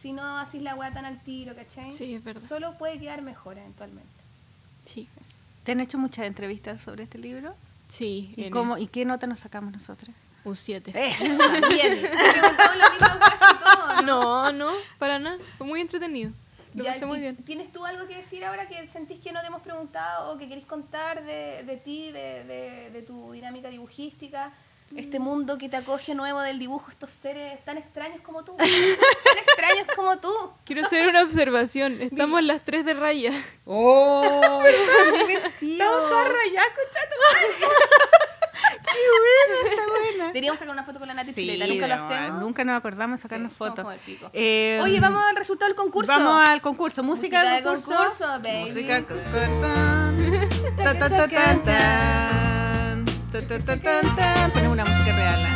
[0.00, 1.90] si no haces la weá tan al tiro, ¿cachai?
[1.90, 2.46] Sí, es verdad.
[2.46, 4.08] Solo puede quedar mejor eventualmente.
[4.84, 5.08] Sí,
[5.64, 7.54] ¿Te han hecho muchas entrevistas sobre este libro?
[7.88, 8.32] sí.
[8.36, 10.14] ¿Y, cómo, ¿Y qué nota nos sacamos nosotros?
[10.44, 10.92] Un 7.
[10.94, 11.26] Esa,
[11.68, 11.98] bien.
[12.00, 14.02] Preguntamos lo mismo casi todo, ¿no?
[14.02, 15.36] No, no, para nada.
[15.58, 16.32] Fue muy entretenido.
[16.78, 17.36] Lo Ya, pasé muy ¿y bien.
[17.36, 20.48] ¿Tienes tú algo que decir ahora que sentís que no te hemos preguntado o que
[20.48, 24.52] querés contar de, de ti, de, de- de tu dinámica dibujística?
[24.96, 28.56] Este mundo que te acoge nuevo del dibujo, estos seres tan extraños como tú.
[28.56, 28.66] tan
[29.38, 30.32] extraños como tú.
[30.64, 32.00] Quiero hacer una observación.
[32.00, 33.32] Estamos las 3 de raya.
[33.66, 34.62] ¡Oh!
[35.60, 36.68] Estamos todas rayadas,
[38.88, 39.68] conchato.
[39.70, 40.26] Está buena.
[40.28, 42.40] Deberíamos sacar una foto con la Nati Sí, nunca lo no, hacemos.
[42.40, 43.86] Nunca nos acordamos de sacarnos Sí, fotos.
[44.32, 46.10] Eh, Oye, vamos al resultado del concurso.
[46.12, 47.02] Vamos al concurso.
[47.02, 47.96] Música, Música del de concurso.
[47.98, 48.70] concurso, baby.
[48.70, 50.76] Música con- con- tan.
[50.76, 53.04] Ta, ta, ta, tan, tan.
[53.32, 54.50] Ta, ta, ta, tan, tan.
[54.52, 55.40] Ponemos una música real.
[55.40, 55.48] ¿eh?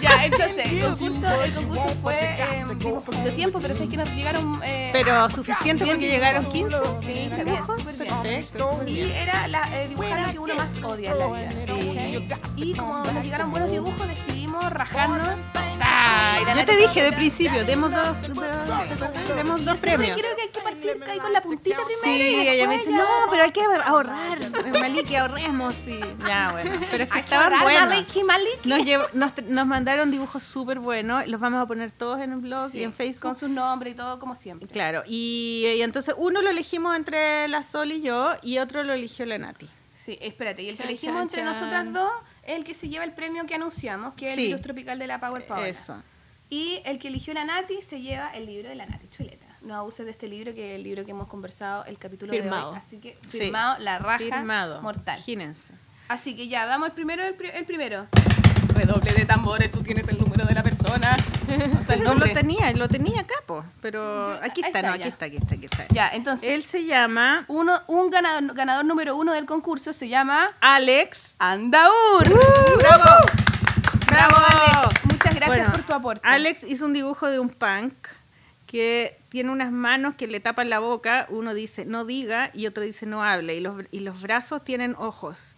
[0.00, 4.08] Ya, entonces, el concurso, el concurso fue, eh, tuvimos poquito tiempo, pero sé que nos
[4.10, 4.60] llegaron...
[4.64, 6.14] eh, Pero suficiente porque dibujos.
[6.14, 6.76] llegaron 15.
[7.04, 7.56] Sí, está bien.
[8.22, 11.48] Perfecto, Y era la, eh, dibujar lo que uno más odia en la vida.
[11.66, 12.28] ¿cachai?
[12.56, 15.28] Y como nos llegaron buenos dibujos, decidimos rajarnos.
[15.80, 16.38] ¡Ah!
[16.56, 20.18] Yo te dije de principio, demos dos, dos- demos Yo dos premios.
[20.18, 22.18] creo que hay que partir ahí con la puntita primero.
[22.18, 24.38] Sí, y ella me dice, ya- no, pero hay que ahorrar.
[25.06, 25.74] Que ahorremos.
[25.74, 26.00] Sí.
[26.26, 26.70] Ya, bueno.
[26.90, 27.88] Pero es que estaban buenos.
[27.88, 28.68] Maliki, Maliki.
[28.68, 31.28] Nos, llev- nos, nos mandaron dibujos súper buenos.
[31.28, 33.22] Los vamos a poner todos en el blog Sí, y en Facebook.
[33.22, 34.68] Con sus nombres y todo, como siempre.
[34.68, 38.94] Claro, y, y entonces uno lo elegimos entre la Sol y yo y otro lo
[38.94, 39.68] eligió la Nati.
[39.94, 41.46] Sí, espérate, y el que Chan, elegimos chan, entre chan.
[41.46, 42.10] nosotras dos
[42.42, 44.46] es el que se lleva el premio que anunciamos, que es Sí.
[44.46, 45.66] el Luz Tropical de la Power Power.
[45.68, 46.02] Eso.
[46.50, 49.46] Y el que eligió la Nati se lleva el libro de la Nati Chuleta.
[49.62, 52.40] No abuses de este libro, que es el libro que hemos conversado el capítulo de
[52.42, 52.70] Firmado.
[52.72, 52.76] hoy.
[52.76, 53.38] Así que Sí.
[53.38, 54.82] firmado, la raja Firmado.
[54.82, 55.16] mortal.
[55.18, 55.72] Imagínense.
[56.08, 58.06] Así que ya, damos el primero, el, pri- el primero.
[58.76, 61.16] Redoble de tambores, tú tienes el número de la persona.
[61.78, 64.82] O sea, el No lo tenía, lo tenía acá, po, pero Yo- aquí está, está,
[64.82, 65.86] no, aquí está, aquí está, aquí está.
[65.90, 70.48] Ya, entonces, Él se llama uno, un ganador, ganador número uno del concurso se llama
[70.60, 71.36] Alex.
[71.38, 72.24] Andaur.
[72.78, 73.04] ¡Bravo!
[74.06, 74.36] Bravo, ¡Bravo!
[74.84, 75.04] Alex.
[75.04, 76.20] Muchas gracias Bueno, por tu aporte.
[76.28, 77.94] Alex hizo un dibujo de un punk
[78.66, 81.26] que tiene unas manos que le tapan la boca.
[81.30, 83.54] Uno dice no diga y otro dice no hable.
[83.56, 85.55] Y los, y los brazos tienen ojos.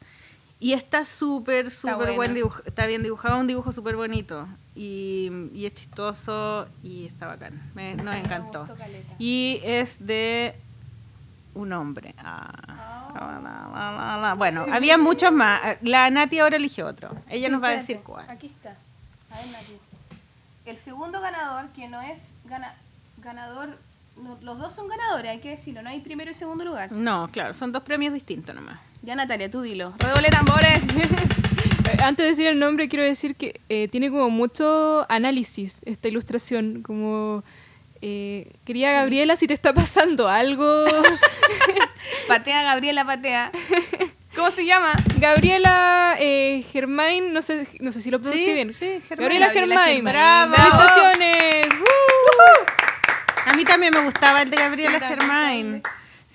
[0.60, 2.60] Y está súper, súper buen dibujo.
[2.64, 4.48] Está bien dibujado, un dibujo súper bonito.
[4.74, 7.60] Y, y es chistoso y está bacán.
[7.74, 8.66] Me, nos encantó.
[9.18, 10.56] Y es de
[11.54, 12.14] un hombre.
[12.18, 14.34] Ah.
[14.36, 15.60] Bueno, había muchos más.
[15.82, 17.10] La Nati ahora eligió otro.
[17.28, 18.28] Ella Sí, nos va a decir cuál.
[18.28, 18.76] Aquí está.
[19.30, 19.78] A ver, Nati.
[20.66, 22.74] El segundo ganador, que no es gana-
[23.18, 23.78] ganador,
[24.16, 26.92] no- los dos son ganadores, hay que decirlo, no hay primero y segundo lugar.
[26.92, 28.78] No, claro, son dos premios distintos nomás.
[29.02, 29.94] Ya Natalia, tú dilo.
[29.98, 30.82] Redoble tambores.
[31.90, 36.06] Eh, Antes de decir el nombre, quiero decir que eh, tiene como mucho análisis esta
[36.08, 36.82] ilustración.
[36.82, 37.42] Como,
[38.02, 40.84] eh, quería Gabriela, si te está pasando algo.
[42.28, 43.50] patea, Gabriela, patea.
[44.36, 44.92] ¿Cómo se llama?
[45.18, 48.74] Gabriela eh, Germain, no sé, no sé si lo pronuncio Sí, bien.
[48.74, 49.20] sí, Germain.
[49.20, 49.94] Gabriela Gabriela Germain.
[49.94, 50.14] Germain.
[50.14, 50.54] ¡Bravo!
[50.56, 51.66] ¡Felicitaciones!
[53.46, 55.62] A mí también me gustaba el de Gabriela Sí, Germain.
[55.64, 55.82] también.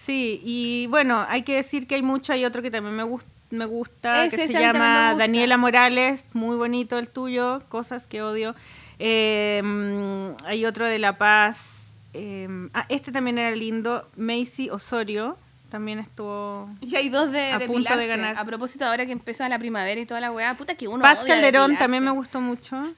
[0.06, 3.06] Sí, y bueno, hay que decir que hay mucho, hay otro que también me,
[3.52, 5.16] me gusta, Ese, que se llama.
[5.16, 8.54] Daniela Morales, muy bonito el tuyo, cosas que odio.
[9.00, 15.38] Eh, mm, hay otro de La Paz, eh, ah, este también era lindo, Macy Osorio,
[15.70, 16.70] también estuvo...
[16.82, 18.38] Y hay dos de, A de punto de ganar.
[18.38, 21.24] A propósito, ahora que empieza la primavera y toda la weá, puta que uno Paz
[21.24, 21.82] odia Calderón depilarse.
[21.82, 22.94] también me gustó mucho.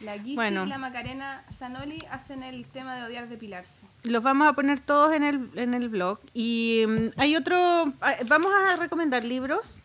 [0.00, 0.64] La Bueno.
[0.64, 3.91] y la Macarena Zanoli hacen el tema de odiar depilarse.
[4.04, 6.18] Los vamos a poner todos en el, en el blog.
[6.34, 7.56] Y mm, hay otro,
[8.00, 9.80] ah, vamos a recomendar libros.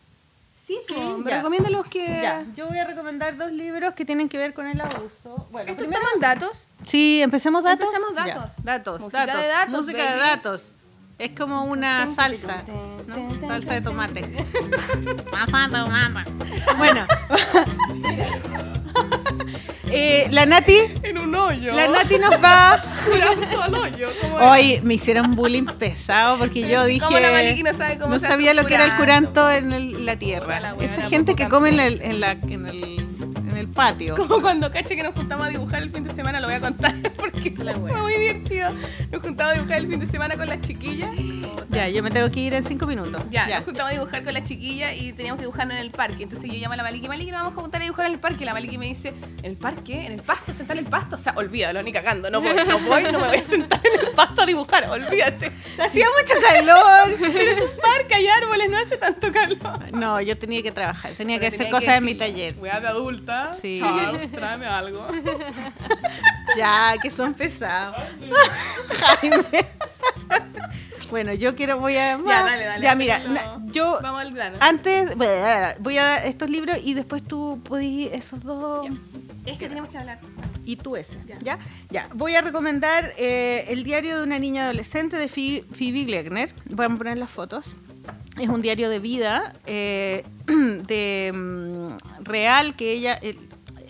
[0.54, 0.94] Sí, Sí,
[1.24, 2.04] recomienda los que...
[2.04, 5.46] Ya, yo voy a recomendar dos libros que tienen que ver con el abuso.
[5.50, 6.68] Bueno, ¿Estos primero, toman datos?
[6.84, 7.88] sí, empecemos datos.
[7.88, 8.64] Empecemos Ya, datos.
[8.64, 10.72] datos, Música datos, de datos, música de datos.
[11.18, 12.62] Es como una salsa,
[13.06, 13.40] ¿no?
[13.40, 14.46] Salsa de tomate.
[15.30, 16.34] Salsa de tomate.
[16.76, 17.06] Bueno.
[19.90, 21.72] Eh, la Nati, En un hoyo.
[21.74, 22.82] la Nati nos va.
[23.12, 24.08] Tirando al hoyo.
[24.40, 27.00] Hoy me hicieron bullying pesado porque yo dije.
[27.04, 29.50] ¿Cómo la Maliki no sabe cómo no se hace sabía lo que era el curanto?
[29.50, 30.60] en el- la tierra.
[30.60, 33.07] la Esa gente que come en el, en la, en el
[33.78, 34.16] patio.
[34.16, 36.60] Como cuando caché que nos juntamos a dibujar el fin de semana, lo voy a
[36.60, 38.70] contar porque La fue muy divertido.
[39.12, 41.10] Nos juntamos a dibujar el fin de semana con las chiquillas.
[41.70, 43.22] Ya, yo me tengo que ir en cinco minutos.
[43.30, 43.56] Ya, Ya.
[43.56, 46.24] nos juntamos a dibujar con las chiquillas y teníamos que dibujarnos en el parque.
[46.24, 48.18] Entonces yo llamo a la Maliki, Maliki, nos vamos a juntar a dibujar en el
[48.18, 48.44] parque.
[48.44, 49.10] La Maliki me dice,
[49.42, 50.06] ¿en el parque?
[50.06, 50.52] ¿En el pasto?
[50.52, 51.14] ¿Sentar en el pasto?
[51.14, 52.30] O sea, olvídalo, ni cagando.
[52.30, 55.52] No voy, no voy, no me voy a sentar en el pasto a dibujar, olvídate.
[55.80, 57.16] Hacía mucho calor.
[57.20, 59.92] Pero es un parque, hay árboles, no hace tanto calor.
[59.92, 62.56] No, yo tenía que trabajar, tenía que hacer cosas en mi taller.
[62.58, 63.52] Weá de adulta.
[63.54, 63.67] Sí.
[63.80, 65.06] Charles, tráeme algo.
[66.56, 67.94] Ya, que son pesados.
[69.20, 69.44] Jaime.
[71.10, 72.18] Bueno, yo quiero, voy a...
[72.18, 72.82] Ya, dale, dale.
[72.82, 74.56] Ya, mira, que no- yo Vamos al grano.
[74.60, 78.86] antes voy a dar estos libros y después tú puedes esos dos...
[78.88, 78.96] Ya.
[79.52, 80.18] Este tenemos que hablar.
[80.64, 81.38] Y tú ese, Ya.
[81.40, 81.58] ¿ya?
[81.90, 82.08] Ya.
[82.14, 86.52] Voy a recomendar eh, El diario de una niña adolescente de Phoebe, Phoebe Glegner.
[86.66, 87.70] Voy a poner las fotos.
[88.38, 93.14] Es un diario de vida eh, de mm, real que ella...
[93.14, 93.47] el-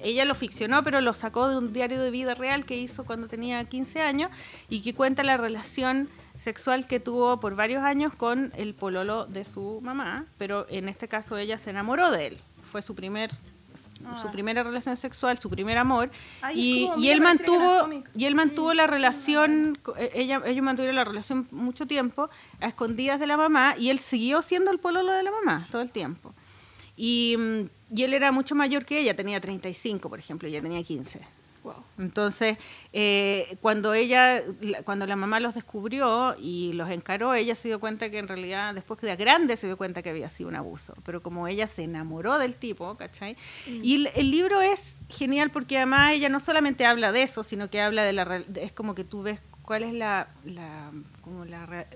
[0.08, 3.28] ella lo ficcionó, pero lo sacó de un diario de vida real que hizo cuando
[3.28, 4.30] tenía 15 años
[4.68, 9.44] y que cuenta la relación sexual que tuvo por varios años con el pololo de
[9.44, 12.38] su mamá, pero en este caso ella se enamoró de él.
[12.70, 13.30] Fue su primer
[14.20, 14.30] su Ah.
[14.32, 16.10] primera relación sexual, su primer amor,
[16.42, 20.64] Ay, y, como, y mira, él mantuvo y él mantuvo la relación, eh, ella, ellos
[20.64, 22.28] mantuvieron la relación mucho tiempo
[22.60, 25.82] a escondidas de la mamá y él siguió siendo el pololo de la mamá todo
[25.82, 26.34] el tiempo.
[26.96, 27.62] Y, mm,
[27.94, 31.20] y él era mucho mayor que ella, tenía 35, por ejemplo, ella tenía 15.
[31.64, 31.74] Wow.
[31.98, 32.56] Entonces,
[32.92, 37.80] eh, cuando ella, la- cuando la mamá los descubrió y los encaró, ella se dio
[37.80, 40.56] cuenta que en realidad, después que de grande, se dio cuenta que había sido un
[40.56, 40.94] abuso.
[41.04, 43.36] Pero como ella se enamoró del tipo, ¿cachai?
[43.66, 47.68] Y el, el libro es genial porque además ella no solamente habla de eso, sino
[47.68, 48.44] que habla de la...
[48.54, 50.28] es como que tú ves cuál es la...
[50.44, 50.90] la
[51.22, 51.86] como la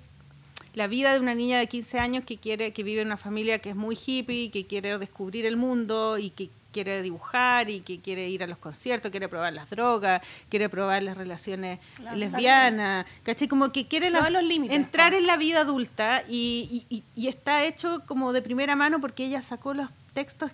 [0.75, 3.59] la vida de una niña de 15 años que quiere que vive en una familia
[3.59, 8.01] que es muy hippie, que quiere descubrir el mundo y que quiere dibujar y que
[8.01, 11.79] quiere ir a los conciertos, quiere probar las drogas, quiere probar las relaciones
[12.17, 13.47] lesbianas, ¿cachai?
[13.49, 17.29] Como que quiere las- los límites, entrar en la vida adulta y, y- y- y
[17.29, 20.51] está hecho como de primera mano porque ella sacó los textos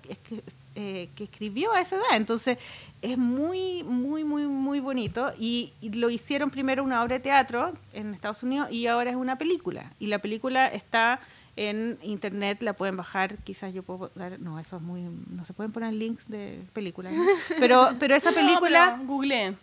[0.81, 2.15] eh, que escribió a esa edad.
[2.15, 2.57] Entonces
[3.03, 5.33] es muy, muy, muy, muy bonito.
[5.37, 9.17] Y, y lo hicieron primero una obra de teatro en Estados Unidos y ahora es
[9.17, 9.93] una película.
[9.99, 11.19] Y la película está
[11.57, 15.03] en internet, la pueden bajar, quizás yo puedo dar, no, eso es muy,
[15.35, 17.25] no se pueden poner links de películas, ¿no?
[17.59, 18.99] pero, pero esa película...
[18.99, 19.57] No, Google.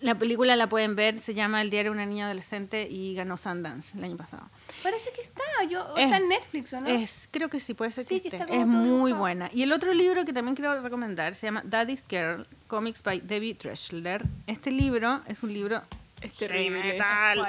[0.00, 3.36] La película la pueden ver, se llama El diario de una niña adolescente y ganó
[3.36, 4.48] Sundance el año pasado.
[4.82, 6.86] Parece que está, yo, Es- está en Netflix, ¿o no?
[6.88, 8.36] Es, creo que sí, puede ser que Sí, que esté.
[8.38, 9.18] está como Es muy dibujado.
[9.18, 9.50] buena.
[9.52, 13.54] Y el otro libro que también quiero recomendar se llama Daddy's Girl, Comics by Debbie
[13.54, 14.22] Dreschler.
[14.46, 15.82] Este libro es un libro
[16.22, 16.82] Es terrible.
[16.82, 17.46] metal.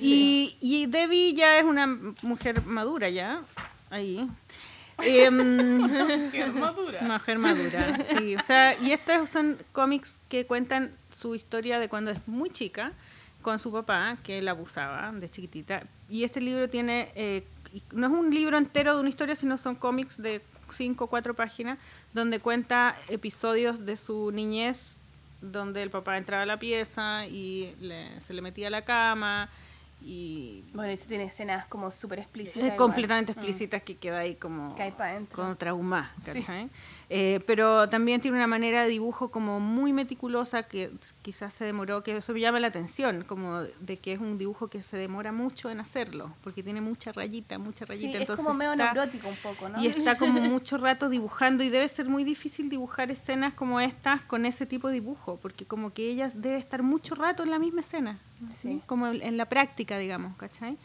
[0.00, 1.86] Y, y Debbie ya es una
[2.22, 3.42] mujer madura ya,
[3.90, 4.28] ahí.
[5.02, 7.02] Em, Qué madura.
[7.02, 8.36] Mujer madura, sí.
[8.36, 12.92] O sea, y estos son cómics que cuentan su historia de cuando es muy chica
[13.42, 15.84] con su papá, que la abusaba de chiquitita.
[16.10, 17.44] Y este libro tiene, eh,
[17.92, 20.42] no es un libro entero de una historia, sino son cómics de
[20.72, 21.78] cinco o cuatro páginas,
[22.12, 24.96] donde cuenta episodios de su niñez,
[25.40, 29.48] donde el papá entraba a la pieza y le- se le metía a la cama
[30.00, 32.56] y Bueno, este tiene escenas como súper explícitas.
[32.62, 32.76] es igual.
[32.78, 33.36] completamente Mm.
[33.38, 35.42] explícitas que queda ahí como Cae pa' dentro.
[35.42, 36.40] con trauma, Sí.
[37.10, 40.90] Eh, pero también tiene una manera de dibujo como muy meticulosa que
[41.22, 44.68] quizás se demoró, que eso me llama la atención, como de que es un dibujo
[44.68, 48.10] que se demora mucho en hacerlo, porque tiene mucha rayita, mucha Sí, rayita.
[48.18, 49.82] es entonces como medio está- neurótico un poco, ¿no?
[49.82, 54.20] y está como mucho rato dibujando y debe ser muy difícil dibujar escenas como estas
[54.24, 57.58] con ese tipo de dibujo, porque como que ella debe estar mucho rato en la
[57.58, 58.18] misma escena,
[58.60, 58.82] Sí.
[58.84, 60.76] como en la práctica, digamos, ¿cachai?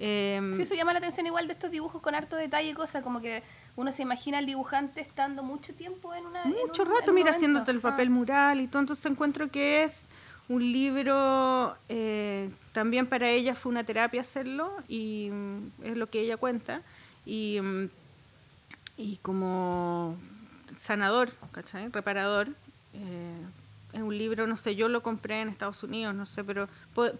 [0.00, 3.02] Em, Sí, eso llama la atención igual de estos dibujos con harto detalle y cosas,
[3.02, 3.42] como que
[3.78, 6.42] uno se imagina al dibujante estando mucho tiempo en una...
[6.42, 7.82] en mucho un- rato, mira, haciéndote el Ah.
[7.82, 8.80] papel mural y todo.
[8.80, 10.08] Entonces encuentro que es
[10.48, 16.20] un libro, eh, también para ella fue una terapia hacerlo y mm, es lo que
[16.20, 16.82] ella cuenta.
[17.24, 17.88] Y, mm,
[18.96, 20.16] y como
[20.76, 21.88] sanador, ¿cachai?
[21.88, 22.48] Reparador.
[22.94, 23.40] eh,
[23.92, 26.68] es un libro, no sé, yo lo compré en Estados Unidos, no sé, pero,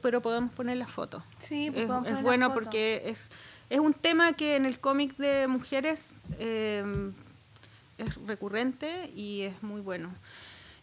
[0.02, 1.22] pero podemos poner la foto.
[1.38, 3.30] Sí, pues es, podemos es poner la bueno porque es,
[3.70, 6.84] es un tema que en el cómic de mujeres eh,
[7.98, 10.10] es recurrente y es muy bueno.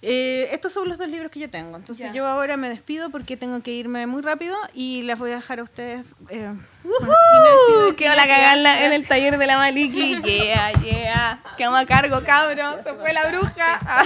[0.02, 1.76] Eh, estos son los dos libros que yo tengo.
[1.78, 2.14] Entonces Ya.
[2.14, 5.60] yo ahora me despido porque tengo que irme muy rápido y las voy a dejar
[5.60, 6.06] a ustedes.
[6.30, 6.54] eh,
[6.84, 10.22] Uh, quedó la cagada en, el taller de la Maliki.
[10.22, 11.44] Yeah, yeah.
[11.58, 12.76] Quedamos a cargo, cabrón.
[12.84, 13.80] Se fue la bruja.
[13.88, 14.06] Ah.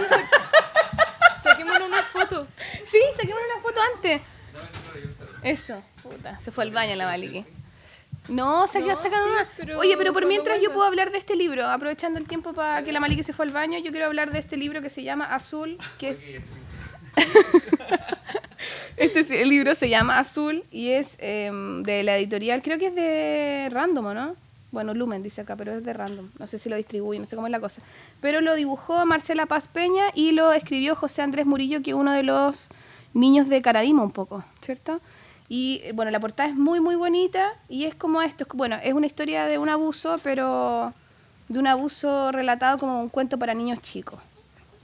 [1.41, 2.47] Saquémonos una foto.
[2.85, 4.21] Sí, saquemos una foto antes.
[5.43, 6.39] Eso, puta.
[6.41, 7.45] Se fue al baño la Maliki.
[8.29, 9.47] No, saca, No, sacan sí, una.
[9.57, 12.83] pero Oye, pero por mientras yo puedo hablar de este libro, aprovechando el tiempo para
[12.83, 15.03] que la Maliki se fue al baño, yo quiero hablar de este libro que se
[15.03, 16.23] llama Azul, que es.
[18.97, 22.87] Este sí, el libro se llama Azul y es em, de la editorial, creo que
[22.87, 24.35] es de Random, ¿o no?
[24.71, 26.29] Bueno, Lumen dice acá, pero es de Random.
[26.37, 27.81] No sé si lo distribuye, no sé cómo es la cosa.
[28.21, 32.11] Pero lo dibujó Marcela Paz Peña y lo escribió José Andrés Murillo, que es uno
[32.11, 32.69] de los
[33.13, 34.99] niños de Caradima un poco, ¿cierto?
[35.49, 38.43] Y bueno, la portada es muy, muy bonita y es como esto.
[38.43, 40.93] es- Bueno, es una historia de un abuso, pero
[41.47, 44.19] de un abuso relatado como un cuento para niños chicos.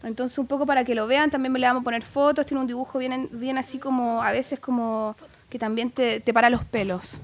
[0.04, 2.46] Entonces, un poco para que lo vean, también le vamos a poner fotos.
[2.46, 5.16] Tiene un dibujo bien, bien así como, a veces como
[5.50, 7.20] que también te, te para los pelos.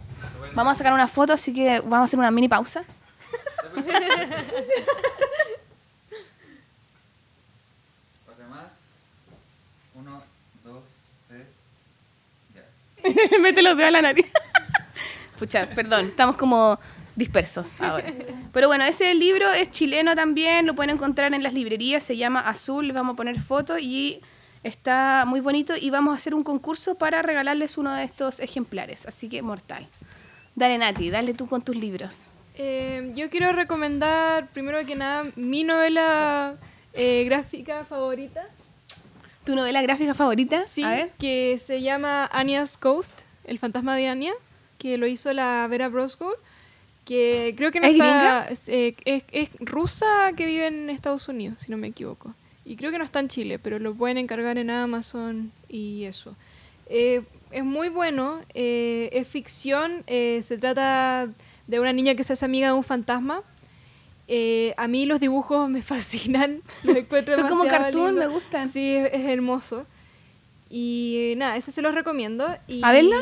[0.55, 2.83] Vamos a sacar una foto, así que vamos a hacer una mini pausa.
[8.31, 8.71] Otra más.
[9.95, 10.21] Uno,
[10.63, 10.83] dos,
[11.27, 11.47] tres.
[12.55, 12.63] Ya.
[13.41, 14.25] Mete los dedos a la nariz.
[15.39, 16.79] Pucha, perdón, estamos como
[17.15, 18.13] dispersos ahora.
[18.53, 22.41] Pero bueno, ese libro es chileno también, lo pueden encontrar en las librerías, se llama
[22.41, 24.21] Azul, vamos a poner fotos y
[24.63, 29.05] está muy bonito y vamos a hacer un concurso para regalarles uno de estos ejemplares,
[29.05, 29.87] así que mortal.
[30.55, 32.29] Dale Nati, dale tú con tus libros.
[32.57, 36.55] Eh, yo quiero recomendar, primero que nada, mi novela
[36.93, 38.45] eh, gráfica favorita.
[39.45, 40.63] ¿Tu novela gráfica favorita?
[40.63, 41.11] Sí, A ver.
[41.19, 44.33] que se llama Anya's Ghost, El fantasma de Anya,
[44.77, 46.35] que lo hizo la Vera Brosgol,
[47.05, 48.47] que creo que no ¿Es está...
[48.49, 50.05] Es, eh, es- es rusa
[50.37, 52.33] que vive en Estados Unidos, si no me equivoco.
[52.65, 56.35] Y creo que no está en Chile, pero lo pueden encargar en Amazon y eso.
[56.87, 61.27] Eh, es muy bueno, eh, es ficción, se trata
[61.67, 63.41] de una niña que se hace amiga de un fantasma.
[64.33, 68.71] Eh, a mí los dibujos me fascinan, los encuentro Son como cartoon, me gustan.
[68.71, 69.85] Sí, es, es hermoso.
[70.69, 72.47] Y eh, nada, ese se los recomiendo.
[72.65, 73.17] Y ¿A verla?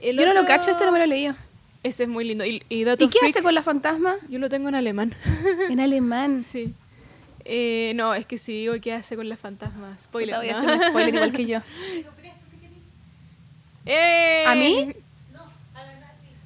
[0.00, 1.34] el Yo no lo cacho, esto no me lo he leído.
[1.82, 2.44] Ese es muy lindo.
[2.44, 4.14] Y, y dato ¿Y qué freak, hace con la fantasma?
[4.28, 5.12] Yo lo tengo en alemán.
[5.68, 6.40] En alemán.
[6.40, 6.72] sí.
[7.44, 10.04] Eh, no, es que si digo qué hace con las fantasmas.
[10.04, 10.36] Spoiler.
[10.36, 11.58] Puta, voy a hacer un spoiler igual que yo.
[13.84, 14.44] ¡Eh!
[14.46, 14.94] ¿A mí?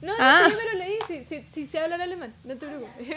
[0.03, 0.45] No, no, Ah.
[0.47, 0.99] sí, yo me lo leí.
[1.07, 3.09] Si sí, sí, se habla en alemán, no te preocupes.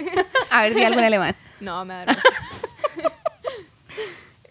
[0.49, 1.35] A ver, di algo en alemán.
[1.61, 2.05] No, me da.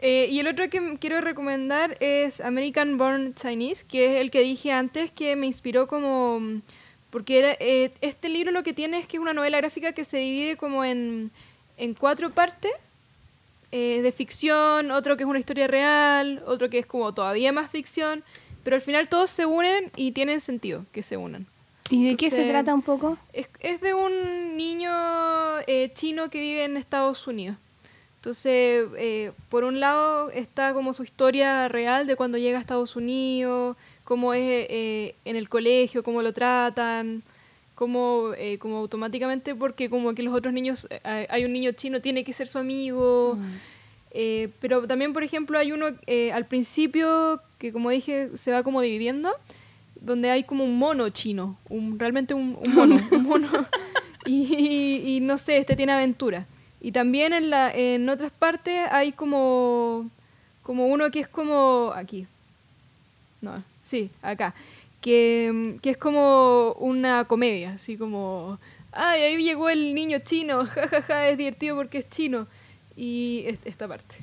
[0.04, 4.40] Eh, y el otro que quiero recomendar es American Born Chinese, que es el que
[4.40, 6.40] dije antes que me inspiró como
[7.10, 10.02] Porque era, eh, este libro lo que tiene es que es una novela gráfica que
[10.04, 11.30] se divide como en,
[11.76, 12.72] en cuatro partes
[13.70, 17.70] eh, de ficción, otro que es una historia real, otro que es como todavía más
[17.70, 18.24] ficción,
[18.64, 21.46] pero al final todos se unen y tienen sentido que se unan.
[21.90, 23.18] ¿Y de qué se trata un poco?
[23.32, 24.90] Es, es de un niño
[25.66, 27.56] eh, chino que vive en Estados Unidos.
[28.16, 32.94] Entonces, eh, por un lado está como su historia real de cuando llega a Estados
[32.94, 37.22] Unidos, cómo es eh, en el colegio, cómo lo tratan,
[37.74, 38.30] cómo
[38.60, 42.46] como automáticamente, porque como que los otros niños, hay un niño chino, tiene que ser
[42.46, 43.36] su amigo.
[44.14, 48.62] Eh, pero también, por ejemplo, hay uno eh, al principio que, como dije, se va
[48.62, 49.30] como dividiendo,
[50.04, 53.48] donde hay como un mono chino, un, realmente un, un mono, un mono.
[54.26, 56.46] Y, y- y no sé, este tiene aventura.
[56.80, 60.10] Y también en, la, en otras partes hay como,
[60.62, 62.26] como uno que es como aquí.
[63.40, 64.54] No, sí, acá.
[65.00, 68.58] Que, que es como una comedia, así como,
[68.92, 72.46] ay, ahí llegó el niño chino, jajaja, es divertido porque es chino.
[72.96, 74.16] Y es- esta parte.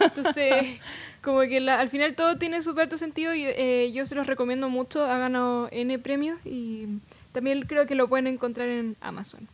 [0.00, 0.78] Entonces,
[1.22, 4.26] como que la- al final todo tiene su parte sentido y eh, yo se los
[4.26, 5.04] recomiendo mucho.
[5.04, 6.86] Ha ganado N premios y
[7.32, 9.46] también creo que lo pueden encontrar en Amazon.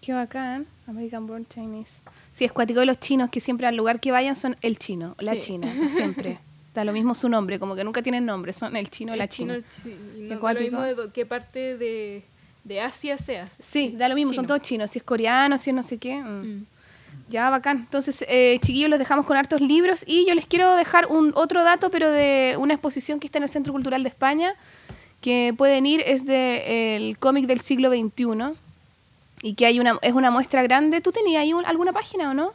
[0.00, 0.66] Qué bacán.
[0.86, 1.98] American Born Chinese.
[2.34, 5.14] Sí, es cuático de los chinos que siempre al lugar que vayan son el chino,
[5.20, 5.40] la Sí.
[5.40, 6.38] china, siempre.
[6.74, 9.54] Da lo mismo su nombre, como que nunca tienen nombre, son el chino, la chino,
[9.54, 9.66] china.
[9.82, 12.24] sí, y Qué no da lo mismo de qué parte de,
[12.64, 13.56] de Asia seas.
[13.62, 14.48] Sí, da lo mismo, son Chino.
[14.56, 16.16] todos chinos, si es coreano, si es no sé qué.
[16.16, 16.42] mm.
[16.46, 16.66] Mm.
[17.28, 17.78] Ya, bacán.
[17.78, 21.64] Entonces, eh, chiquillos, los dejamos con hartos libros y yo les quiero dejar un otro
[21.64, 24.54] dato, pero de una exposición que está en el Centro Cultural de España,
[25.20, 28.54] que pueden ir, es de el cómic del siglo XXI
[29.42, 31.00] y que hay una, es una muestra grande.
[31.00, 32.52] ¿Tú tenías ahí un- alguna página o no?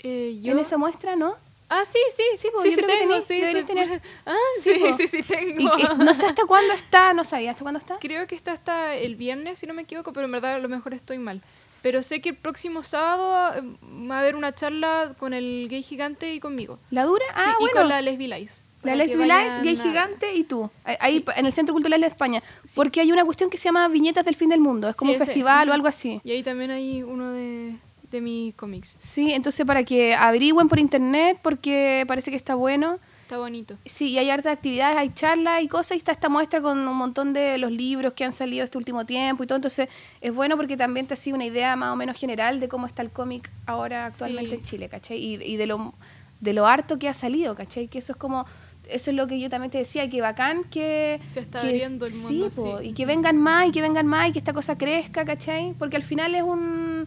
[0.00, 0.52] Eh, yo...
[0.52, 1.34] En esa muestra, ¿no?
[1.70, 4.02] Ah, sí, sí, Sí, pues, sí, yo sí creo que tengo, tenés- sí, tener.
[4.26, 4.92] Ah, Sí, sí, po.
[4.94, 5.60] sí, sí, tengo.
[5.60, 7.96] Y que- no sé hasta cuándo está, no sabía hasta cuándo está.
[8.00, 10.68] Creo que está hasta el viernes, si no me equivoco, pero en verdad a lo
[10.68, 11.42] mejor estoy mal.
[11.82, 13.62] Pero sé que el próximo sábado eh,
[14.10, 16.78] va a haber una charla con el gay gigante y conmigo.
[16.90, 17.24] ¿La dura?
[17.34, 17.74] Sí, Ah, y bueno.
[17.80, 18.62] con la Lesbi Lice.
[18.82, 20.70] La Lesbi vayan Gay a- Gigante y tú.
[20.84, 21.24] Ahí- Sí.
[21.36, 22.42] en el Centro Cultural de España.
[22.64, 22.74] Sí.
[22.76, 24.88] Porque hay una cuestión que se llama Viñetas del Fin del Mundo.
[24.88, 26.20] Es como un festival o algo así.
[26.24, 27.74] Y ahí también hay uno de,
[28.10, 28.96] de mis cómics.
[29.00, 32.98] Sí, entonces para que averigüen por internet porque parece que está bueno.
[33.28, 33.76] Está bonito.
[33.84, 36.96] Sí, y hay hartas actividades, hay charlas y cosas y está esta muestra con un
[36.96, 39.56] montón de los libros que han salido este último tiempo y todo.
[39.56, 39.90] Entonces
[40.22, 43.02] es bueno porque también te sigue una idea más o menos general de cómo está
[43.02, 44.56] el cómic ahora actualmente Sí.
[44.56, 45.18] en Chile, ¿cachai?
[45.18, 45.92] Y, y de, lo,
[46.40, 47.88] de lo harto que ha salido, ¿cachai?
[47.88, 48.46] Que eso es como...
[48.88, 51.20] Eso es lo que yo también te decía, que bacán que...
[51.26, 54.06] Se está que- abriendo el mundo, Sí, po, y que vengan más y que vengan
[54.06, 55.74] más y que esta cosa crezca, ¿cachai?
[55.78, 57.06] Porque al final es un...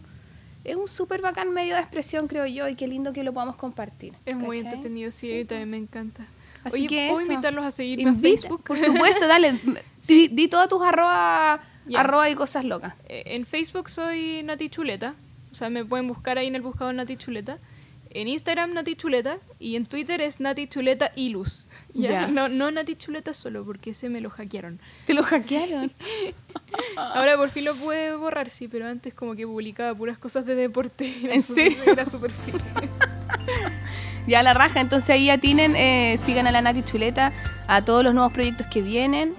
[0.64, 3.56] Es un súper bacán medio de expresión, creo yo, y qué lindo que lo podamos
[3.56, 4.14] compartir.
[4.26, 5.48] Es muy entretenido, sí, Sí, po.
[5.48, 6.24] también me encanta.
[6.64, 7.32] Así Oye, que ¿puedo eso.
[7.32, 8.62] invitarlos a seguirme a Invita, Facebook?
[8.62, 9.58] Por supuesto, dale.
[10.06, 11.60] Di, di todas tus arroba,
[11.96, 12.94] arroba y cosas locas.
[13.08, 15.14] Eh, En Facebook soy Nati Chuleta,
[15.50, 17.58] o sea, me pueden buscar ahí en el buscador Nati Chuleta.
[18.14, 21.66] En Instagram Nati Chuleta y en Twitter es Nati Chuleta Ilus.
[21.94, 22.10] ¿ya?
[22.10, 22.26] Ya.
[22.26, 24.80] No, no Nati Chuleta solo, porque ese me lo hackearon.
[25.06, 25.92] Te lo hackearon.
[26.96, 30.54] Ahora por fin lo pude borrar, sí, pero antes como que publicaba puras cosas de
[30.54, 31.12] deporte.
[31.22, 31.92] Era ¿En súper- serio?
[31.92, 32.54] Era súper fin.
[34.26, 34.80] ya la raja.
[34.80, 37.32] Entonces ahí atinen, eh, sigan a la Nati Chuleta,
[37.66, 39.34] a todos los nuevos proyectos que vienen.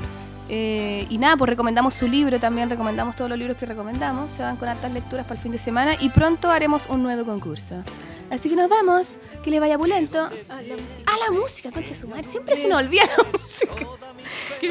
[0.50, 4.30] Eh, y nada, pues recomendamos su libro también, recomendamos todos los libros que recomendamos.
[4.32, 7.24] Se van con hartas lecturas para el fin de semana y pronto haremos un nuevo
[7.24, 7.84] concurso.
[8.30, 10.30] Así que nos vamos, que le vaya pulento.
[10.50, 11.04] Ah, la música.
[11.06, 13.74] A la música, concha su madre, siempre se nos olvida la música.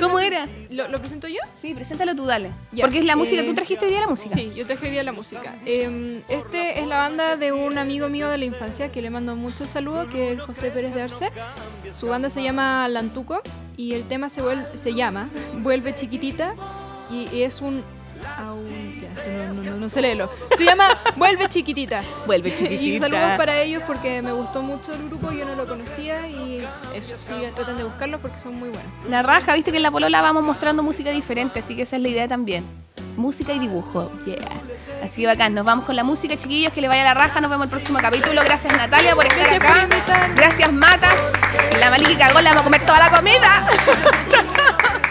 [0.01, 0.49] ¿Cómo era?
[0.71, 1.39] ¿Lo, lo presento yo?
[1.61, 2.51] Sí, preséntalo tú, dale.
[2.73, 4.35] Ya, Porque es la música, eh, tú trajiste hoy día la música.
[4.35, 5.55] Sí, yo traje hoy día la música.
[5.67, 9.37] Eh, este es la banda de un amigo mío de la infancia que le mando
[9.37, 11.31] muchos saludos, que es José Pérez de Arce.
[11.91, 13.43] Su banda se llama Lantuco
[13.77, 14.43] y el tema se,
[14.77, 15.29] se llama
[15.63, 16.55] Vuelve Chiquitita
[17.11, 17.83] y es un...
[18.23, 20.31] no, no, no, no sé leerlo.
[20.57, 20.85] Se llama
[21.17, 22.03] Vuelve Chiquitita.
[22.27, 23.07] Vuelve Y chiquitita.
[23.07, 27.15] saludos para ellos porque me gustó mucho el grupo, yo no lo conocía y eso,
[27.17, 28.87] sí, traten de buscarlos porque son muy buenos.
[29.09, 32.03] La raja, viste que en la polola vamos mostrando música diferente, así que esa es
[32.03, 32.65] la idea también.
[33.17, 34.37] Música y dibujo, yeah.
[35.05, 37.51] Así que bacán, nos vamos con la música, chiquillos, que le vaya la raja, nos
[37.51, 38.43] vemos el próximo capítulo.
[38.43, 39.87] Gracias Natalia por estar Gracias acá.
[40.27, 40.35] por.
[40.35, 41.15] Gracias Matas.
[41.79, 43.67] La Maliki cagó, le vamos a comer toda la comida.